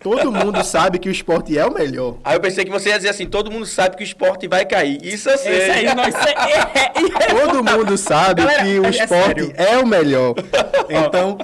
Todo 0.00 0.32
mundo 0.32 0.64
sabe 0.64 0.98
que 0.98 1.08
o 1.08 1.12
esporte 1.12 1.56
é 1.56 1.64
o 1.66 1.72
melhor. 1.72 2.16
Aí 2.24 2.36
eu 2.36 2.40
pensei 2.40 2.64
que 2.64 2.70
você 2.70 2.88
ia 2.88 2.96
dizer 2.96 3.10
assim, 3.10 3.26
todo 3.26 3.50
mundo 3.50 3.66
sabe 3.66 3.96
que 3.96 4.02
o 4.02 4.04
esporte 4.04 4.48
vai 4.48 4.64
cair. 4.64 4.98
Isso 5.04 5.28
eu 5.28 5.38
sei. 5.38 5.58
Esse 5.58 5.70
aí, 5.70 5.86
isso 5.86 6.18
é, 6.18 6.32
é, 6.52 7.24
é, 7.24 7.26
Todo 7.34 7.62
mundo 7.62 7.96
sabe 7.98 8.42
Galera, 8.42 8.64
que 8.64 8.78
o 8.78 8.86
é 8.86 8.90
esporte 8.90 9.44
sério. 9.44 9.52
é, 9.56 9.78
o 9.78 9.86
melhor. 9.86 10.34
Então, 10.88 11.38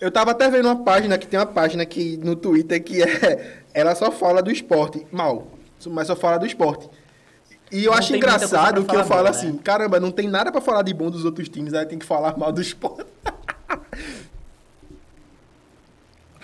eu 0.00 0.10
tava 0.10 0.32
até 0.32 0.50
vendo 0.50 0.66
uma 0.66 0.84
página 0.84 1.16
que 1.16 1.26
tem 1.26 1.40
uma 1.40 1.46
página 1.46 1.86
que 1.86 2.18
no 2.18 2.36
Twitter 2.36 2.82
que 2.82 3.02
é. 3.02 3.60
Ela 3.72 3.94
só 3.94 4.10
fala 4.10 4.42
do 4.42 4.50
esporte. 4.50 5.06
Mal. 5.10 5.46
Mas 5.86 6.08
só 6.08 6.16
fala 6.16 6.38
do 6.38 6.46
esporte. 6.46 6.88
E 7.70 7.84
eu 7.84 7.92
Não 7.92 7.98
acho 7.98 8.16
engraçado 8.16 8.84
que 8.84 8.96
eu 8.96 9.04
falo 9.04 9.24
dela, 9.24 9.30
assim, 9.30 9.52
né? 9.52 9.60
caramba, 9.62 10.00
não 10.00 10.10
tem 10.10 10.28
nada 10.28 10.50
pra 10.50 10.60
falar 10.60 10.82
de 10.82 10.92
bom 10.92 11.10
dos 11.10 11.24
outros 11.24 11.48
times, 11.48 11.72
aí 11.72 11.86
tem 11.86 11.98
que 11.98 12.06
falar 12.06 12.36
mal 12.36 12.50
do 12.50 12.60
esporte. 12.60 13.06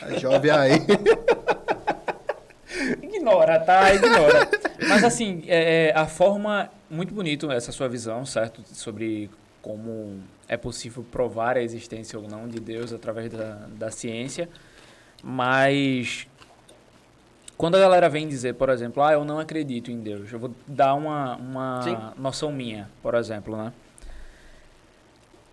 A 0.01 0.19
jovem 0.19 0.51
aí. 0.51 0.79
Ignora, 3.03 3.59
tá? 3.59 3.93
Ignora. 3.95 4.49
Mas 4.89 5.03
assim, 5.03 5.43
é, 5.49 5.93
a 5.95 6.07
forma. 6.07 6.71
Muito 6.89 7.13
bonito 7.13 7.51
essa 7.51 7.73
sua 7.73 7.89
visão, 7.89 8.25
certo? 8.25 8.63
Sobre 8.73 9.29
como 9.61 10.21
é 10.47 10.57
possível 10.57 11.05
provar 11.11 11.57
a 11.57 11.63
existência 11.63 12.17
ou 12.19 12.29
não 12.29 12.47
de 12.47 12.61
Deus 12.61 12.93
através 12.93 13.33
da, 13.33 13.67
da 13.71 13.91
ciência. 13.91 14.49
Mas. 15.23 16.29
Quando 17.57 17.77
a 17.77 17.79
galera 17.79 18.09
vem 18.09 18.29
dizer, 18.29 18.55
por 18.55 18.69
exemplo, 18.69 19.03
ah, 19.03 19.13
eu 19.13 19.25
não 19.25 19.39
acredito 19.39 19.91
em 19.91 19.99
Deus, 19.99 20.31
eu 20.31 20.39
vou 20.39 20.55
dar 20.67 20.95
uma, 20.95 21.37
uma 21.37 21.83
Sim. 21.83 21.97
noção 22.19 22.53
minha, 22.53 22.91
por 23.03 23.15
exemplo, 23.15 23.57
né? 23.57 23.73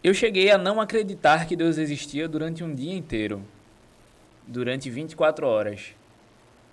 Eu 0.03 0.13
cheguei 0.13 0.51
a 0.51 0.57
não 0.57 0.81
acreditar 0.81 1.47
que 1.47 1.55
Deus 1.55 1.77
existia 1.77 2.27
durante 2.27 2.61
um 2.61 2.75
dia 2.75 2.93
inteiro. 2.93 3.41
Durante 4.45 4.89
24 4.89 5.47
horas. 5.47 5.95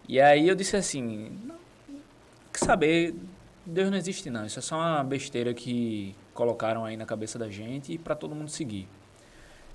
E 0.08 0.20
aí 0.20 0.48
eu 0.48 0.56
disse 0.56 0.76
assim, 0.76 1.30
que 2.52 2.58
saber, 2.58 3.14
Deus 3.64 3.88
não 3.88 3.96
existe 3.96 4.28
não, 4.28 4.44
isso 4.44 4.58
é 4.58 4.62
só 4.62 4.76
uma 4.76 5.04
besteira 5.04 5.54
que 5.54 6.16
colocaram 6.34 6.84
aí 6.84 6.96
na 6.96 7.06
cabeça 7.06 7.38
da 7.38 7.48
gente 7.48 7.92
e 7.92 7.98
para 7.98 8.16
todo 8.16 8.34
mundo 8.34 8.50
seguir. 8.50 8.88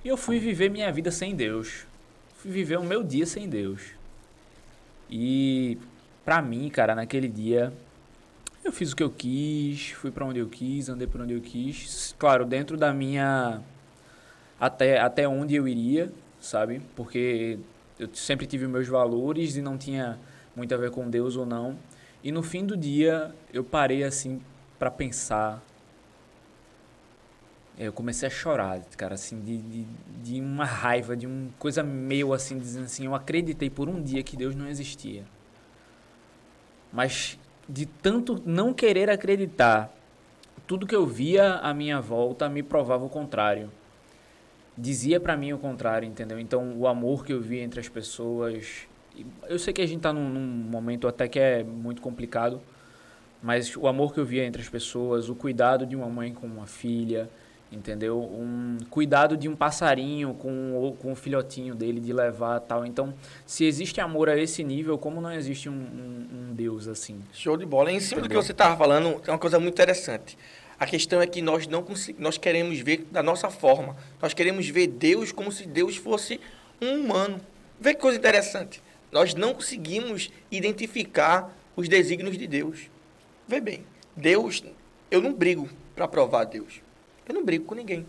E 0.04 0.10
eu 0.10 0.18
fui 0.18 0.38
viver 0.38 0.70
minha 0.70 0.92
vida 0.92 1.10
sem 1.10 1.34
Deus. 1.34 1.88
Fui 2.36 2.52
viver 2.52 2.78
o 2.78 2.84
meu 2.84 3.02
dia 3.02 3.26
sem 3.26 3.48
Deus. 3.48 3.96
E 5.10 5.78
pra 6.24 6.42
mim, 6.42 6.70
cara, 6.70 6.96
naquele 6.96 7.28
dia 7.28 7.72
eu 8.64 8.72
fiz 8.72 8.92
o 8.92 8.96
que 8.96 9.04
eu 9.04 9.12
quis, 9.12 9.92
fui 9.92 10.10
pra 10.10 10.26
onde 10.26 10.40
eu 10.40 10.50
quis, 10.50 10.90
andei 10.90 11.08
por 11.08 11.22
onde 11.22 11.34
eu 11.34 11.42
quis, 11.42 12.16
claro, 12.18 12.46
dentro 12.46 12.76
da 12.76 12.92
minha 12.94 13.62
até 14.60 15.00
até 15.00 15.28
onde 15.28 15.56
eu 15.56 15.68
iria, 15.68 16.12
sabe? 16.40 16.82
Porque 16.96 17.60
eu 18.00 18.10
sempre 18.14 18.48
tive 18.48 18.68
meus 18.68 18.88
valores 18.88 19.56
e 19.56 19.62
não 19.62 19.78
tinha 19.78 20.18
muito 20.56 20.74
a 20.74 20.78
ver 20.78 20.92
com 20.92 21.10
Deus 21.10 21.36
ou 21.36 21.46
não. 21.46 21.78
E 22.24 22.32
no 22.32 22.42
fim 22.42 22.66
do 22.66 22.76
dia 22.76 23.34
eu 23.54 23.64
parei 23.64 24.04
assim 24.04 24.42
pra 24.80 24.90
pensar. 24.90 25.62
Eu 27.78 27.92
comecei 27.92 28.28
a 28.28 28.32
chorar, 28.32 28.80
cara, 28.98 29.16
assim, 29.16 29.42
de, 29.42 29.58
de, 29.58 29.86
de 30.24 30.42
uma 30.42 30.66
raiva, 30.66 31.16
de 31.16 31.28
uma 31.28 31.50
coisa 31.60 31.84
meio 31.84 32.34
assim, 32.34 32.58
dizendo 32.58 32.86
assim, 32.86 33.06
eu 33.06 33.14
acreditei 33.14 33.70
por 33.70 33.90
um 33.90 34.02
dia 34.02 34.24
que 34.24 34.38
Deus 34.38 34.56
não 34.56 34.68
existia. 34.68 35.24
Mas 36.92 37.38
de 37.68 37.86
tanto 37.86 38.42
não 38.46 38.74
querer 38.74 39.10
acreditar, 39.10 39.94
tudo 40.66 40.88
que 40.88 40.96
eu 40.96 41.06
via 41.06 41.56
à 41.56 41.74
minha 41.74 42.00
volta 42.00 42.48
me 42.48 42.64
provava 42.64 43.04
o 43.04 43.10
contrário 43.10 43.70
dizia 44.78 45.20
pra 45.20 45.38
mim 45.38 45.54
o 45.54 45.58
contrário, 45.58 46.08
entendeu? 46.08 46.40
Então, 46.40 46.78
o 46.78 46.88
amor 46.88 47.26
que 47.26 47.34
eu 47.34 47.42
via 47.42 47.64
entre 47.64 47.80
as 47.80 47.90
pessoas. 47.90 48.88
Eu 49.48 49.58
sei 49.58 49.74
que 49.74 49.82
a 49.82 49.86
gente 49.86 50.02
tá 50.02 50.12
num, 50.12 50.28
num 50.28 50.42
momento 50.42 51.08
até 51.08 51.28
que 51.28 51.40
é 51.40 51.64
muito 51.64 52.02
complicado, 52.02 52.62
mas 53.42 53.76
o 53.78 53.88
amor 53.88 54.14
que 54.14 54.20
eu 54.20 54.26
via 54.26 54.46
entre 54.46 54.62
as 54.62 54.68
pessoas, 54.68 55.30
o 55.30 55.36
cuidado 55.36 55.86
de 55.86 55.96
uma 55.96 56.10
mãe 56.10 56.34
com 56.34 56.46
uma 56.46 56.68
filha, 56.68 57.30
entendeu? 57.72 58.20
Um 58.22 58.78
cuidado 58.90 59.36
de 59.36 59.50
um 59.50 59.56
passarinho 59.56 60.34
com, 60.36 60.78
o- 60.90 60.94
com 60.94 61.12
o 61.12 61.16
filhotinho 61.16 61.76
dele, 61.76 62.00
de 62.00 62.14
levar 62.14 62.60
tal. 62.62 62.86
Então, 62.86 63.14
se 63.46 63.66
existe 63.66 64.00
amor 64.00 64.30
a 64.30 64.38
esse 64.38 64.64
nível, 64.64 64.98
como 64.98 65.20
não 65.20 65.32
existe 65.32 65.68
um, 65.70 65.74
um- 65.74 66.28
um 66.50 66.54
Deus 66.54 66.88
assim? 66.88 67.20
Show 67.34 67.58
de 67.58 67.66
bola. 67.66 67.92
Em 67.92 68.00
cima 68.00 68.22
do 68.22 68.24
que 68.24 68.28
Entendeu? 68.28 68.44
você 68.44 68.52
estava 68.52 68.78
falando, 68.78 69.20
tem 69.20 69.34
uma 69.34 69.40
coisa 69.40 69.60
muito 69.60 69.74
interessante. 69.74 70.38
A 70.80 70.86
questão 70.86 71.22
é 71.22 71.28
que 71.28 71.42
nós 71.42 71.68
não 71.68 71.86
nós 72.20 72.38
queremos 72.38 72.80
ver 72.80 73.08
da 73.12 73.24
nossa 73.24 73.50
forma. 73.50 73.96
Nós 74.22 74.34
queremos 74.34 74.68
ver 74.68 74.88
Deus 74.88 75.32
como 75.32 75.52
se 75.52 75.66
Deus 75.66 75.96
fosse 75.96 76.40
um 76.82 77.00
humano. 77.02 77.40
Vê 77.80 77.94
que 77.94 78.02
coisa 78.02 78.18
interessante. 78.18 78.82
Nós 79.12 79.34
não 79.34 79.54
conseguimos 79.54 80.30
identificar 80.52 81.56
os 81.76 81.88
desígnios 81.88 82.38
de 82.38 82.48
Deus. 82.48 82.90
Vê 83.48 83.62
bem, 83.62 83.86
Deus, 84.18 84.64
eu 85.10 85.22
não 85.22 85.34
brigo 85.34 85.70
para 85.96 86.08
provar 86.08 86.44
Deus. 86.46 86.82
Eu 87.28 87.34
não 87.34 87.44
brigo 87.44 87.66
com 87.66 87.76
ninguém. 87.76 88.06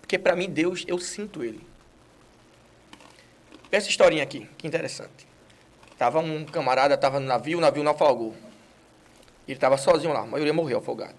Porque 0.00 0.18
para 0.18 0.36
mim, 0.36 0.48
Deus, 0.48 0.84
eu 0.86 0.98
sinto 0.98 1.42
Ele. 1.42 1.66
Essa 3.70 3.88
historinha 3.88 4.22
aqui, 4.22 4.48
que 4.56 4.66
interessante. 4.66 5.26
Tava 5.98 6.20
um 6.20 6.44
camarada, 6.44 6.96
tava 6.96 7.18
no 7.18 7.26
navio, 7.26 7.58
o 7.58 7.60
navio 7.60 7.82
naufragou. 7.82 8.34
Ele 9.48 9.58
tava 9.58 9.76
sozinho 9.76 10.12
lá, 10.12 10.20
a 10.20 10.26
maioria 10.26 10.52
morreu 10.52 10.78
afogado. 10.78 11.14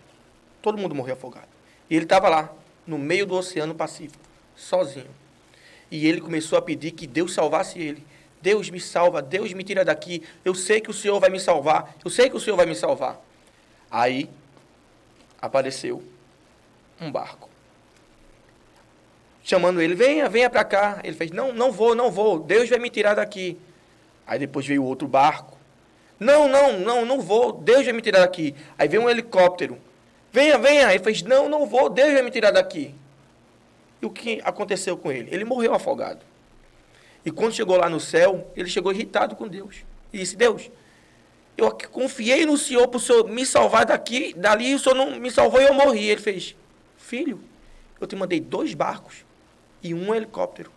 Todo 0.61 0.77
mundo 0.77 0.95
morreu 0.95 1.13
afogado. 1.13 1.47
E 1.89 1.95
ele 1.95 2.05
tava 2.05 2.29
lá, 2.29 2.53
no 2.85 2.97
meio 2.97 3.25
do 3.25 3.35
Oceano 3.35 3.75
Pacífico, 3.75 4.23
sozinho. 4.55 5.09
E 5.89 6.07
ele 6.07 6.21
começou 6.21 6.57
a 6.57 6.61
pedir 6.61 6.91
que 6.91 7.07
Deus 7.07 7.33
salvasse 7.33 7.79
ele. 7.79 8.05
Deus 8.41 8.69
me 8.69 8.79
salva, 8.79 9.21
Deus 9.21 9.51
me 9.53 9.63
tira 9.63 9.83
daqui. 9.83 10.23
Eu 10.45 10.53
sei 10.53 10.79
que 10.79 10.89
o 10.89 10.93
Senhor 10.93 11.19
vai 11.19 11.29
me 11.29 11.39
salvar. 11.39 11.95
Eu 12.03 12.11
sei 12.11 12.29
que 12.29 12.35
o 12.35 12.39
Senhor 12.39 12.55
vai 12.55 12.65
me 12.65 12.75
salvar. 12.75 13.19
Aí 13.89 14.29
apareceu 15.41 16.03
um 16.99 17.11
barco. 17.11 17.49
Chamando 19.43 19.81
ele, 19.81 19.95
venha, 19.95 20.27
venha 20.27 20.49
para 20.49 20.63
cá. 20.63 20.99
Ele 21.03 21.15
fez, 21.15 21.31
não, 21.31 21.53
não 21.53 21.71
vou, 21.71 21.95
não 21.95 22.11
vou. 22.11 22.39
Deus 22.39 22.69
vai 22.69 22.79
me 22.79 22.89
tirar 22.89 23.15
daqui. 23.15 23.57
Aí 24.25 24.37
depois 24.37 24.65
veio 24.65 24.83
outro 24.83 25.07
barco. 25.07 25.57
Não, 26.19 26.49
não, 26.49 26.79
não, 26.79 27.05
não 27.05 27.21
vou. 27.21 27.53
Deus 27.53 27.85
vai 27.85 27.93
me 27.93 28.01
tirar 28.01 28.19
daqui. 28.19 28.53
Aí 28.77 28.87
veio 28.87 29.03
um 29.03 29.09
helicóptero. 29.09 29.77
Venha, 30.31 30.57
venha. 30.57 30.93
Ele 30.93 31.03
fez, 31.03 31.21
não, 31.21 31.47
não 31.47 31.65
vou. 31.65 31.89
Deus 31.89 32.11
vai 32.11 32.21
me 32.21 32.31
tirar 32.31 32.51
daqui. 32.51 32.93
E 34.01 34.05
o 34.05 34.09
que 34.09 34.41
aconteceu 34.43 34.97
com 34.97 35.11
ele? 35.11 35.33
Ele 35.33 35.45
morreu 35.45 35.73
afogado. 35.73 36.25
E 37.25 37.31
quando 37.31 37.53
chegou 37.53 37.77
lá 37.77 37.89
no 37.89 37.99
céu, 37.99 38.51
ele 38.55 38.69
chegou 38.69 38.91
irritado 38.91 39.35
com 39.35 39.47
Deus. 39.47 39.77
E 40.11 40.19
disse, 40.19 40.35
Deus, 40.35 40.69
eu 41.57 41.71
confiei 41.91 42.45
no 42.45 42.57
Senhor 42.57 42.87
para 42.87 42.97
o 42.97 43.01
Senhor 43.01 43.27
me 43.27 43.45
salvar 43.45 43.85
daqui, 43.85 44.33
dali 44.37 44.75
o 44.75 44.79
Senhor 44.79 44.95
não 44.95 45.19
me 45.19 45.31
salvou 45.31 45.61
e 45.61 45.65
eu 45.65 45.73
morri. 45.73 46.09
Ele 46.09 46.21
fez, 46.21 46.55
filho, 47.07 47.39
eu 47.99 48.05
te 48.05 48.15
mandei 48.15 48.39
dois 48.39 48.73
barcos 48.73 49.25
e 49.81 49.93
um 49.93 50.13
helicóptero. 50.13 50.71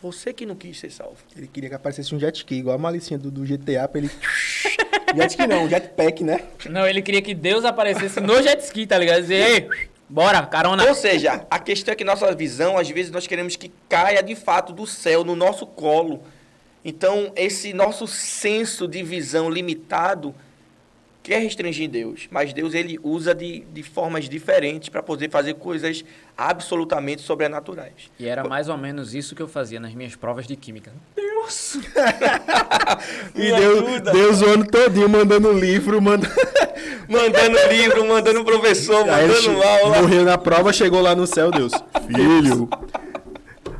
Você 0.00 0.32
que 0.32 0.46
não 0.46 0.54
quis 0.54 0.78
ser 0.78 0.92
salvo. 0.92 1.16
Ele 1.36 1.48
queria 1.48 1.68
que 1.68 1.74
aparecesse 1.74 2.14
um 2.14 2.20
jet 2.20 2.36
ski, 2.36 2.56
igual 2.56 2.76
a 2.76 2.78
malicinha 2.78 3.18
do, 3.18 3.30
do 3.30 3.42
GTA, 3.42 3.88
pra 3.88 4.00
ele... 4.00 4.10
jet 5.16 5.30
ski 5.30 5.46
não, 5.46 5.64
um 5.64 5.68
jetpack, 5.68 6.22
né? 6.22 6.44
Não, 6.70 6.86
ele 6.86 7.02
queria 7.02 7.20
que 7.20 7.34
Deus 7.34 7.64
aparecesse 7.64 8.20
no 8.20 8.40
jet 8.42 8.62
ski, 8.62 8.86
tá 8.86 8.96
ligado? 8.96 9.22
Dizer, 9.22 9.34
ei, 9.34 9.88
bora, 10.08 10.46
carona. 10.46 10.86
Ou 10.86 10.94
seja, 10.94 11.44
a 11.50 11.58
questão 11.58 11.92
é 11.92 11.96
que 11.96 12.04
nossa 12.04 12.32
visão, 12.34 12.78
às 12.78 12.88
vezes, 12.88 13.10
nós 13.10 13.26
queremos 13.26 13.56
que 13.56 13.72
caia 13.88 14.22
de 14.22 14.36
fato 14.36 14.72
do 14.72 14.86
céu 14.86 15.24
no 15.24 15.34
nosso 15.34 15.66
colo. 15.66 16.22
Então, 16.84 17.32
esse 17.34 17.72
nosso 17.72 18.06
senso 18.06 18.86
de 18.86 19.02
visão 19.02 19.50
limitado 19.50 20.32
quer 21.26 21.40
restringir 21.40 21.90
Deus, 21.90 22.28
mas 22.30 22.52
Deus 22.52 22.72
ele 22.72 23.00
usa 23.02 23.34
de, 23.34 23.64
de 23.72 23.82
formas 23.82 24.28
diferentes 24.28 24.88
para 24.88 25.02
poder 25.02 25.28
fazer 25.28 25.54
coisas 25.54 26.04
absolutamente 26.38 27.20
sobrenaturais. 27.20 28.12
E 28.16 28.28
era 28.28 28.44
mais 28.44 28.68
ou 28.68 28.76
menos 28.78 29.12
isso 29.12 29.34
que 29.34 29.42
eu 29.42 29.48
fazia 29.48 29.80
nas 29.80 29.92
minhas 29.92 30.14
provas 30.14 30.46
de 30.46 30.54
química. 30.54 30.92
Deus! 31.16 31.78
E 33.34 33.50
Deus, 33.52 34.00
Deus 34.12 34.42
o 34.42 34.46
ano 34.46 34.66
todinho 34.66 35.08
mandando 35.08 35.52
livro, 35.52 36.00
mandando... 36.00 36.32
mandando 37.08 37.58
livro, 37.68 38.06
mandando 38.06 38.44
professor, 38.44 39.08
Aí 39.08 39.26
mandando 39.28 39.62
aula. 39.62 40.02
morreu 40.02 40.24
na 40.24 40.38
prova, 40.38 40.72
chegou 40.72 41.00
lá 41.00 41.14
no 41.14 41.26
céu, 41.26 41.50
Deus. 41.50 41.72
Filho, 42.06 42.68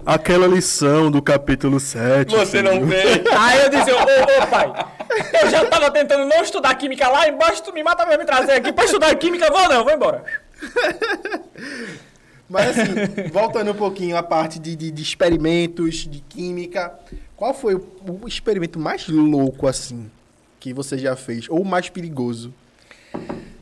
aquela 0.05 0.47
lição 0.47 1.11
do 1.11 1.23
capítulo 1.23 1.79
7. 1.79 2.35
Você 2.35 2.61
não 2.63 2.85
vê. 2.85 3.23
Aí 3.37 3.63
eu 3.63 3.71
disse, 3.71 3.91
ô, 3.93 3.97
ô, 3.97 4.47
pai, 4.49 4.73
eu 5.43 5.51
já 5.51 5.65
tava 5.67 5.91
tentando 5.91 6.25
não 6.27 6.43
estudar 6.43 6.75
química 6.75 7.09
lá 7.09 7.29
embaixo, 7.29 7.63
tu 7.63 7.73
me 7.73 7.83
mata 7.83 8.05
pra 8.07 8.19
me 8.19 8.25
trazer 8.25 8.53
aqui 8.53 8.73
pra 8.73 8.85
estudar 8.85 9.15
química, 9.17 9.51
vou 9.51 9.69
não, 9.69 9.85
vou 9.85 9.93
embora. 9.93 10.25
Mas 12.49 12.79
assim, 12.79 13.29
voltando 13.33 13.73
um 13.73 13.75
pouquinho 13.75 14.17
à 14.17 14.23
parte 14.23 14.59
de, 14.59 14.77
de, 14.77 14.91
de 14.91 15.03
experimentos, 15.03 16.07
de 16.07 16.21
química, 16.21 16.95
qual 17.35 17.53
foi 17.53 17.75
o, 17.75 17.85
o 18.23 18.29
experimento 18.29 18.79
mais 18.79 19.09
louco, 19.09 19.67
assim, 19.67 20.09
que 20.61 20.73
você 20.73 20.97
já 20.97 21.17
fez? 21.17 21.49
Ou 21.49 21.63
o 21.63 21.65
mais 21.65 21.89
perigoso? 21.89 22.55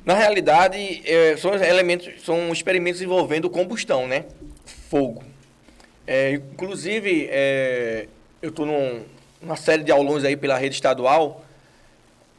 Na 0.04 0.12
realidade, 0.12 1.02
é, 1.06 1.34
são 1.38 1.54
elementos, 1.54 2.22
são 2.22 2.52
experimentos 2.52 3.00
envolvendo 3.00 3.48
combustão, 3.48 4.06
né? 4.06 4.26
Fogo. 4.90 5.24
É, 6.06 6.32
inclusive, 6.32 7.26
é, 7.30 8.06
eu 8.42 8.50
estou 8.50 8.66
numa 9.44 9.56
série 9.56 9.84
de 9.84 9.92
aulões 9.92 10.24
aí 10.24 10.36
pela 10.36 10.56
rede 10.56 10.74
estadual, 10.74 11.44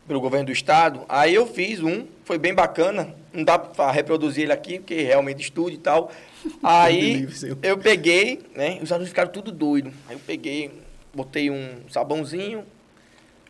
pelo 0.07 0.19
governo 0.19 0.47
do 0.47 0.51
estado. 0.51 1.05
Aí 1.07 1.33
eu 1.33 1.45
fiz 1.45 1.81
um, 1.81 2.07
foi 2.23 2.37
bem 2.37 2.53
bacana. 2.53 3.15
Não 3.31 3.43
dá 3.43 3.59
para 3.59 3.91
reproduzir 3.91 4.43
ele 4.43 4.53
aqui, 4.53 4.79
porque 4.79 5.01
realmente 5.01 5.41
estudo 5.41 5.71
e 5.71 5.77
tal. 5.77 6.11
Aí 6.63 7.27
eu 7.61 7.77
peguei, 7.77 8.41
né? 8.55 8.79
Os 8.81 8.91
alunos 8.91 9.09
ficaram 9.09 9.31
tudo 9.31 9.51
doido. 9.51 9.91
Aí 10.07 10.15
eu 10.15 10.19
peguei, 10.25 10.71
botei 11.13 11.51
um 11.51 11.81
sabãozinho, 11.89 12.63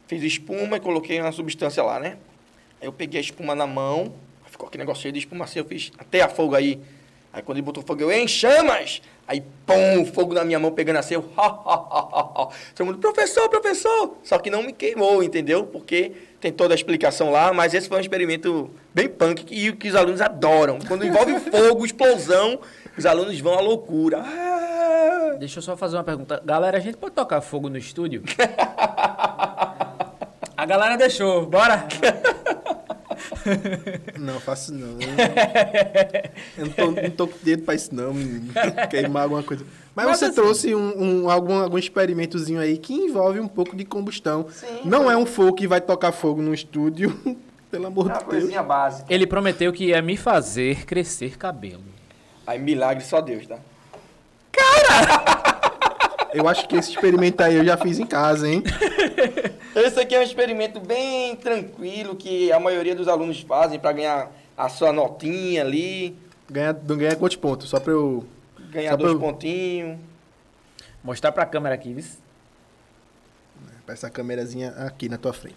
fiz 0.08 0.24
espuma 0.24 0.78
e 0.78 0.80
coloquei 0.80 1.22
uma 1.22 1.32
substância 1.32 1.84
lá, 1.84 1.99
né? 1.99 2.18
Aí 2.82 2.88
eu 2.88 2.93
peguei 2.93 3.20
a 3.20 3.24
espuma 3.24 3.53
na 3.53 3.68
mão, 3.68 4.14
ficou 4.47 4.68
aquele 4.68 4.84
negócio 4.84 5.12
de 5.12 5.20
espuma 5.20 5.45
assim, 5.45 5.60
eu 5.60 5.66
fiz 5.66 5.91
até 5.97 6.22
a 6.22 6.30
fogo 6.30 6.56
aí. 6.56 6.80
Aí 7.32 7.43
quando 7.43 7.58
ele 7.58 7.66
botou 7.66 7.84
fogo, 7.84 8.01
eu, 8.01 8.12
em 8.12 8.28
chamas! 8.28 9.01
Aí, 9.28 9.43
pum, 9.65 10.05
fogo 10.05 10.36
na 10.36 10.45
minha 10.45 10.59
mão 10.59 10.71
pegando 10.71 10.97
assim, 10.97 11.15
eu, 11.15 11.26
ha, 11.36 11.47
ha, 11.47 11.73
ha, 11.73 12.43
ha. 12.43 12.47
Todo 12.76 12.86
mundo, 12.86 12.99
professor, 12.99 13.49
professor! 13.49 14.17
Só 14.23 14.38
que 14.38 14.51
não 14.51 14.61
me 14.61 14.71
queimou, 14.71 15.23
entendeu? 15.23 15.65
Porque 15.65 16.11
tem 16.39 16.51
toda 16.51 16.73
a 16.73 16.76
explicação 16.76 17.32
lá, 17.32 17.51
mas 17.51 17.73
esse 17.73 17.89
foi 17.89 17.97
um 17.97 18.01
experimento 18.01 18.69
bem 18.93 19.09
punk 19.09 19.43
que, 19.43 19.73
que 19.73 19.89
os 19.89 19.95
alunos 19.95 20.21
adoram. 20.21 20.78
Quando 20.88 21.05
envolve 21.05 21.39
fogo, 21.39 21.84
explosão, 21.84 22.59
os 22.95 23.05
alunos 23.05 23.39
vão 23.39 23.57
à 23.57 23.61
loucura. 23.61 24.19
Ah! 24.19 25.36
Deixa 25.39 25.57
eu 25.57 25.63
só 25.63 25.76
fazer 25.76 25.97
uma 25.97 26.03
pergunta. 26.03 26.39
Galera, 26.45 26.78
a 26.78 26.82
gente 26.82 26.97
pode 26.97 27.15
tocar 27.15 27.41
fogo 27.41 27.67
no 27.67 27.78
estúdio? 27.78 28.21
A 30.57 30.65
galera 30.65 30.95
deixou, 30.97 31.45
bora? 31.45 31.88
Não, 34.19 34.39
faço 34.39 34.73
não. 34.73 34.97
Eu 36.57 36.65
não 36.65 36.71
tô, 36.73 36.91
não 36.91 37.09
tô 37.11 37.28
com 37.28 37.38
dedo 37.43 37.63
pra 37.63 37.76
isso 37.76 37.93
não, 37.93 38.13
menino. 38.13 38.51
Queimar 38.89 39.23
alguma 39.23 39.43
coisa. 39.43 39.65
Mas, 39.95 40.05
Mas 40.07 40.19
você 40.19 40.26
assim- 40.26 40.36
trouxe 40.36 40.76
um, 40.76 41.23
um- 41.26 41.30
algum, 41.30 41.53
algum 41.61 41.78
experimentozinho 41.78 42.59
aí 42.59 42.78
que 42.78 42.93
envolve 42.93 43.39
um 43.39 43.47
pouco 43.47 43.76
de 43.76 43.86
combustão. 43.86 44.47
não 44.84 45.09
é 45.09 45.15
um 45.17 45.26
fogo 45.26 45.53
que 45.53 45.67
vai 45.67 45.80
tocar 45.82 46.11
fogo 46.11 46.41
no 46.41 46.53
estúdio. 46.53 47.17
Pelo 47.71 47.88
amor 47.88 48.05
Uma 48.05 48.13
de 48.13 48.19
Deus. 48.19 48.30
coisinha 48.30 48.63
básica. 48.63 49.13
Ele 49.13 49.26
prometeu 49.28 49.73
que 49.73 49.86
ia 49.88 50.01
me 50.01 50.15
fazer 50.15 50.86
crescer 50.86 51.38
cabelo. 51.38 51.84
Aí 52.47 52.57
milagre 52.59 53.03
só 53.03 53.19
Deus, 53.21 53.45
tá? 53.47 53.57
Eu 56.36 56.47
acho 56.49 56.67
que 56.67 56.75
esse 56.75 56.91
experimento 56.91 57.41
aí 57.41 57.55
eu 57.55 57.63
já 57.65 57.77
fiz 57.77 57.97
em 57.99 58.05
casa, 58.05 58.47
hein? 58.47 58.61
Esse 59.75 59.99
aqui 59.99 60.15
é 60.15 60.19
um 60.19 60.23
experimento 60.23 60.79
bem 60.79 61.36
tranquilo 61.36 62.15
que 62.15 62.51
a 62.51 62.59
maioria 62.59 62.95
dos 62.95 63.07
alunos 63.07 63.41
fazem 63.41 63.79
para 63.79 63.91
ganhar 63.93 64.31
a 64.57 64.69
sua 64.69 64.91
notinha 64.93 65.61
ali, 65.61 66.15
Ganha, 66.49 66.71
não 66.88 66.95
ganha 66.97 67.15
quantos 67.15 67.36
pontos? 67.38 67.69
Só 67.69 67.79
pra 67.79 67.91
eu. 67.91 68.25
ganhar 68.71 68.91
Só 68.91 68.97
dois 68.97 69.13
eu- 69.13 69.19
pontinhos. 69.19 69.97
Mostrar 71.03 71.31
pra 71.31 71.45
câmera 71.45 71.75
aqui, 71.75 71.93
viu? 71.93 72.03
Pra 73.86 73.93
essa 73.93 74.09
câmerazinha 74.09 74.71
aqui 74.77 75.07
na 75.09 75.17
tua 75.17 75.33
frente. 75.33 75.55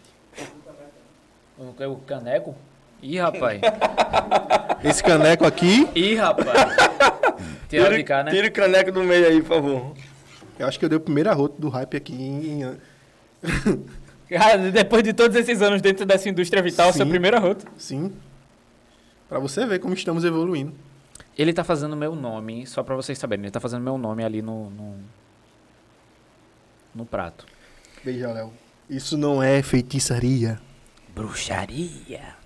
O, 1.59 1.64
o 1.93 1.97
caneco? 2.07 2.55
Ih, 3.03 3.18
rapaz. 3.18 3.61
Esse 4.85 5.03
caneco 5.03 5.45
aqui, 5.47 5.89
Ih, 5.95 6.14
rapaz. 6.16 6.49
Tira 7.68 7.97
de 7.97 8.03
cá, 8.05 8.22
né? 8.24 8.31
tira 8.31 8.49
o 8.49 8.53
caneco 8.53 8.91
do 8.93 9.03
meio 9.05 9.26
aí, 9.26 9.41
por 9.43 9.49
favor. 9.57 9.93
Eu 10.59 10.67
acho 10.67 10.79
que 10.79 10.85
eu 10.85 10.89
dei 10.89 10.99
o 10.99 11.01
primeiro 11.01 11.31
arroto 11.31 11.61
do 11.61 11.69
hype 11.69 11.97
aqui 11.97 12.15
em. 12.15 12.79
Cara, 14.29 14.71
depois 14.73 15.03
de 15.03 15.13
todos 15.13 15.37
esses 15.37 15.63
anos 15.63 15.81
dentro 15.81 16.05
dessa 16.05 16.29
indústria 16.29 16.63
vital, 16.63 16.93
Sim. 16.93 16.99
seu 16.99 17.07
primeiro 17.07 17.37
arroto. 17.37 17.67
Sim. 17.77 18.13
Pra 19.29 19.39
você 19.39 19.67
ver 19.67 19.79
como 19.79 19.95
estamos 19.95 20.25
evoluindo. 20.25 20.73
Ele 21.37 21.53
tá 21.53 21.63
fazendo 21.63 21.95
meu 21.95 22.17
nome, 22.17 22.67
só 22.67 22.83
pra 22.83 22.97
vocês 22.97 23.19
saberem, 23.19 23.45
ele 23.45 23.53
tá 23.53 23.61
fazendo 23.61 23.83
meu 23.83 23.97
nome 23.97 24.25
ali 24.25 24.43
no. 24.43 24.71
no, 24.71 24.97
no 26.95 27.07
prato. 27.07 27.47
Veja, 28.05 28.33
Léo. 28.33 28.53
Isso 28.89 29.17
não 29.17 29.43
é 29.43 29.63
feitiçaria. 29.63 30.61
Bruxaria. 31.15 32.39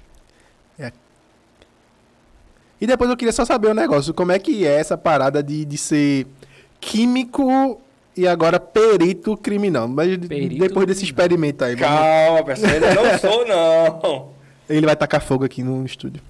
E 2.83 2.87
depois 2.87 3.09
eu 3.09 3.17
queria 3.17 3.31
só 3.31 3.45
saber 3.45 3.69
um 3.69 3.75
negócio. 3.75 4.13
Como 4.13 4.33
é 4.33 4.41
que 4.41 4.67
é 4.67 4.81
essa 4.81 4.99
parada 4.99 5.41
de, 5.41 5.65
de 5.65 5.79
ser 5.79 6.27
químico 6.81 7.81
e 8.17 8.27
agora 8.27 8.59
perito 8.61 9.37
criminal? 9.37 9.89
Mas 9.89 10.17
Perito 10.19 10.59
depois 10.59 10.87
desse 10.87 11.05
experimento 11.05 11.65
aí, 11.65 11.77
Calma, 11.77 12.43
pessoal, 12.45 12.73
eu 12.73 12.95
não 12.95 13.19
sou 13.19 13.47
não. 13.47 14.29
ele 14.69 14.87
vai 14.87 14.97
tacar 14.97 15.21
fogo 15.21 15.45
aqui 15.45 15.63
no 15.63 15.85
estúdio. 15.85 16.23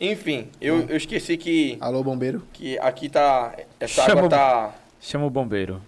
Enfim, 0.00 0.48
eu, 0.60 0.86
eu 0.88 0.96
esqueci 0.96 1.36
que, 1.36 1.78
Alô, 1.80 2.02
bombeiro? 2.02 2.42
que 2.52 2.78
aqui 2.78 3.08
tá. 3.08 3.54
Essa 3.80 4.02
Chama 4.02 4.12
água 4.12 4.26
o- 4.26 4.28
tá. 4.28 4.74
Chama 5.00 5.24
o 5.26 5.30
bombeiro. 5.30 5.80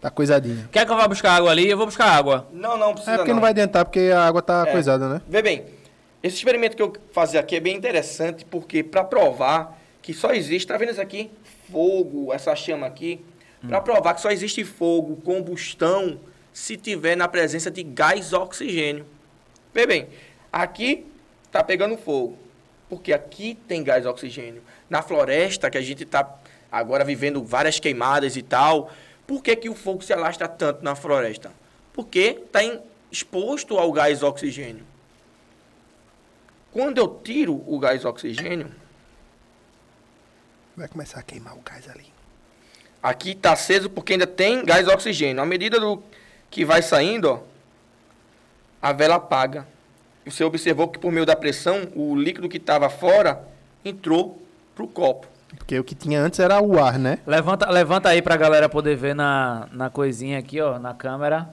Tá 0.00 0.08
coisadinha. 0.08 0.68
Quer 0.72 0.86
que 0.86 0.92
eu 0.92 0.96
vá 0.96 1.06
buscar 1.08 1.32
água 1.32 1.50
ali? 1.50 1.68
Eu 1.68 1.76
vou 1.76 1.84
buscar 1.86 2.06
água. 2.06 2.46
Não, 2.52 2.78
não 2.78 2.92
precisa. 2.92 3.12
É 3.14 3.16
porque 3.18 3.32
não 3.34 3.40
vai 3.40 3.50
adiantar, 3.50 3.84
porque 3.84 4.10
a 4.14 4.24
água 4.26 4.40
tá 4.40 4.64
É. 4.66 4.72
coisada, 4.72 5.08
né? 5.08 5.20
Vê 5.28 5.42
bem, 5.42 5.64
Esse 6.22 6.36
experimento 6.36 6.76
que 6.76 6.82
eu 6.82 6.92
fazer 7.12 7.38
aqui 7.38 7.56
é 7.56 7.60
bem 7.60 7.74
interessante, 7.76 8.44
porque 8.44 8.82
para 8.82 9.02
provar 9.02 9.78
que 10.02 10.12
só 10.14 10.32
existe, 10.32 10.66
tá 10.66 10.76
vendo 10.76 10.90
isso 10.92 11.00
aqui? 11.00 11.30
Fogo, 11.72 12.30
essa 12.32 12.54
chama 12.54 12.86
aqui. 12.86 13.24
Para 13.68 13.80
provar 13.80 14.14
que 14.14 14.20
só 14.20 14.30
existe 14.30 14.64
fogo, 14.64 15.16
combustão, 15.22 16.20
se 16.52 16.76
tiver 16.76 17.16
na 17.16 17.28
presença 17.28 17.70
de 17.70 17.82
gás 17.82 18.32
oxigênio. 18.32 19.06
Vê 19.72 19.86
bem, 19.86 20.08
aqui 20.52 21.06
tá 21.52 21.62
pegando 21.62 21.96
fogo, 21.96 22.38
porque 22.88 23.12
aqui 23.12 23.58
tem 23.68 23.84
gás 23.84 24.06
oxigênio. 24.06 24.62
Na 24.88 25.02
floresta, 25.02 25.70
que 25.70 25.78
a 25.78 25.82
gente 25.82 26.04
tá 26.04 26.38
agora 26.72 27.04
vivendo 27.04 27.42
várias 27.42 27.78
queimadas 27.78 28.36
e 28.36 28.42
tal, 28.42 28.90
por 29.26 29.42
que, 29.42 29.54
que 29.54 29.68
o 29.68 29.74
fogo 29.74 30.02
se 30.02 30.12
alastra 30.12 30.48
tanto 30.48 30.82
na 30.82 30.94
floresta? 30.94 31.52
Porque 31.92 32.40
está 32.44 32.60
exposto 33.10 33.78
ao 33.78 33.92
gás 33.92 34.22
oxigênio. 34.22 34.84
Quando 36.72 36.98
eu 36.98 37.08
tiro 37.22 37.62
o 37.66 37.78
gás 37.78 38.04
oxigênio, 38.04 38.70
Vai 40.80 40.88
começar 40.88 41.20
a 41.20 41.22
queimar 41.22 41.54
o 41.56 41.60
gás 41.60 41.86
ali. 41.90 42.06
Aqui 43.02 43.30
está 43.30 43.52
aceso 43.52 43.88
porque 43.88 44.14
ainda 44.14 44.26
tem 44.26 44.64
gás 44.64 44.86
oxigênio. 44.88 45.42
À 45.42 45.46
medida 45.46 45.78
do 45.78 46.02
que 46.50 46.64
vai 46.64 46.82
saindo, 46.82 47.30
ó, 47.30 47.40
a 48.80 48.92
vela 48.92 49.16
apaga. 49.16 49.66
Você 50.24 50.44
observou 50.44 50.88
que 50.88 50.98
por 50.98 51.10
meio 51.10 51.26
da 51.26 51.34
pressão, 51.34 51.88
o 51.94 52.14
líquido 52.14 52.48
que 52.48 52.58
estava 52.58 52.88
fora 52.88 53.42
entrou 53.84 54.40
para 54.74 54.84
o 54.84 54.88
copo. 54.88 55.26
Porque 55.56 55.78
o 55.78 55.84
que 55.84 55.94
tinha 55.94 56.20
antes 56.20 56.38
era 56.38 56.62
o 56.62 56.78
ar, 56.82 56.98
né? 56.98 57.18
Levanta, 57.26 57.68
levanta 57.70 58.08
aí 58.08 58.22
pra 58.22 58.36
galera 58.36 58.68
poder 58.68 58.96
ver 58.96 59.14
na, 59.14 59.68
na 59.72 59.90
coisinha 59.90 60.38
aqui, 60.38 60.60
ó, 60.60 60.78
na 60.78 60.94
câmera. 60.94 61.48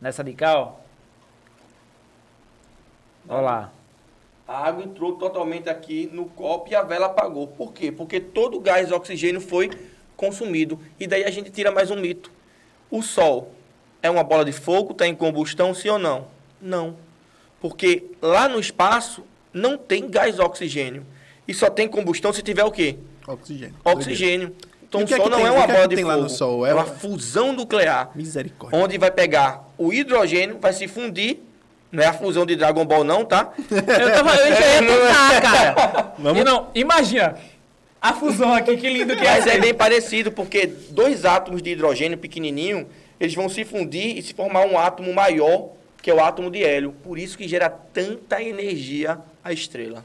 Nessa 0.00 0.22
de 0.22 0.32
cá, 0.32 0.58
ó. 0.58 0.74
Ó 3.28 3.40
lá. 3.40 3.70
A 4.46 4.66
água 4.66 4.82
entrou 4.82 5.16
totalmente 5.16 5.68
aqui 5.68 6.08
no 6.12 6.24
copo 6.26 6.70
e 6.70 6.74
a 6.74 6.82
vela 6.82 7.06
apagou. 7.06 7.46
Por 7.46 7.72
quê? 7.72 7.92
Porque 7.92 8.20
todo 8.20 8.56
o 8.56 8.60
gás 8.60 8.90
oxigênio 8.90 9.40
foi 9.40 9.70
consumido. 10.24 10.78
E 10.98 11.06
daí 11.06 11.24
a 11.24 11.30
gente 11.30 11.50
tira 11.50 11.70
mais 11.72 11.90
um 11.90 11.96
mito. 11.96 12.30
O 12.90 13.00
Sol 13.02 13.54
é 14.02 14.10
uma 14.10 14.22
bola 14.22 14.44
de 14.44 14.52
fogo, 14.52 14.92
está 14.92 15.06
em 15.06 15.14
combustão, 15.14 15.72
sim 15.74 15.88
ou 15.88 15.98
não? 15.98 16.26
Não. 16.60 16.94
Porque 17.60 18.04
lá 18.20 18.46
no 18.48 18.60
espaço 18.60 19.24
não 19.52 19.78
tem 19.78 20.08
gás 20.10 20.38
oxigênio. 20.38 21.06
E 21.48 21.54
só 21.54 21.70
tem 21.70 21.88
combustão 21.88 22.32
se 22.32 22.42
tiver 22.42 22.64
o 22.64 22.70
quê? 22.70 22.96
Oxigênio. 23.26 23.74
Oxigênio. 23.84 24.54
Então 24.86 25.00
E 25.00 25.04
o 25.04 25.06
é 25.06 25.16
Sol 25.16 25.24
que 25.24 25.30
não 25.30 25.38
tem- 25.38 25.46
é 25.46 25.50
uma 25.50 25.64
que 25.64 25.70
é 25.70 25.74
bola 25.74 25.88
que 25.88 25.88
de 25.90 25.96
tem 25.96 26.04
lá 26.04 26.14
fogo. 26.14 26.24
no 26.24 26.30
Sol? 26.30 26.66
É 26.66 26.70
É 26.70 26.74
uma 26.74 26.84
uma- 26.84 26.94
fusão 26.94 27.52
nuclear 27.52 28.10
Misericórdia. 28.14 28.78
onde 28.78 28.98
vai 28.98 29.10
pegar 29.10 29.68
o 29.78 29.92
hidrogênio, 29.92 30.58
vai 30.60 30.72
se 30.72 30.86
fundir. 30.86 31.38
Não 31.92 32.02
é 32.02 32.06
a 32.06 32.12
fusão 32.12 32.44
de 32.46 32.54
Dragon 32.56 32.84
Ball, 32.84 33.02
não, 33.02 33.24
tá? 33.24 33.52
Eu 33.70 33.82
tava. 34.12 34.34
Eu 34.36 34.54
já 34.54 34.74
ia 34.74 34.80
tentar, 34.80 35.40
cara. 35.42 36.14
Vamos- 36.18 36.40
E 36.40 36.44
não, 36.44 36.68
imagina. 36.74 37.36
A 38.00 38.14
fusão 38.14 38.54
aqui, 38.54 38.76
que 38.76 38.88
lindo 38.88 39.14
que 39.14 39.22
Mas 39.22 39.46
é. 39.46 39.56
é 39.56 39.60
bem 39.60 39.74
parecido, 39.74 40.32
porque 40.32 40.66
dois 40.66 41.24
átomos 41.24 41.60
de 41.60 41.70
hidrogênio 41.70 42.16
pequenininho, 42.16 42.86
eles 43.18 43.34
vão 43.34 43.48
se 43.48 43.64
fundir 43.64 44.16
e 44.16 44.22
se 44.22 44.32
formar 44.32 44.64
um 44.66 44.78
átomo 44.78 45.12
maior, 45.12 45.70
que 46.00 46.10
é 46.10 46.14
o 46.14 46.20
átomo 46.20 46.50
de 46.50 46.64
hélio. 46.64 46.92
Por 47.02 47.18
isso 47.18 47.36
que 47.36 47.46
gera 47.46 47.68
tanta 47.68 48.42
energia 48.42 49.18
a 49.44 49.52
estrela. 49.52 50.02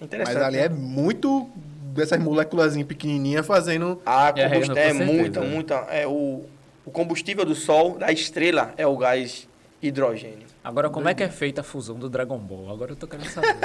Interessante. 0.00 0.34
Mas 0.34 0.44
ali 0.44 0.58
né? 0.58 0.66
é 0.66 0.68
muito 0.68 1.50
dessas 1.92 2.20
moléculas 2.20 2.80
pequenininhas 2.84 3.44
fazendo... 3.44 4.00
A 4.06 4.32
É, 4.36 4.48
combustão 4.48 4.74
com 4.74 4.80
é, 4.80 4.92
certeza. 4.92 5.04
muita, 5.04 5.40
muita. 5.40 5.74
É 5.90 6.06
o, 6.06 6.44
o 6.84 6.90
combustível 6.92 7.44
do 7.44 7.56
Sol, 7.56 7.98
da 7.98 8.12
estrela, 8.12 8.72
é 8.76 8.86
o 8.86 8.96
gás 8.96 9.48
hidrogênio. 9.82 10.46
Agora, 10.62 10.88
como 10.88 11.08
é 11.08 11.14
que 11.14 11.22
é 11.22 11.28
feita 11.28 11.60
a 11.60 11.64
fusão 11.64 11.96
do 11.96 12.08
Dragon 12.08 12.38
Ball? 12.38 12.70
Agora 12.70 12.92
eu 12.92 12.96
tô 12.96 13.06
querendo 13.06 13.28
saber. 13.28 13.54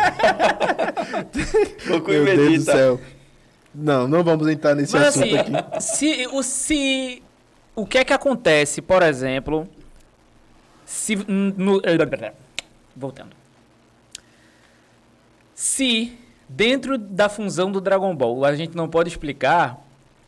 Meu 1.87 2.25
Deus 2.25 2.65
do 2.65 2.71
céu. 2.71 2.99
Não, 3.73 4.07
não 4.07 4.23
vamos 4.23 4.47
entrar 4.47 4.75
nesse 4.75 4.93
Mas 4.93 5.09
assunto 5.09 5.35
assim, 5.35 5.37
aqui. 5.37 5.81
se, 5.81 6.27
o, 6.27 6.43
se. 6.43 7.23
O 7.75 7.85
que 7.85 7.97
é 7.97 8.03
que 8.03 8.13
acontece, 8.13 8.81
por 8.81 9.03
exemplo. 9.03 9.67
Se. 10.85 11.15
No, 11.15 11.81
voltando. 12.95 13.35
Se 15.53 16.17
dentro 16.47 16.97
da 16.97 17.29
função 17.29 17.71
do 17.71 17.79
Dragon 17.79 18.15
Ball 18.15 18.43
a 18.43 18.55
gente 18.55 18.75
não 18.75 18.89
pode 18.89 19.09
explicar. 19.09 19.85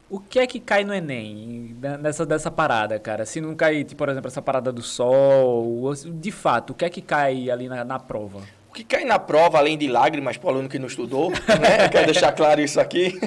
O 0.09 0.19
que 0.19 0.39
é 0.39 0.45
que 0.45 0.59
cai 0.59 0.83
no 0.83 0.93
Enem 0.93 1.73
nessa 2.01 2.25
dessa 2.25 2.51
parada, 2.51 2.99
cara? 2.99 3.25
Se 3.25 3.39
não 3.39 3.55
cai, 3.55 3.81
tipo, 3.85 3.99
por 3.99 4.09
exemplo, 4.09 4.27
essa 4.27 4.41
parada 4.41 4.69
do 4.69 4.81
sol, 4.81 5.93
de 5.95 6.31
fato, 6.31 6.71
o 6.71 6.73
que 6.73 6.83
é 6.83 6.89
que 6.89 7.01
cai 7.01 7.49
ali 7.49 7.69
na, 7.69 7.85
na 7.85 7.97
prova? 7.97 8.41
O 8.72 8.74
que 8.74 8.86
cai 8.86 9.03
na 9.03 9.19
prova, 9.19 9.57
além 9.57 9.78
de 9.78 9.86
lágrimas 9.86 10.38
para 10.38 10.47
o 10.47 10.49
aluno 10.51 10.69
que 10.69 10.80
não 10.80 10.88
estudou, 10.88 11.30
né? 11.30 11.84
Eu 11.84 11.89
quero 11.89 12.05
deixar 12.05 12.32
claro 12.32 12.61
isso 12.61 12.80
aqui. 12.80 13.19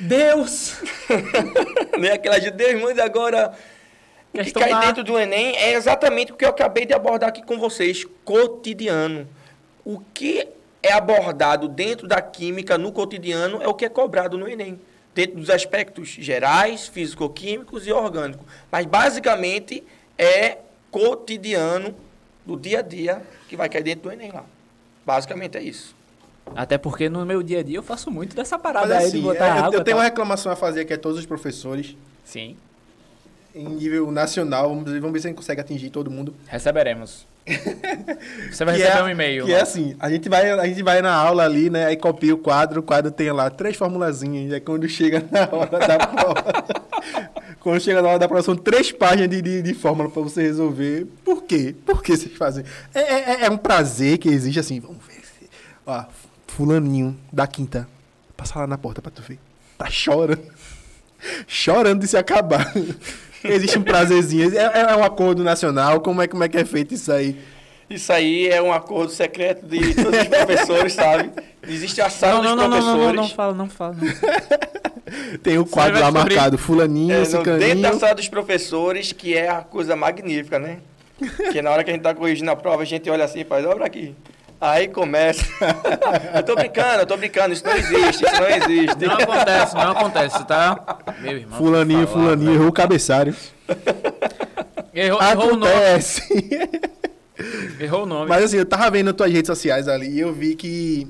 Deus! 0.00 0.80
né? 2.00 2.12
Aquela 2.12 2.38
de 2.40 2.50
Deus, 2.50 2.80
mas 2.80 2.98
agora. 2.98 3.52
O 4.32 4.42
que 4.42 4.50
cai 4.50 4.80
dentro 4.80 5.04
do 5.04 5.18
Enem 5.18 5.54
é 5.58 5.74
exatamente 5.74 6.32
o 6.32 6.36
que 6.36 6.46
eu 6.46 6.48
acabei 6.48 6.86
de 6.86 6.94
abordar 6.94 7.28
aqui 7.28 7.42
com 7.42 7.58
vocês: 7.58 8.06
cotidiano. 8.24 9.28
O 9.84 10.00
que 10.14 10.48
é 10.82 10.94
abordado 10.94 11.68
dentro 11.68 12.08
da 12.08 12.22
química 12.22 12.78
no 12.78 12.92
cotidiano 12.92 13.62
é 13.62 13.68
o 13.68 13.74
que 13.74 13.84
é 13.84 13.90
cobrado 13.90 14.38
no 14.38 14.48
Enem. 14.48 14.80
Dentro 15.14 15.36
dos 15.36 15.50
aspectos 15.50 16.08
gerais, 16.08 16.88
físico-químicos 16.88 17.86
e 17.86 17.92
orgânicos. 17.92 18.46
Mas 18.72 18.86
basicamente 18.86 19.84
é 20.16 20.56
cotidiano 20.90 21.94
do 22.56 22.60
dia 22.62 22.80
a 22.80 22.82
dia 22.82 23.22
que 23.48 23.56
vai 23.56 23.68
cair 23.68 23.82
dentro 23.84 24.02
do 24.02 24.12
Enem 24.12 24.30
lá. 24.32 24.44
Basicamente 25.06 25.56
é 25.58 25.62
isso. 25.62 25.94
Até 26.54 26.76
porque 26.78 27.08
no 27.08 27.24
meu 27.24 27.42
dia 27.42 27.60
a 27.60 27.62
dia 27.62 27.76
eu 27.78 27.82
faço 27.82 28.10
muito 28.10 28.34
dessa 28.34 28.58
parada 28.58 28.88
Mas 28.88 28.96
aí 28.98 29.04
assim, 29.06 29.16
de 29.18 29.22
botar 29.22 29.46
é, 29.46 29.50
eu, 29.60 29.64
água. 29.64 29.76
eu 29.78 29.84
tenho 29.84 29.96
uma 29.96 30.02
reclamação 30.04 30.50
a 30.50 30.56
fazer 30.56 30.80
aqui 30.80 30.92
a 30.92 30.98
todos 30.98 31.18
os 31.18 31.26
professores. 31.26 31.96
Sim, 32.24 32.56
Em 33.54 33.64
nível 33.68 34.10
nacional, 34.10 34.68
vamos, 34.68 34.84
vamos 34.84 35.12
ver 35.12 35.20
se 35.20 35.26
a 35.26 35.30
gente 35.30 35.36
consegue 35.36 35.60
atingir 35.60 35.90
todo 35.90 36.10
mundo. 36.10 36.34
receberemos. 36.48 37.26
Você 38.52 38.64
vai 38.64 38.76
receber 38.76 38.98
é- 38.98 39.02
um 39.02 39.08
e-mail. 39.08 39.44
Que 39.46 39.52
é 39.54 39.60
assim, 39.60 39.96
a 39.98 40.10
gente, 40.10 40.28
vai, 40.28 40.50
a 40.50 40.66
gente 40.66 40.82
vai 40.82 41.00
na 41.02 41.12
aula 41.14 41.44
ali, 41.44 41.70
né? 41.70 41.86
Aí 41.86 41.96
copia 41.96 42.34
o 42.34 42.38
quadro, 42.38 42.80
o 42.80 42.82
quadro 42.82 43.10
tem 43.10 43.30
lá 43.32 43.48
três 43.50 43.76
formulazinhas. 43.76 44.50
E 44.50 44.54
aí 44.54 44.60
quando 44.60 44.88
chega 44.88 45.24
na 45.30 45.48
hora 45.56 45.78
da 45.78 45.98
prova. 46.06 46.44
quando 47.60 47.80
chega 47.80 48.02
na 48.02 48.08
hora 48.08 48.18
da 48.18 48.26
prova, 48.26 48.42
são 48.42 48.56
três 48.56 48.90
páginas 48.90 49.28
de, 49.28 49.42
de, 49.42 49.62
de 49.62 49.74
fórmula 49.74 50.08
pra 50.10 50.22
você 50.22 50.42
resolver. 50.42 51.06
Por 51.24 51.44
quê? 51.44 51.74
Por 51.84 52.02
que 52.02 52.16
vocês 52.16 52.36
fazem? 52.36 52.64
É, 52.94 53.00
é, 53.00 53.44
é 53.44 53.50
um 53.50 53.58
prazer 53.58 54.18
que 54.18 54.28
existe 54.28 54.58
assim, 54.58 54.80
vamos 54.80 54.98
ver. 55.06 55.20
Ó, 55.86 56.04
fulaninho 56.46 57.16
da 57.32 57.46
quinta. 57.46 57.88
Passa 58.36 58.58
lá 58.60 58.66
na 58.66 58.78
porta 58.78 59.02
pra 59.02 59.10
tu 59.10 59.22
ver. 59.22 59.38
Tá 59.76 59.90
chorando. 59.90 60.42
Chorando 61.46 62.00
de 62.00 62.08
se 62.08 62.16
acabar. 62.16 62.72
Existe 63.44 63.78
um 63.78 63.82
prazerzinho. 63.82 64.56
É, 64.56 64.92
é 64.92 64.96
um 64.96 65.04
acordo 65.04 65.42
nacional. 65.42 66.00
Como 66.00 66.20
é, 66.22 66.26
como 66.26 66.44
é 66.44 66.48
que 66.48 66.56
é 66.56 66.64
feito 66.64 66.94
isso 66.94 67.12
aí? 67.12 67.38
Isso 67.90 68.12
aí 68.12 68.48
é 68.48 68.62
um 68.62 68.72
acordo 68.72 69.10
secreto 69.12 69.66
de 69.66 69.94
todos 69.94 70.20
os 70.20 70.28
professores, 70.28 70.92
sabe? 70.92 71.30
Existe 71.66 72.00
a 72.00 72.08
sala 72.08 72.40
Não, 72.42 72.54
não, 72.56 72.68
dos 72.70 72.84
não, 72.84 72.96
não, 72.96 72.96
não, 72.96 72.96
professores. 72.96 73.16
não, 73.16 73.22
não 73.22 73.28
fala, 73.28 73.54
não 73.54 73.68
fala. 73.68 73.96
não. 73.96 75.38
Tem 75.42 75.58
o 75.58 75.66
quadro 75.66 75.94
vai 75.94 76.02
lá 76.02 76.10
descobrir. 76.10 76.34
marcado, 76.36 76.56
fulaninho, 76.58 77.12
É, 77.12 77.24
cicaninho. 77.24 77.58
dentro 77.58 77.82
da 77.82 77.92
sala 77.98 78.14
dos 78.14 78.28
professores, 78.28 79.10
que 79.12 79.36
é 79.36 79.48
a 79.48 79.56
coisa 79.56 79.96
magnífica, 79.96 80.56
né? 80.58 80.78
Que 81.50 81.60
na 81.60 81.70
hora 81.70 81.82
que 81.82 81.90
a 81.90 81.92
gente 81.92 82.02
tá 82.02 82.14
corrigindo 82.14 82.50
a 82.50 82.54
prova, 82.56 82.82
a 82.82 82.86
gente 82.86 83.10
olha 83.10 83.24
assim 83.24 83.40
e 83.40 83.44
faz, 83.44 83.66
olha 83.66 83.84
aqui. 83.84 84.14
Aí 84.60 84.86
começa. 84.88 85.44
eu 86.34 86.42
tô 86.44 86.54
brincando, 86.54 87.00
eu 87.00 87.06
tô 87.06 87.16
brincando, 87.16 87.52
isso 87.52 87.64
não 87.66 87.74
existe, 87.74 88.24
isso 88.24 88.40
não 88.40 88.48
existe. 88.50 89.04
Não 89.06 89.14
acontece, 89.14 89.74
não 89.74 89.90
acontece, 89.90 90.44
tá? 90.46 90.98
Meu 91.18 91.38
irmão. 91.38 91.58
Fulaninho, 91.58 92.06
falar, 92.06 92.12
fulaninho, 92.22 92.46
velho. 92.50 92.54
errou 92.60 92.68
o 92.68 92.72
cabeçário. 92.72 93.34
Errou, 94.94 95.20
errou 95.20 95.52
o 95.54 95.56
nome. 95.56 95.72
Acontece. 95.72 96.22
Errou 96.52 96.99
o 97.92 98.06
nome. 98.06 98.28
Mas 98.28 98.44
assim, 98.44 98.56
eu 98.56 98.66
tava 98.66 98.90
vendo 98.90 99.12
tuas 99.12 99.32
redes 99.32 99.46
sociais 99.46 99.88
ali 99.88 100.10
e 100.10 100.20
eu 100.20 100.32
vi 100.32 100.54
que 100.54 101.06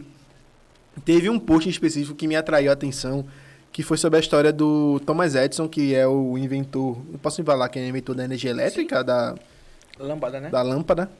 teve 1.04 1.28
um 1.28 1.38
post 1.38 1.68
em 1.68 1.70
específico 1.70 2.14
que 2.14 2.26
me 2.26 2.36
atraiu 2.36 2.70
a 2.70 2.74
atenção, 2.74 3.24
que 3.72 3.82
foi 3.82 3.96
sobre 3.96 4.16
a 4.16 4.20
história 4.20 4.52
do 4.52 5.00
Thomas 5.06 5.34
Edison, 5.34 5.68
que 5.68 5.94
é 5.94 6.06
o 6.06 6.36
inventor, 6.36 6.98
não 7.10 7.18
posso 7.18 7.42
falar 7.44 7.68
que 7.68 7.78
é 7.78 7.82
o 7.82 7.86
inventor 7.86 8.14
da 8.14 8.24
energia 8.24 8.50
elétrica, 8.50 9.02
da, 9.04 9.34
Lambada, 9.98 10.40
né? 10.40 10.48
da 10.48 10.62
lâmpada. 10.62 11.10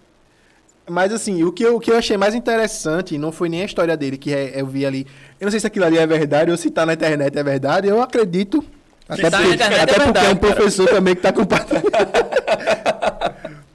Mas 0.89 1.13
assim, 1.13 1.45
o 1.45 1.53
que, 1.53 1.63
eu, 1.63 1.77
o 1.77 1.81
que 1.81 1.91
eu 1.91 1.97
achei 1.97 2.17
mais 2.17 2.35
interessante 2.35 3.17
não 3.17 3.31
foi 3.31 3.49
nem 3.49 3.63
a 3.63 3.65
história 3.65 3.97
dele, 3.97 4.17
que 4.19 4.33
é- 4.35 4.61
eu 4.61 4.67
vi 4.67 4.85
ali. 4.85 5.07
Eu 5.39 5.45
não 5.45 5.51
sei 5.51 5.61
se 5.61 5.67
aquilo 5.67 5.85
ali 5.85 5.99
é 5.99 6.07
verdade 6.07 6.51
ou 6.51 6.57
se 6.57 6.71
tá 6.71 6.85
na 6.85 6.95
internet 6.95 7.39
é 7.39 7.43
verdade, 7.43 7.87
eu 7.87 8.03
acredito. 8.03 8.65
Até, 9.09 9.31
tá 9.31 9.31
na 9.31 9.39
porque, 9.39 9.55
internet 9.55 9.79
é 9.79 9.83
até 9.83 9.93
porque 9.93 10.01
é 10.03 10.05
verdade, 10.13 10.35
um 10.35 10.37
professor 10.37 10.89
também 10.89 11.15
que 11.15 11.23
tá 11.23 11.33
compartilhando. 11.33 11.85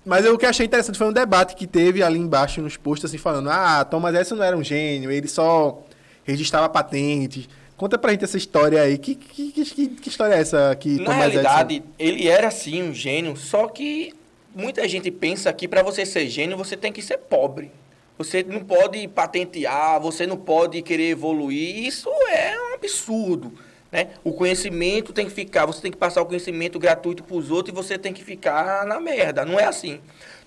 Mas 0.06 0.24
eu- 0.24 0.36
o 0.36 0.38
que 0.38 0.45
eu 0.45 0.49
achei 0.49 0.66
interessante 0.66 0.97
foi 0.97 1.08
um 1.08 1.14
debate 1.14 1.56
que 1.56 1.66
teve 1.66 2.03
ali 2.03 2.20
embaixo 2.20 2.62
nos 2.62 2.78
posts, 2.78 3.06
assim, 3.10 3.18
falando: 3.18 3.49
ah, 3.49 3.84
Thomas 3.84 4.14
Edison 4.16 4.36
não 4.36 4.43
era 4.43 4.56
um 4.56 4.64
gênio, 4.64 5.12
ele 5.12 5.28
só 5.28 5.84
registrava 6.24 6.70
patentes. 6.70 7.47
Conta 7.76 7.97
pra 7.97 8.12
gente 8.12 8.24
essa 8.24 8.38
história 8.38 8.82
aí. 8.82 8.97
Que, 8.97 9.16
que, 9.16 9.51
que, 9.51 9.88
que 9.88 10.10
história 10.10 10.36
é 10.36 10.39
essa 10.39 10.76
que 10.80 10.97
Na 10.97 11.06
Thomas 11.06 11.18
realidade, 11.18 11.84
ele 11.99 12.28
era 12.28 12.49
sim 12.51 12.84
um 12.84 12.93
gênio, 12.93 13.36
só 13.36 13.68
que 13.68 14.14
muita 14.56 14.88
gente 14.88 15.12
pensa 15.12 15.51
que 15.51 15.68
para 15.68 15.84
você 15.84 16.06
ser 16.06 16.30
gênio 16.30 16.56
você 16.56 16.78
tem 16.78 16.93
que 16.93 17.01
ser 17.01 17.18
pobre. 17.18 17.72
Você 18.18 18.43
não 18.43 18.62
pode 18.64 19.06
patentear, 19.10 19.99
você 19.99 20.26
não 20.26 20.38
pode 20.38 20.82
querer 20.82 21.10
evoluir. 21.10 21.86
Isso 21.86 22.08
é 22.32 22.56
um 22.58 22.76
absurdo. 22.76 23.51
Né? 23.96 24.10
O 24.26 24.34
conhecimento 24.34 25.14
tem 25.14 25.26
que 25.26 25.32
ficar, 25.32 25.66
você 25.66 25.82
tem 25.82 25.89
que 25.89 25.98
passar 25.98 26.22
o 26.22 26.26
conhecimento 26.26 26.78
gratuito 26.78 27.24
para 27.24 27.38
os 27.38 27.50
outros 27.50 27.72
e 27.72 27.74
você 27.74 27.98
tem 27.98 28.12
que 28.12 28.26
ficar 28.26 28.86
na 28.86 29.00
merda. 29.00 29.46
Não 29.46 29.58
é 29.58 29.64
assim. 29.64 30.02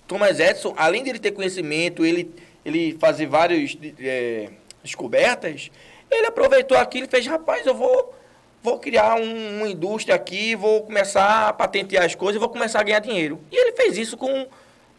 Thomas 0.07 0.39
Edison, 0.39 0.75
além 0.77 1.03
de 1.03 1.09
ele 1.09 1.17
ter 1.17 1.31
conhecimento, 1.31 2.05
ele, 2.05 2.31
ele 2.63 2.95
fazer 2.99 3.25
várias 3.25 3.75
é, 3.99 4.49
descobertas, 4.83 5.71
ele 6.11 6.27
aproveitou 6.27 6.77
aquilo 6.77 7.07
e 7.07 7.09
fez, 7.09 7.25
rapaz, 7.25 7.65
eu 7.65 7.73
vou, 7.73 8.13
vou 8.61 8.77
criar 8.77 9.15
um, 9.15 9.57
uma 9.57 9.67
indústria 9.67 10.13
aqui, 10.13 10.55
vou 10.55 10.83
começar 10.83 11.47
a 11.47 11.53
patentear 11.53 12.05
as 12.05 12.13
coisas 12.13 12.35
e 12.35 12.39
vou 12.39 12.49
começar 12.49 12.81
a 12.81 12.83
ganhar 12.83 12.99
dinheiro. 12.99 13.39
E 13.51 13.59
ele 13.59 13.71
fez 13.71 13.97
isso 13.97 14.15
com, 14.15 14.45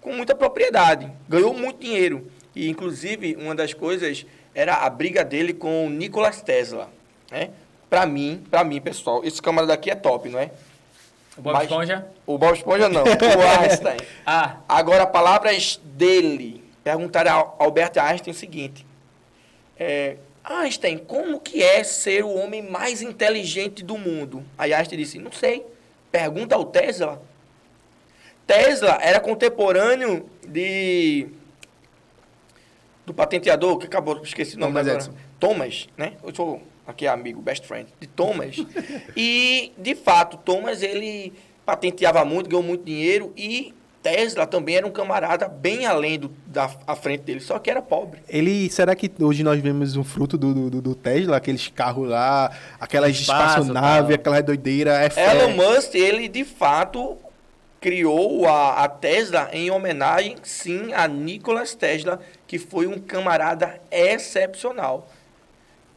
com 0.01 0.13
muita 0.13 0.35
propriedade, 0.35 1.09
ganhou 1.29 1.55
muito 1.55 1.79
dinheiro. 1.79 2.29
E, 2.57 2.69
inclusive, 2.69 3.37
uma 3.37 3.55
das 3.55 3.73
coisas 3.73 4.27
era 4.53 4.75
a 4.75 4.91
briga 4.91 5.25
dele 5.25 5.55
com 5.55 5.87
o 5.87 5.91
Nikola 5.91 6.33
Tesla. 6.33 6.91
Né? 7.31 7.51
Para 7.91 8.07
mim, 8.07 8.43
para 8.51 8.63
mim, 8.65 8.81
pessoal, 8.81 9.23
esse 9.25 9.43
camarada 9.43 9.73
daqui 9.73 9.91
é 9.91 9.95
top, 9.97 10.29
não 10.29 10.39
é? 10.39 10.51
O 11.37 11.43
Bob 11.43 11.53
Mas- 11.55 11.65
Esponja? 11.65 12.07
O 12.27 12.39
Bob 12.39 12.57
Esponja 12.57 12.89
não, 12.89 13.03
o 13.03 13.07
Einstein. 13.63 13.97
Ah, 14.25 14.59
Agora, 14.69 15.07
palavras 15.07 15.81
dele. 15.83 16.63
Perguntaram 16.85 17.33
ao 17.33 17.57
Albert 17.59 17.93
Einstein 17.99 18.33
o 18.33 18.37
seguinte. 18.37 18.87
É, 19.79 20.17
Einstein, 20.45 20.99
como 20.99 21.41
que 21.41 21.63
é 21.63 21.83
ser 21.85 22.25
o 22.25 22.33
homem 22.35 22.63
mais 22.63 23.03
inteligente 23.03 23.83
do 23.83 23.99
mundo? 23.99 24.45
Aí 24.57 24.73
Einstein 24.73 24.99
disse, 24.99 25.19
não 25.19 25.33
sei. 25.33 25.67
Pergunta 26.13 26.55
ao 26.55 26.65
Tesla. 26.65 27.21
Tesla 28.47 28.99
era 29.03 29.21
contemporâneo 29.21 30.29
de 30.47 31.29
do 33.07 33.15
patenteador, 33.15 33.79
que 33.79 33.87
acabou, 33.87 34.21
esqueci 34.23 34.57
o 34.57 34.59
nome 34.61 34.73
Thomas 34.73 34.87
agora. 34.89 35.05
Edison. 35.05 35.30
Thomas, 35.41 35.89
né? 35.97 36.13
Eu 36.23 36.35
sou 36.35 36.63
aqui 36.87 37.07
amigo, 37.07 37.41
best 37.41 37.67
friend 37.67 37.89
de 37.99 38.07
Thomas. 38.07 38.57
e, 39.17 39.73
de 39.77 39.95
fato, 39.95 40.37
Thomas, 40.37 40.83
ele 40.83 41.33
patenteava 41.65 42.25
muito, 42.25 42.49
ganhou 42.49 42.63
muito 42.63 42.85
dinheiro 42.85 43.33
e 43.37 43.75
Tesla 44.03 44.47
também 44.47 44.77
era 44.77 44.87
um 44.87 44.91
camarada 44.91 45.47
bem 45.47 45.87
além 45.87 46.19
do, 46.19 46.31
da 46.47 46.71
à 46.87 46.97
frente 46.97 47.23
dele, 47.23 47.41
só 47.41 47.59
que 47.59 47.71
era 47.71 47.83
pobre. 47.83 48.21
Ele, 48.29 48.71
será 48.71 48.95
que 48.95 49.11
hoje 49.21 49.43
nós 49.43 49.61
vemos 49.61 49.97
um 49.97 50.05
fruto 50.05 50.39
do, 50.39 50.71
do, 50.71 50.83
do 50.83 50.95
Tesla, 50.95 51.37
aqueles 51.37 51.69
carros 51.69 52.09
lá, 52.09 52.51
aquelas 52.79 53.11
Espaço, 53.11 53.61
espaçonaves, 53.61 54.09
tal. 54.09 54.15
aquela 54.15 54.43
doideira, 54.43 55.11
é. 55.17 55.37
Elon 55.37 55.55
Musk, 55.55 55.95
ele 55.95 56.29
de 56.29 56.45
fato 56.45 57.19
criou 57.81 58.47
a, 58.47 58.85
a 58.85 58.89
Tesla 58.89 59.51
em 59.53 59.71
homenagem, 59.71 60.37
sim, 60.43 60.93
a 60.93 61.07
Nikola 61.07 61.65
Tesla, 61.67 62.21
que 62.47 62.59
foi 62.59 62.87
um 62.87 62.99
camarada 62.99 63.81
excepcional. 63.91 65.09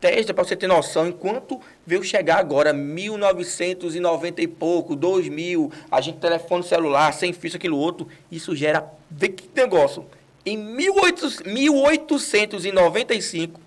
Tesla, 0.03 0.33
para 0.33 0.43
você 0.43 0.53
ter 0.53 0.67
noção, 0.67 1.07
enquanto 1.07 1.61
veio 1.85 2.03
chegar 2.03 2.37
agora, 2.37 2.73
1990 2.73 4.41
e 4.41 4.47
pouco, 4.49 4.97
2000, 4.97 5.71
a 5.89 6.01
gente 6.01 6.17
telefone 6.17 6.61
celular, 6.61 7.13
sem 7.13 7.31
fio, 7.31 7.55
aquilo 7.55 7.77
outro, 7.77 8.09
isso 8.29 8.53
gera, 8.53 8.85
vê 9.09 9.29
que 9.29 9.47
negócio. 9.55 10.05
Em 10.45 10.57
1800 10.57 11.43
1895, 11.45 13.61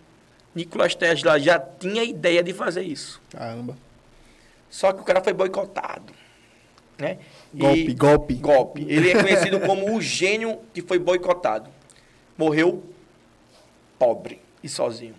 Nikola 0.55 0.91
Tesla 0.91 1.41
já 1.41 1.59
tinha 1.59 2.05
ideia 2.05 2.43
de 2.43 2.53
fazer 2.53 2.83
isso. 2.83 3.19
Caramba. 3.31 3.75
Só 4.69 4.93
que 4.93 5.01
o 5.01 5.05
cara 5.05 5.25
foi 5.25 5.33
boicotado. 5.33 6.13
Né? 6.99 7.17
Golpe, 7.55 7.95
golpe. 7.95 8.35
Golpe. 8.35 8.87
Ele 8.87 9.11
é 9.11 9.23
conhecido 9.23 9.59
como 9.61 9.97
o 9.97 10.03
gênio 10.03 10.59
que 10.75 10.83
foi 10.83 10.99
boicotado. 10.99 11.71
Morreu 12.37 12.85
pobre 13.99 14.39
e 14.63 14.69
sozinho. 14.69 15.15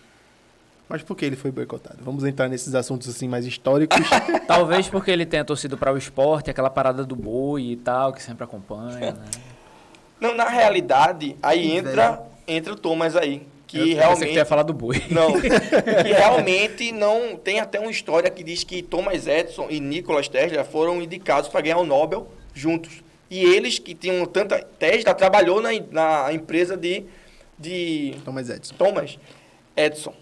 Mas 0.89 1.03
por 1.03 1.17
que 1.17 1.25
ele 1.25 1.35
foi 1.35 1.51
boicotado? 1.51 1.97
Vamos 2.01 2.23
entrar 2.23 2.47
nesses 2.47 2.73
assuntos 2.73 3.09
assim 3.09 3.27
mais 3.27 3.45
históricos. 3.45 3.99
talvez 4.47 4.88
porque 4.88 5.11
ele 5.11 5.25
tenha 5.25 5.43
torcido 5.43 5.77
para 5.77 5.93
o 5.93 5.97
esporte, 5.97 6.49
aquela 6.49 6.69
parada 6.69 7.03
do 7.03 7.15
boi 7.15 7.71
e 7.71 7.75
tal, 7.75 8.13
que 8.13 8.23
sempre 8.23 8.43
acompanha, 8.43 9.11
né? 9.11 9.17
Não, 10.19 10.33
na 10.33 10.49
realidade, 10.49 11.38
aí 11.43 11.77
entra, 11.77 12.23
entra 12.47 12.73
o 12.73 12.75
Thomas 12.75 13.15
aí. 13.15 13.45
Que 13.67 13.77
Eu 13.77 13.83
pensei 13.83 13.95
realmente. 13.97 14.33
que 14.33 14.45
falar 14.45 14.63
do 14.63 14.73
boi. 14.73 15.03
Não, 15.11 15.33
que 15.39 16.11
realmente 16.11 16.91
não. 16.93 17.35
Tem 17.35 17.59
até 17.59 17.79
uma 17.79 17.91
história 17.91 18.29
que 18.31 18.41
diz 18.41 18.63
que 18.63 18.81
Thomas 18.81 19.27
Edison 19.27 19.67
e 19.69 19.79
Nikola 19.79 20.23
Tesla 20.23 20.63
foram 20.63 21.01
indicados 21.03 21.49
para 21.49 21.61
ganhar 21.61 21.77
o 21.77 21.85
Nobel 21.85 22.31
juntos. 22.53 23.03
E 23.29 23.43
eles 23.43 23.77
que 23.77 23.93
tinham 23.93 24.25
tanta. 24.25 24.59
Tesla 24.79 25.13
trabalhou 25.13 25.61
na, 25.61 25.69
na 25.91 26.33
empresa 26.33 26.77
de, 26.77 27.03
de 27.59 28.15
Thomas 28.23 28.49
Edison. 28.49 28.73
Thomas 28.75 29.19
Edison. 29.75 30.13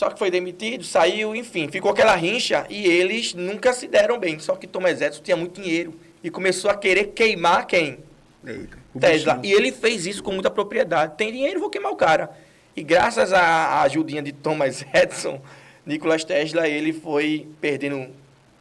Só 0.00 0.08
que 0.08 0.18
foi 0.18 0.30
demitido, 0.30 0.82
saiu, 0.82 1.36
enfim, 1.36 1.68
ficou 1.68 1.90
aquela 1.90 2.16
rincha 2.16 2.64
e 2.70 2.86
eles 2.86 3.34
nunca 3.34 3.70
se 3.74 3.86
deram 3.86 4.18
bem. 4.18 4.38
Só 4.38 4.56
que 4.56 4.66
Thomas 4.66 4.98
Edison 4.98 5.22
tinha 5.22 5.36
muito 5.36 5.60
dinheiro 5.60 5.92
e 6.24 6.30
começou 6.30 6.70
a 6.70 6.74
querer 6.74 7.08
queimar 7.08 7.66
quem? 7.66 7.98
Eita, 8.42 8.78
o 8.94 8.98
Tesla. 8.98 9.34
bichinho. 9.34 9.54
E 9.54 9.54
ele 9.54 9.70
fez 9.70 10.06
isso 10.06 10.22
com 10.22 10.32
muita 10.32 10.50
propriedade. 10.50 11.18
Tem 11.18 11.30
dinheiro, 11.30 11.60
vou 11.60 11.68
queimar 11.68 11.92
o 11.92 11.96
cara. 11.96 12.30
E 12.74 12.82
graças 12.82 13.30
à 13.30 13.82
ajudinha 13.82 14.22
de 14.22 14.32
Thomas 14.32 14.82
Edison, 14.90 15.38
Nikola 15.84 16.18
Tesla, 16.18 16.66
ele 16.66 16.94
foi 16.94 17.46
perdendo 17.60 18.08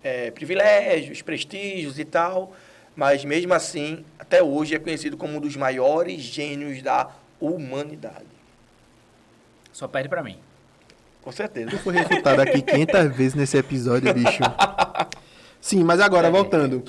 é, 0.03 0.31
privilégios, 0.31 1.21
prestígios 1.21 1.97
e 1.99 2.03
tal. 2.03 2.53
Mas 2.97 3.23
mesmo 3.23 3.53
assim, 3.53 4.03
até 4.19 4.43
hoje 4.43 4.75
é 4.75 4.79
conhecido 4.79 5.15
como 5.15 5.37
um 5.37 5.39
dos 5.39 5.55
maiores 5.55 6.19
gênios 6.19 6.81
da 6.81 7.09
humanidade. 7.39 8.27
Só 9.71 9.87
perde 9.87 10.09
pra 10.09 10.21
mim. 10.21 10.37
Com 11.21 11.31
certeza. 11.31 11.69
Tu 11.71 11.77
foi 11.79 11.93
refutado 11.93 12.41
aqui 12.41 12.61
500 12.61 13.15
vezes 13.15 13.33
nesse 13.35 13.57
episódio, 13.57 14.13
bicho. 14.13 14.41
Sim, 15.61 15.83
mas 15.83 15.99
agora, 15.99 16.31
voltando. 16.31 16.83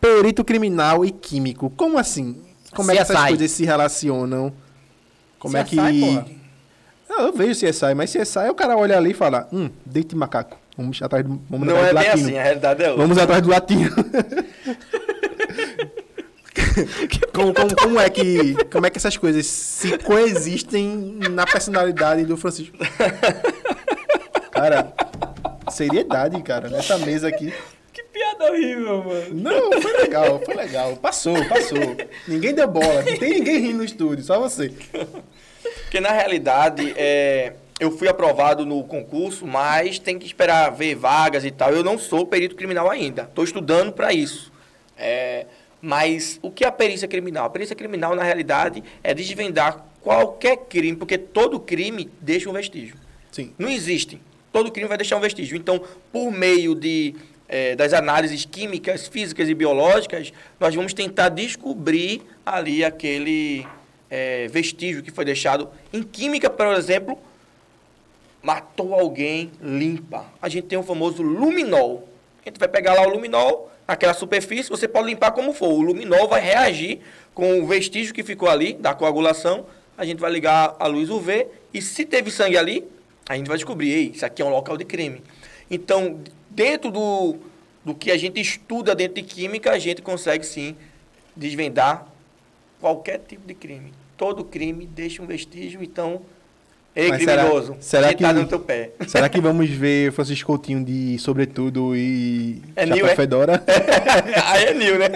Perito 0.00 0.44
criminal 0.44 1.04
e 1.04 1.10
químico. 1.10 1.70
Como 1.70 1.98
assim? 1.98 2.42
Como 2.74 2.90
é 2.90 2.94
que 2.94 3.00
essas 3.02 3.16
CSI. 3.16 3.28
coisas 3.28 3.50
se 3.50 3.64
relacionam? 3.64 4.52
Como 5.38 5.56
é 5.56 5.62
CSI, 5.62 5.76
que... 5.76 6.00
porra. 6.00 6.26
Não, 7.08 7.26
eu 7.26 7.32
vejo 7.32 7.60
CSI, 7.60 7.94
mas 7.94 8.10
CSI 8.10 8.48
o 8.48 8.54
cara 8.54 8.76
olha 8.76 8.96
ali 8.96 9.10
e 9.10 9.14
fala, 9.14 9.46
hum, 9.52 9.68
deite 9.84 10.10
de 10.10 10.16
macaco. 10.16 10.56
Vamos 10.76 11.02
atrás 11.02 11.22
do, 11.22 11.38
vamos 11.50 11.68
Não 11.68 11.76
atrás 11.76 11.88
é 11.88 11.92
do 11.92 11.98
bem 11.98 12.08
latino. 12.08 12.26
assim, 12.28 12.38
a 12.38 12.42
realidade 12.42 12.82
é 12.82 12.88
outra. 12.88 13.02
Vamos 13.02 13.18
atrás 13.18 13.42
do 13.42 13.50
latino. 13.50 13.90
como, 17.32 17.54
como, 17.54 17.76
como 17.76 18.00
é 18.00 18.08
que, 18.08 18.54
como 18.70 18.86
é 18.86 18.90
que 18.90 18.98
essas 18.98 19.16
coisas 19.16 19.46
se 19.46 19.98
coexistem 19.98 21.18
na 21.30 21.46
personalidade 21.46 22.24
do 22.24 22.36
Francisco? 22.36 22.76
Cara, 24.50 24.92
seriedade, 25.70 26.40
cara, 26.42 26.68
nessa 26.68 26.98
mesa 26.98 27.28
aqui. 27.28 27.52
Que 27.92 28.02
piada 28.04 28.50
horrível, 28.50 29.04
mano. 29.04 29.34
Não, 29.34 29.82
foi 29.82 29.92
legal, 29.98 30.40
foi 30.44 30.54
legal. 30.54 30.96
Passou, 30.96 31.34
passou. 31.46 31.96
Ninguém 32.28 32.54
deu 32.54 32.68
bola, 32.68 33.02
não 33.02 33.16
tem 33.16 33.34
ninguém 33.34 33.58
rindo 33.58 33.78
no 33.78 33.84
estúdio, 33.84 34.24
só 34.24 34.38
você. 34.38 34.72
Porque 35.82 36.00
na 36.00 36.10
realidade, 36.10 36.94
é, 36.96 37.54
eu 37.78 37.90
fui 37.90 38.08
aprovado 38.08 38.64
no 38.64 38.84
concurso, 38.84 39.46
mas 39.46 39.98
tem 39.98 40.18
que 40.18 40.26
esperar 40.26 40.70
ver 40.70 40.94
vagas 40.94 41.44
e 41.44 41.50
tal. 41.50 41.72
Eu 41.72 41.82
não 41.82 41.98
sou 41.98 42.26
perito 42.26 42.54
criminal 42.54 42.88
ainda. 42.88 43.22
Estou 43.22 43.44
estudando 43.44 43.92
para 43.92 44.12
isso. 44.12 44.52
É, 44.96 45.46
mas 45.82 46.38
o 46.40 46.48
que 46.48 46.64
é 46.64 46.68
a 46.68 46.72
perícia 46.72 47.08
criminal? 47.08 47.46
A 47.46 47.50
perícia 47.50 47.74
criminal, 47.74 48.14
na 48.14 48.22
realidade, 48.22 48.84
é 49.02 49.12
desvendar 49.12 49.84
qualquer 50.00 50.56
crime, 50.68 50.96
porque 50.96 51.18
todo 51.18 51.58
crime 51.58 52.08
deixa 52.20 52.48
um 52.48 52.52
vestígio. 52.52 52.94
Sim. 53.32 53.52
Não 53.58 53.68
existe. 53.68 54.20
Todo 54.52 54.70
crime 54.70 54.86
vai 54.86 54.96
deixar 54.96 55.16
um 55.16 55.20
vestígio. 55.20 55.56
Então, 55.56 55.82
por 56.12 56.30
meio 56.30 56.76
de, 56.76 57.16
eh, 57.48 57.74
das 57.74 57.92
análises 57.92 58.44
químicas, 58.44 59.08
físicas 59.08 59.48
e 59.48 59.54
biológicas, 59.54 60.32
nós 60.60 60.72
vamos 60.72 60.94
tentar 60.94 61.30
descobrir 61.30 62.22
ali 62.46 62.84
aquele 62.84 63.66
eh, 64.08 64.46
vestígio 64.52 65.02
que 65.02 65.10
foi 65.10 65.24
deixado. 65.24 65.68
Em 65.92 66.02
química, 66.04 66.48
por 66.48 66.66
exemplo, 66.76 67.18
matou 68.40 68.94
alguém, 68.94 69.50
limpa. 69.60 70.26
A 70.40 70.48
gente 70.48 70.68
tem 70.68 70.78
o 70.78 70.82
famoso 70.84 71.22
luminol. 71.22 72.08
A 72.44 72.48
gente 72.48 72.58
vai 72.60 72.68
pegar 72.68 72.94
lá 72.94 73.02
o 73.02 73.10
luminol, 73.10 73.71
naquela 73.86 74.14
superfície, 74.14 74.68
você 74.68 74.86
pode 74.88 75.08
limpar 75.08 75.32
como 75.32 75.52
for. 75.52 75.68
O 75.68 75.80
luminol 75.80 76.28
vai 76.28 76.40
reagir 76.40 77.00
com 77.34 77.60
o 77.60 77.66
vestígio 77.66 78.14
que 78.14 78.22
ficou 78.22 78.48
ali, 78.48 78.74
da 78.74 78.94
coagulação. 78.94 79.66
A 79.96 80.04
gente 80.04 80.18
vai 80.18 80.30
ligar 80.30 80.76
a 80.78 80.86
luz 80.86 81.10
UV 81.10 81.46
e 81.72 81.82
se 81.82 82.04
teve 82.04 82.30
sangue 82.30 82.56
ali, 82.56 82.84
a 83.28 83.36
gente 83.36 83.46
vai 83.46 83.56
descobrir, 83.56 83.90
ei, 83.90 84.12
isso 84.14 84.24
aqui 84.24 84.42
é 84.42 84.44
um 84.44 84.50
local 84.50 84.76
de 84.76 84.84
crime. 84.84 85.22
Então, 85.70 86.20
dentro 86.50 86.90
do, 86.90 87.36
do 87.84 87.94
que 87.94 88.10
a 88.10 88.16
gente 88.16 88.40
estuda 88.40 88.94
dentro 88.94 89.14
de 89.14 89.22
química, 89.22 89.70
a 89.72 89.78
gente 89.78 90.02
consegue 90.02 90.44
sim 90.44 90.76
desvendar 91.34 92.06
qualquer 92.80 93.18
tipo 93.20 93.46
de 93.46 93.54
crime. 93.54 93.92
Todo 94.16 94.44
crime 94.44 94.86
deixa 94.86 95.22
um 95.22 95.26
vestígio, 95.26 95.82
então 95.82 96.22
Ei, 96.94 97.08
Mas 97.08 97.22
será- 97.24 97.42
criminoso. 97.44 97.76
será 97.80 98.08
sentado 98.08 98.34
que- 98.36 98.42
no 98.42 98.48
teu 98.48 98.60
pé. 98.60 98.90
Será 99.08 99.26
que 99.28 99.40
vamos 99.40 99.70
ver 99.70 100.12
Francisco 100.12 100.46
Coutinho 100.46 100.84
de 100.84 101.18
sobretudo 101.18 101.96
e 101.96 102.60
É 102.76 102.82
chapéu 102.86 102.96
Nil, 102.96 103.06
é? 103.06 103.16
fedora? 103.16 103.62
Aí 104.46 104.64
é 104.64 104.74
Nil, 104.74 104.98
né? 104.98 105.06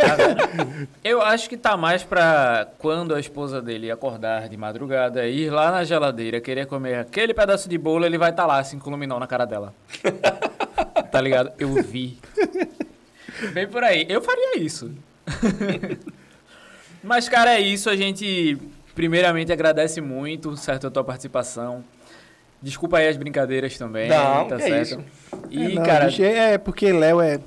Eu 1.05 1.21
acho 1.21 1.51
que 1.51 1.57
tá 1.57 1.77
mais 1.77 2.03
pra 2.03 2.67
quando 2.79 3.15
a 3.15 3.21
esposa 3.21 3.61
dele 3.61 3.91
acordar 3.91 4.49
de 4.49 4.57
madrugada, 4.57 5.27
ir 5.29 5.51
lá 5.51 5.71
na 5.71 5.85
geladeira, 5.85 6.41
querer 6.41 6.65
comer 6.67 6.95
aquele 6.99 7.35
pedaço 7.35 7.69
de 7.69 7.77
bolo, 7.77 8.07
ele 8.07 8.17
vai 8.17 8.31
estar 8.31 8.47
lá, 8.47 8.59
assim, 8.59 8.79
com 8.79 8.89
luminol 8.89 9.21
na 9.21 9.27
cara 9.27 9.45
dela. 9.45 9.75
tá 11.13 11.21
ligado? 11.21 11.53
Eu 11.59 11.75
vi. 11.83 12.19
Bem 13.53 13.69
por 13.69 13.85
aí. 13.85 14.07
Eu 14.09 14.23
faria 14.23 14.57
isso. 14.59 14.91
Mas, 17.03 17.29
cara, 17.29 17.55
é 17.55 17.61
isso. 17.61 17.89
A 17.91 17.97
gente, 17.97 18.57
primeiramente, 18.97 19.53
agradece 19.53 20.01
muito, 20.01 20.57
certo, 20.57 20.87
a 20.87 20.91
tua 20.91 21.05
participação. 21.05 21.85
Desculpa 22.61 22.97
aí 22.97 23.07
as 23.07 23.17
brincadeiras 23.19 23.77
também, 23.77 24.09
Não, 24.09 24.49
tá 24.49 24.57
que 24.57 24.63
é 24.63 24.67
certo? 24.67 24.83
isso. 24.83 25.05
E, 25.51 25.67
É, 25.67 25.69
não, 25.75 25.83
cara, 25.85 26.09
gente, 26.09 26.25
é 26.25 26.59
porque 26.59 26.91
Léo 26.91 27.21
é. 27.21 27.39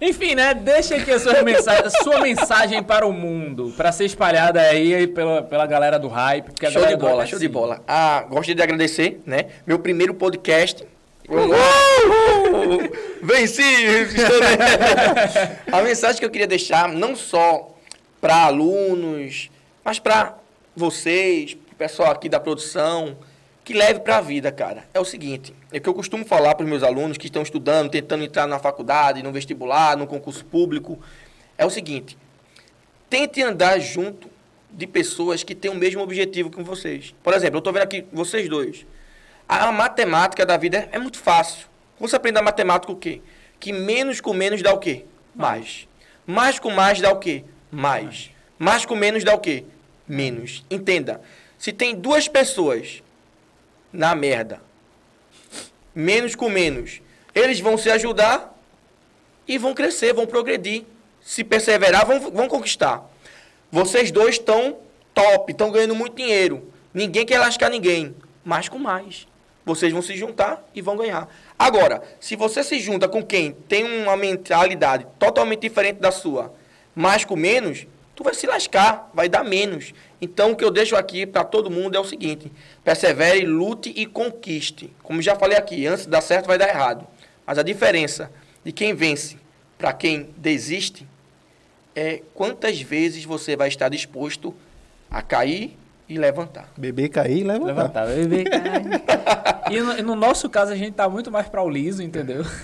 Enfim, 0.00 0.34
né? 0.34 0.54
Deixa 0.54 0.96
aqui 0.96 1.12
a 1.12 1.20
sua 1.20 1.42
mensagem, 1.42 1.84
sua 2.02 2.20
mensagem 2.20 2.82
para 2.82 3.06
o 3.06 3.12
mundo, 3.12 3.72
para 3.76 3.92
ser 3.92 4.06
espalhada 4.06 4.60
aí 4.60 5.06
pela, 5.06 5.42
pela 5.42 5.66
galera 5.66 5.98
do 5.98 6.08
hype. 6.08 6.50
Show 6.72 6.86
de 6.86 6.96
bola, 6.96 7.22
é 7.22 7.26
show 7.26 7.38
de 7.38 7.44
assim. 7.44 7.52
bola. 7.52 7.82
Ah, 7.86 8.24
gostaria 8.28 8.54
de 8.54 8.62
agradecer, 8.62 9.20
né? 9.26 9.46
Meu 9.66 9.78
primeiro 9.78 10.14
podcast. 10.14 10.84
Uhul! 11.28 11.52
Venci! 13.22 13.62
A 15.70 15.82
mensagem 15.82 16.18
que 16.18 16.24
eu 16.24 16.30
queria 16.30 16.46
deixar, 16.46 16.88
não 16.88 17.14
só 17.14 17.73
para 18.24 18.44
alunos, 18.44 19.50
mas 19.84 19.98
para 19.98 20.34
vocês, 20.74 21.52
pro 21.52 21.76
pessoal 21.76 22.10
aqui 22.10 22.26
da 22.26 22.40
produção, 22.40 23.18
que 23.62 23.74
leve 23.74 24.00
para 24.00 24.16
a 24.16 24.20
vida, 24.22 24.50
cara. 24.50 24.88
É 24.94 24.98
o 24.98 25.04
seguinte, 25.04 25.54
é 25.70 25.76
o 25.76 25.80
que 25.82 25.86
eu 25.86 25.92
costumo 25.92 26.24
falar 26.24 26.54
para 26.54 26.64
os 26.64 26.70
meus 26.70 26.82
alunos 26.82 27.18
que 27.18 27.26
estão 27.26 27.42
estudando, 27.42 27.90
tentando 27.90 28.24
entrar 28.24 28.46
na 28.46 28.58
faculdade, 28.58 29.22
no 29.22 29.30
vestibular, 29.30 29.94
no 29.94 30.06
concurso 30.06 30.42
público, 30.42 30.98
é 31.58 31.66
o 31.66 31.70
seguinte, 31.70 32.16
tente 33.10 33.42
andar 33.42 33.78
junto 33.78 34.30
de 34.70 34.86
pessoas 34.86 35.42
que 35.42 35.54
têm 35.54 35.70
o 35.70 35.74
mesmo 35.74 36.00
objetivo 36.00 36.48
que 36.48 36.62
vocês. 36.62 37.14
Por 37.22 37.34
exemplo, 37.34 37.56
eu 37.56 37.58
estou 37.58 37.74
vendo 37.74 37.82
aqui 37.82 38.06
vocês 38.10 38.48
dois. 38.48 38.86
A 39.46 39.70
matemática 39.70 40.46
da 40.46 40.56
vida 40.56 40.88
é, 40.90 40.96
é 40.96 40.98
muito 40.98 41.18
fácil. 41.18 41.66
Você 42.00 42.16
aprende 42.16 42.38
a 42.38 42.42
matemática 42.42 42.90
o 42.90 42.96
quê? 42.96 43.20
Que 43.60 43.70
menos 43.70 44.18
com 44.18 44.32
menos 44.32 44.62
dá 44.62 44.72
o 44.72 44.78
quê? 44.78 45.04
Mais. 45.34 45.86
Mais 46.26 46.58
com 46.58 46.70
mais 46.70 47.02
dá 47.02 47.12
o 47.12 47.18
quê? 47.18 47.44
Mais. 47.74 48.30
Mais 48.56 48.86
com 48.86 48.94
menos 48.94 49.24
dá 49.24 49.34
o 49.34 49.40
quê? 49.40 49.64
Menos. 50.06 50.64
Entenda. 50.70 51.20
Se 51.58 51.72
tem 51.72 51.94
duas 51.94 52.28
pessoas 52.28 53.02
na 53.92 54.14
merda, 54.14 54.62
menos 55.94 56.34
com 56.36 56.48
menos, 56.48 57.00
eles 57.34 57.58
vão 57.58 57.76
se 57.76 57.90
ajudar 57.90 58.56
e 59.46 59.58
vão 59.58 59.74
crescer, 59.74 60.12
vão 60.12 60.26
progredir. 60.26 60.84
Se 61.20 61.42
perseverar, 61.42 62.06
vão, 62.06 62.30
vão 62.30 62.48
conquistar. 62.48 63.02
Vocês 63.72 64.10
dois 64.10 64.36
estão 64.36 64.76
top, 65.12 65.50
estão 65.50 65.72
ganhando 65.72 65.94
muito 65.94 66.16
dinheiro. 66.16 66.70
Ninguém 66.92 67.26
quer 67.26 67.38
lascar 67.38 67.70
ninguém, 67.70 68.14
mais 68.44 68.68
com 68.68 68.78
mais. 68.78 69.26
Vocês 69.64 69.92
vão 69.92 70.02
se 70.02 70.14
juntar 70.16 70.62
e 70.74 70.82
vão 70.82 70.96
ganhar. 70.96 71.28
Agora, 71.58 72.02
se 72.20 72.36
você 72.36 72.62
se 72.62 72.78
junta 72.78 73.08
com 73.08 73.22
quem 73.22 73.52
tem 73.52 73.82
uma 74.02 74.16
mentalidade 74.16 75.06
totalmente 75.18 75.60
diferente 75.62 75.98
da 75.98 76.12
sua, 76.12 76.54
mais 76.94 77.24
com 77.24 77.36
menos, 77.36 77.86
tu 78.14 78.22
vai 78.22 78.34
se 78.34 78.46
lascar, 78.46 79.10
vai 79.12 79.28
dar 79.28 79.44
menos. 79.44 79.92
Então, 80.20 80.52
o 80.52 80.56
que 80.56 80.64
eu 80.64 80.70
deixo 80.70 80.96
aqui 80.96 81.26
para 81.26 81.44
todo 81.44 81.70
mundo 81.70 81.96
é 81.96 82.00
o 82.00 82.04
seguinte: 82.04 82.50
persevere, 82.82 83.44
lute 83.44 83.92
e 83.94 84.06
conquiste. 84.06 84.90
Como 85.02 85.20
já 85.20 85.36
falei 85.36 85.58
aqui, 85.58 85.86
antes 85.86 86.04
de 86.04 86.10
dar 86.10 86.20
certo 86.20 86.46
vai 86.46 86.58
dar 86.58 86.68
errado. 86.68 87.06
Mas 87.46 87.58
a 87.58 87.62
diferença 87.62 88.30
de 88.64 88.72
quem 88.72 88.94
vence 88.94 89.36
para 89.76 89.92
quem 89.92 90.30
desiste 90.36 91.06
é 91.94 92.22
quantas 92.34 92.80
vezes 92.80 93.24
você 93.24 93.56
vai 93.56 93.68
estar 93.68 93.88
disposto 93.88 94.54
a 95.10 95.22
cair 95.22 95.76
e 96.08 96.18
levantar. 96.18 96.68
Beber, 96.76 97.08
cair 97.08 97.38
e 97.38 97.44
levantar. 97.44 97.66
Levantar, 97.66 98.06
bebê, 98.06 98.44
cara. 98.44 98.82
E 99.70 99.80
no, 99.80 99.98
e 99.98 100.02
no 100.02 100.14
nosso 100.14 100.50
caso, 100.50 100.72
a 100.72 100.76
gente 100.76 100.92
tá 100.92 101.08
muito 101.08 101.30
mais 101.30 101.48
pra 101.48 101.62
o 101.62 101.68
liso, 101.70 102.02
entendeu? 102.02 102.42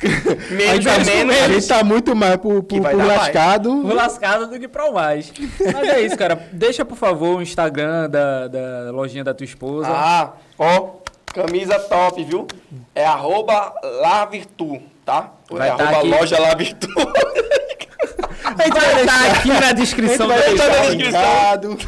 A 0.50 0.54
Menos 0.54 0.84
gente, 0.84 0.88
a 0.88 0.98
tá, 0.98 1.04
menos. 1.04 1.36
a 1.36 1.48
gente 1.48 1.66
tá 1.68 1.84
muito 1.84 2.14
mais 2.14 2.36
pro, 2.36 2.62
pro, 2.62 2.80
pro 2.80 2.82
dar 2.82 2.94
mais. 2.96 3.08
lascado. 3.08 3.70
O 3.70 3.94
lascado 3.94 4.46
do 4.48 4.58
que 4.60 4.68
pra 4.68 4.90
o 4.90 4.92
mais. 4.94 5.32
Mas 5.72 5.88
é 5.88 6.00
isso, 6.02 6.16
cara. 6.18 6.48
Deixa, 6.52 6.84
por 6.84 6.96
favor, 6.96 7.38
o 7.38 7.42
Instagram 7.42 8.10
da, 8.10 8.48
da 8.48 8.90
lojinha 8.90 9.24
da 9.24 9.32
tua 9.32 9.44
esposa. 9.44 9.88
Ah, 9.90 10.32
ó, 10.58 10.90
camisa 11.32 11.78
top, 11.78 12.22
viu? 12.24 12.46
É 12.94 13.04
arroba 13.06 13.72
Lavirtu, 14.02 14.80
tá? 15.04 15.32
Vai 15.50 15.70
é 15.70 15.74
tá 15.74 15.84
arroba 15.84 15.98
aqui. 15.98 16.08
loja 16.08 16.38
Lavirtu. 16.38 16.88
Vai 18.56 18.68
estar 19.02 19.30
aqui 19.32 19.48
na 19.48 19.72
descrição 19.72 20.26
do 20.28 20.94
linkado. 20.94 21.78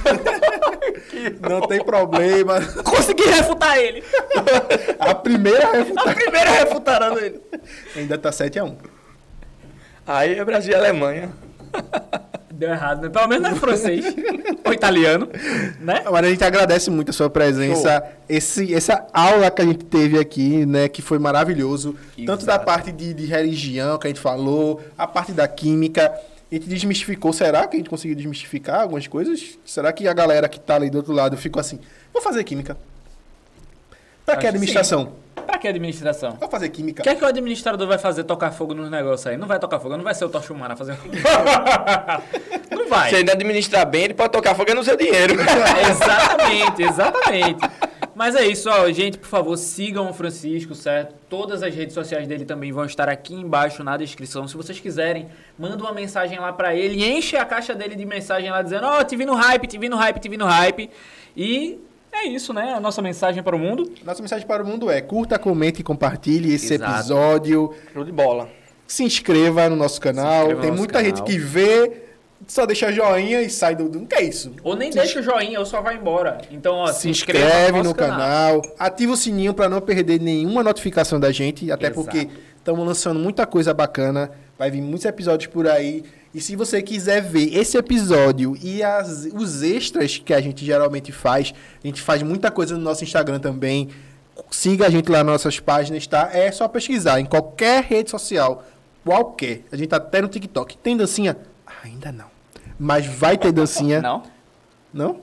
Não 1.48 1.66
tem 1.66 1.84
problema. 1.84 2.60
Consegui 2.84 3.24
refutar 3.24 3.78
ele. 3.78 4.02
A 4.98 5.14
primeira 5.14 5.70
refuta- 5.72 6.10
A 6.10 6.14
primeira 6.14 6.50
refutando 6.50 7.18
ele. 7.18 7.40
ainda 7.96 8.18
tá 8.18 8.30
7x1. 8.30 8.76
Aí 10.06 10.38
é 10.38 10.44
Brasil 10.44 10.72
e 10.72 10.74
Alemanha. 10.76 11.30
Deu 12.50 12.70
errado, 12.70 13.02
né? 13.02 13.08
Pelo 13.08 13.26
menos 13.28 13.42
não 13.44 13.50
é 13.50 13.54
francês. 13.58 14.04
Ou 14.64 14.72
italiano, 14.72 15.28
né? 15.80 16.02
Agora 16.04 16.26
a 16.26 16.30
gente 16.30 16.44
agradece 16.44 16.90
muito 16.90 17.10
a 17.10 17.12
sua 17.12 17.30
presença, 17.30 18.04
esse, 18.28 18.74
essa 18.74 19.06
aula 19.12 19.50
que 19.50 19.62
a 19.62 19.64
gente 19.64 19.84
teve 19.86 20.18
aqui, 20.18 20.66
né, 20.66 20.86
que 20.88 21.00
foi 21.00 21.18
maravilhoso, 21.18 21.96
tanto 22.26 22.44
da 22.44 22.52
Exato. 22.54 22.66
parte 22.66 22.92
de, 22.92 23.14
de 23.14 23.24
religião 23.26 23.98
que 23.98 24.06
a 24.06 24.10
gente 24.10 24.20
falou, 24.20 24.82
a 24.98 25.06
parte 25.06 25.32
da 25.32 25.48
química, 25.48 26.12
a 26.52 26.54
gente 26.54 26.68
desmistificou, 26.68 27.32
será 27.32 27.66
que 27.66 27.76
a 27.76 27.78
gente 27.78 27.88
conseguiu 27.88 28.14
desmistificar 28.14 28.82
algumas 28.82 29.06
coisas? 29.06 29.58
Será 29.64 29.90
que 29.90 30.06
a 30.06 30.12
galera 30.12 30.46
que 30.50 30.60
tá 30.60 30.74
ali 30.74 30.90
do 30.90 30.98
outro 30.98 31.12
lado 31.14 31.34
ficou 31.34 31.58
assim, 31.58 31.80
vou 32.12 32.20
fazer 32.20 32.44
química? 32.44 32.76
Pra 34.26 34.36
que 34.36 34.46
administração? 34.46 35.14
Pra 35.46 35.56
que 35.56 35.66
administração? 35.66 36.36
Vou 36.38 36.50
fazer 36.50 36.68
química. 36.68 37.00
O 37.00 37.04
que 37.04 37.08
é 37.08 37.14
que 37.14 37.24
o 37.24 37.26
administrador 37.26 37.88
vai 37.88 37.96
fazer? 37.96 38.24
Tocar 38.24 38.52
fogo 38.52 38.74
nos 38.74 38.90
negócios 38.90 39.26
aí? 39.26 39.38
Não 39.38 39.48
vai 39.48 39.58
tocar 39.58 39.80
fogo, 39.80 39.96
não 39.96 40.04
vai 40.04 40.14
ser 40.14 40.26
o 40.26 40.28
Tocha 40.28 40.52
Humana 40.52 40.76
fazendo. 40.76 40.98
não 42.70 42.88
vai. 42.88 43.08
Se 43.08 43.16
ainda 43.16 43.32
administrar 43.32 43.86
bem, 43.86 44.04
ele 44.04 44.14
pode 44.14 44.30
tocar 44.30 44.54
fogo 44.54 44.74
no 44.74 44.84
seu 44.84 44.96
dinheiro. 44.96 45.34
exatamente, 45.90 46.82
exatamente. 46.82 47.60
Mas 48.14 48.34
é 48.34 48.46
isso, 48.46 48.68
ó, 48.68 48.90
gente, 48.90 49.16
por 49.18 49.28
favor, 49.28 49.56
sigam 49.56 50.10
o 50.10 50.12
Francisco, 50.12 50.74
certo? 50.74 51.14
Todas 51.30 51.62
as 51.62 51.74
redes 51.74 51.94
sociais 51.94 52.28
dele 52.28 52.44
também 52.44 52.70
vão 52.70 52.84
estar 52.84 53.08
aqui 53.08 53.34
embaixo 53.34 53.82
na 53.82 53.96
descrição. 53.96 54.46
Se 54.46 54.56
vocês 54.56 54.78
quiserem, 54.78 55.28
manda 55.58 55.82
uma 55.82 55.92
mensagem 55.94 56.38
lá 56.38 56.52
pra 56.52 56.74
ele, 56.74 56.96
e 57.02 57.10
enche 57.10 57.36
a 57.36 57.44
caixa 57.44 57.74
dele 57.74 57.94
de 57.96 58.04
mensagem 58.04 58.50
lá 58.50 58.60
dizendo: 58.62 58.86
"Ó, 58.86 59.02
te 59.02 59.16
vi 59.16 59.24
no 59.24 59.34
hype, 59.34 59.66
te 59.66 59.78
vi 59.78 59.88
no 59.88 59.96
hype, 59.96 60.20
te 60.20 60.28
vi 60.28 60.36
no 60.36 60.44
hype". 60.46 60.90
E 61.34 61.78
é 62.12 62.26
isso, 62.26 62.52
né? 62.52 62.74
A 62.74 62.80
nossa 62.80 63.00
mensagem 63.00 63.42
para 63.42 63.56
o 63.56 63.58
mundo. 63.58 63.90
Nossa 64.04 64.20
mensagem 64.20 64.46
para 64.46 64.62
o 64.62 64.66
mundo 64.66 64.90
é, 64.90 65.00
curta, 65.00 65.38
comente 65.38 65.80
e 65.80 65.84
compartilhe 65.84 66.52
esse 66.54 66.74
Exato. 66.74 66.92
episódio. 66.92 67.74
Show 67.94 68.04
de 68.04 68.12
bola. 68.12 68.48
Se 68.86 69.02
inscreva 69.02 69.70
no 69.70 69.76
nosso 69.76 69.98
canal. 69.98 70.42
inscreva 70.50 70.54
no 70.56 70.60
Tem 70.60 70.70
nosso 70.70 70.78
muita 70.78 71.02
canal. 71.02 71.16
gente 71.16 71.22
que 71.22 71.38
vê, 71.38 72.02
só 72.46 72.66
deixa 72.66 72.92
joinha 72.92 73.40
e 73.42 73.48
sai 73.50 73.74
do... 73.74 73.88
Não 73.88 74.06
que 74.06 74.14
é 74.14 74.22
isso? 74.24 74.52
Ou 74.62 74.76
nem 74.76 74.90
deixa 74.90 75.20
o 75.20 75.22
joinha, 75.22 75.58
ou 75.58 75.66
só 75.66 75.80
vai 75.80 75.96
embora. 75.96 76.38
Então, 76.50 76.74
ó, 76.76 76.86
se 76.92 77.08
inscreve 77.08 77.82
no, 77.82 77.94
canal, 77.94 78.60
ativa 78.78 79.12
o 79.12 79.16
sininho 79.16 79.54
para 79.54 79.68
não 79.68 79.80
perder 79.80 80.20
nenhuma 80.20 80.62
notificação 80.62 81.18
da 81.20 81.30
gente, 81.30 81.70
até 81.70 81.86
Exato. 81.86 82.02
porque 82.02 82.28
estamos 82.56 82.86
lançando 82.86 83.18
muita 83.20 83.46
coisa 83.46 83.72
bacana, 83.72 84.30
vai 84.58 84.70
vir 84.70 84.80
muitos 84.82 85.04
episódios 85.04 85.50
por 85.52 85.66
aí. 85.68 86.04
E 86.34 86.40
se 86.40 86.56
você 86.56 86.80
quiser 86.80 87.20
ver 87.20 87.54
esse 87.56 87.76
episódio 87.76 88.56
e 88.62 88.82
as- 88.82 89.28
os 89.34 89.62
extras 89.62 90.16
que 90.18 90.32
a 90.32 90.40
gente 90.40 90.64
geralmente 90.64 91.12
faz, 91.12 91.52
a 91.82 91.86
gente 91.86 92.00
faz 92.00 92.22
muita 92.22 92.50
coisa 92.50 92.74
no 92.74 92.80
nosso 92.82 93.04
Instagram 93.04 93.38
também. 93.38 93.90
Siga 94.50 94.86
a 94.86 94.90
gente 94.90 95.10
lá 95.10 95.18
nas 95.18 95.34
nossas 95.34 95.60
páginas, 95.60 96.06
tá? 96.06 96.30
É 96.32 96.50
só 96.50 96.66
pesquisar 96.66 97.20
em 97.20 97.26
qualquer 97.26 97.84
rede 97.84 98.10
social, 98.10 98.64
qualquer. 99.04 99.60
A 99.70 99.76
gente 99.76 99.88
tá 99.88 99.96
até 99.96 100.22
no 100.22 100.28
TikTok. 100.28 100.78
Tem 100.78 100.96
dancinha? 100.96 101.36
Ainda 101.84 102.10
não. 102.10 102.31
Mas 102.82 103.06
vai 103.06 103.38
ter 103.38 103.52
dancinha. 103.52 104.02
Não? 104.02 104.24
Não? 104.92 105.20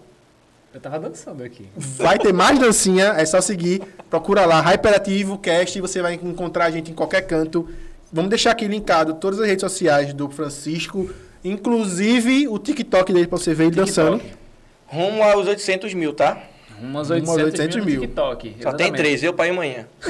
Eu 0.74 0.80
tava 0.80 0.97
dançando 0.97 1.43
aqui. 1.43 1.68
Vai 1.76 2.18
ter 2.18 2.32
mais 2.32 2.57
dancinha, 2.57 3.16
é 3.18 3.26
só 3.26 3.41
seguir. 3.41 3.82
Procura 4.10 4.45
lá, 4.45 4.62
Hyperativo 4.62 5.38
Cast, 5.38 5.78
e 5.78 5.82
você 5.82 6.01
vai 6.01 6.14
encontrar 6.14 6.66
a 6.66 6.72
gente 6.72 6.89
em 6.89 6.93
qualquer 6.93 7.24
canto. 7.24 7.68
Vamos 8.14 8.30
deixar 8.30 8.51
aqui 8.51 8.66
linkado 8.66 9.16
todas 9.16 9.41
as 9.41 9.45
redes 9.45 9.62
sociais 9.62 10.14
do 10.14 10.30
Francisco, 10.30 11.10
inclusive 11.43 12.47
o 12.47 12.57
TikTok 12.57 13.12
dele 13.12 13.28
pra 13.28 13.38
você 13.38 13.53
ver 13.53 13.66
ele 13.66 13.76
dançando. 13.76 14.22
Rumo 14.88 15.22
aos 15.22 15.45
800 15.45 15.93
mil, 15.93 16.14
tá? 16.14 16.41
Umas 16.82 17.09
Umas 17.09 17.30
800, 17.30 17.43
800 17.43 17.75
mil 17.75 17.84
no 17.86 17.91
mil. 17.91 18.01
TikTok. 18.01 18.55
Só 18.61 18.73
tem 18.73 18.91
três, 18.93 19.21
eu 19.23 19.34
para 19.34 19.47
ir 19.47 19.51
amanhã. 19.51 19.86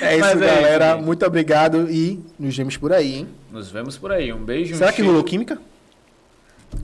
É 0.00 0.16
isso, 0.16 0.20
Mas 0.20 0.42
é 0.42 0.46
isso, 0.46 0.54
galera. 0.54 0.92
gente. 0.94 1.04
Muito 1.04 1.26
obrigado 1.26 1.90
e 1.90 2.20
nos 2.38 2.56
vemos 2.56 2.76
por 2.76 2.92
aí, 2.92 3.14
hein? 3.16 3.28
Nos 3.50 3.70
vemos 3.70 3.96
por 3.98 4.12
aí. 4.12 4.32
Um 4.32 4.44
beijo. 4.44 4.74
um 4.74 4.78
Será 4.78 4.90
que 4.90 4.96
cheiro. 4.96 5.10
rolou 5.10 5.24
química? 5.24 5.58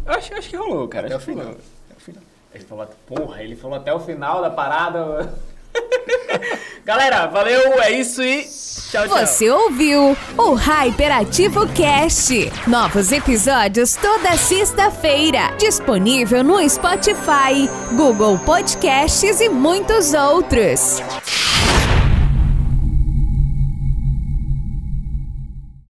Acho, 0.07 0.34
acho 0.34 0.49
que 0.51 0.57
rolou, 0.57 0.88
cara. 0.88 1.07
Até 1.07 1.14
o 1.14 1.18
acho 1.18 1.26
que 1.26 1.32
final. 1.32 1.47
rolou. 1.47 1.61
Até 1.88 1.97
o 1.97 2.01
final. 2.01 2.22
Ele 2.55 2.64
falou, 2.64 2.86
porra, 3.07 3.43
ele 3.43 3.57
falou 3.57 3.76
até 3.76 3.93
o 3.95 4.01
final 4.01 4.40
da 4.43 4.51
parada. 4.51 5.32
Galera, 6.85 7.27
valeu, 7.27 7.81
é 7.81 7.93
isso 7.93 8.23
e 8.23 8.43
tchau, 8.43 9.07
tchau. 9.07 9.18
Você 9.18 9.51
ouviu 9.51 10.16
o 10.37 10.55
Hyperativo 10.55 11.66
Cast. 11.68 12.53
Novos 12.66 13.12
episódios 13.12 13.95
toda 13.97 14.37
sexta-feira. 14.37 15.55
Disponível 15.59 16.43
no 16.43 16.68
Spotify, 16.68 17.68
Google 17.93 18.39
Podcasts 18.39 19.41
e 19.41 19.49
muitos 19.49 20.12
outros. 20.12 21.01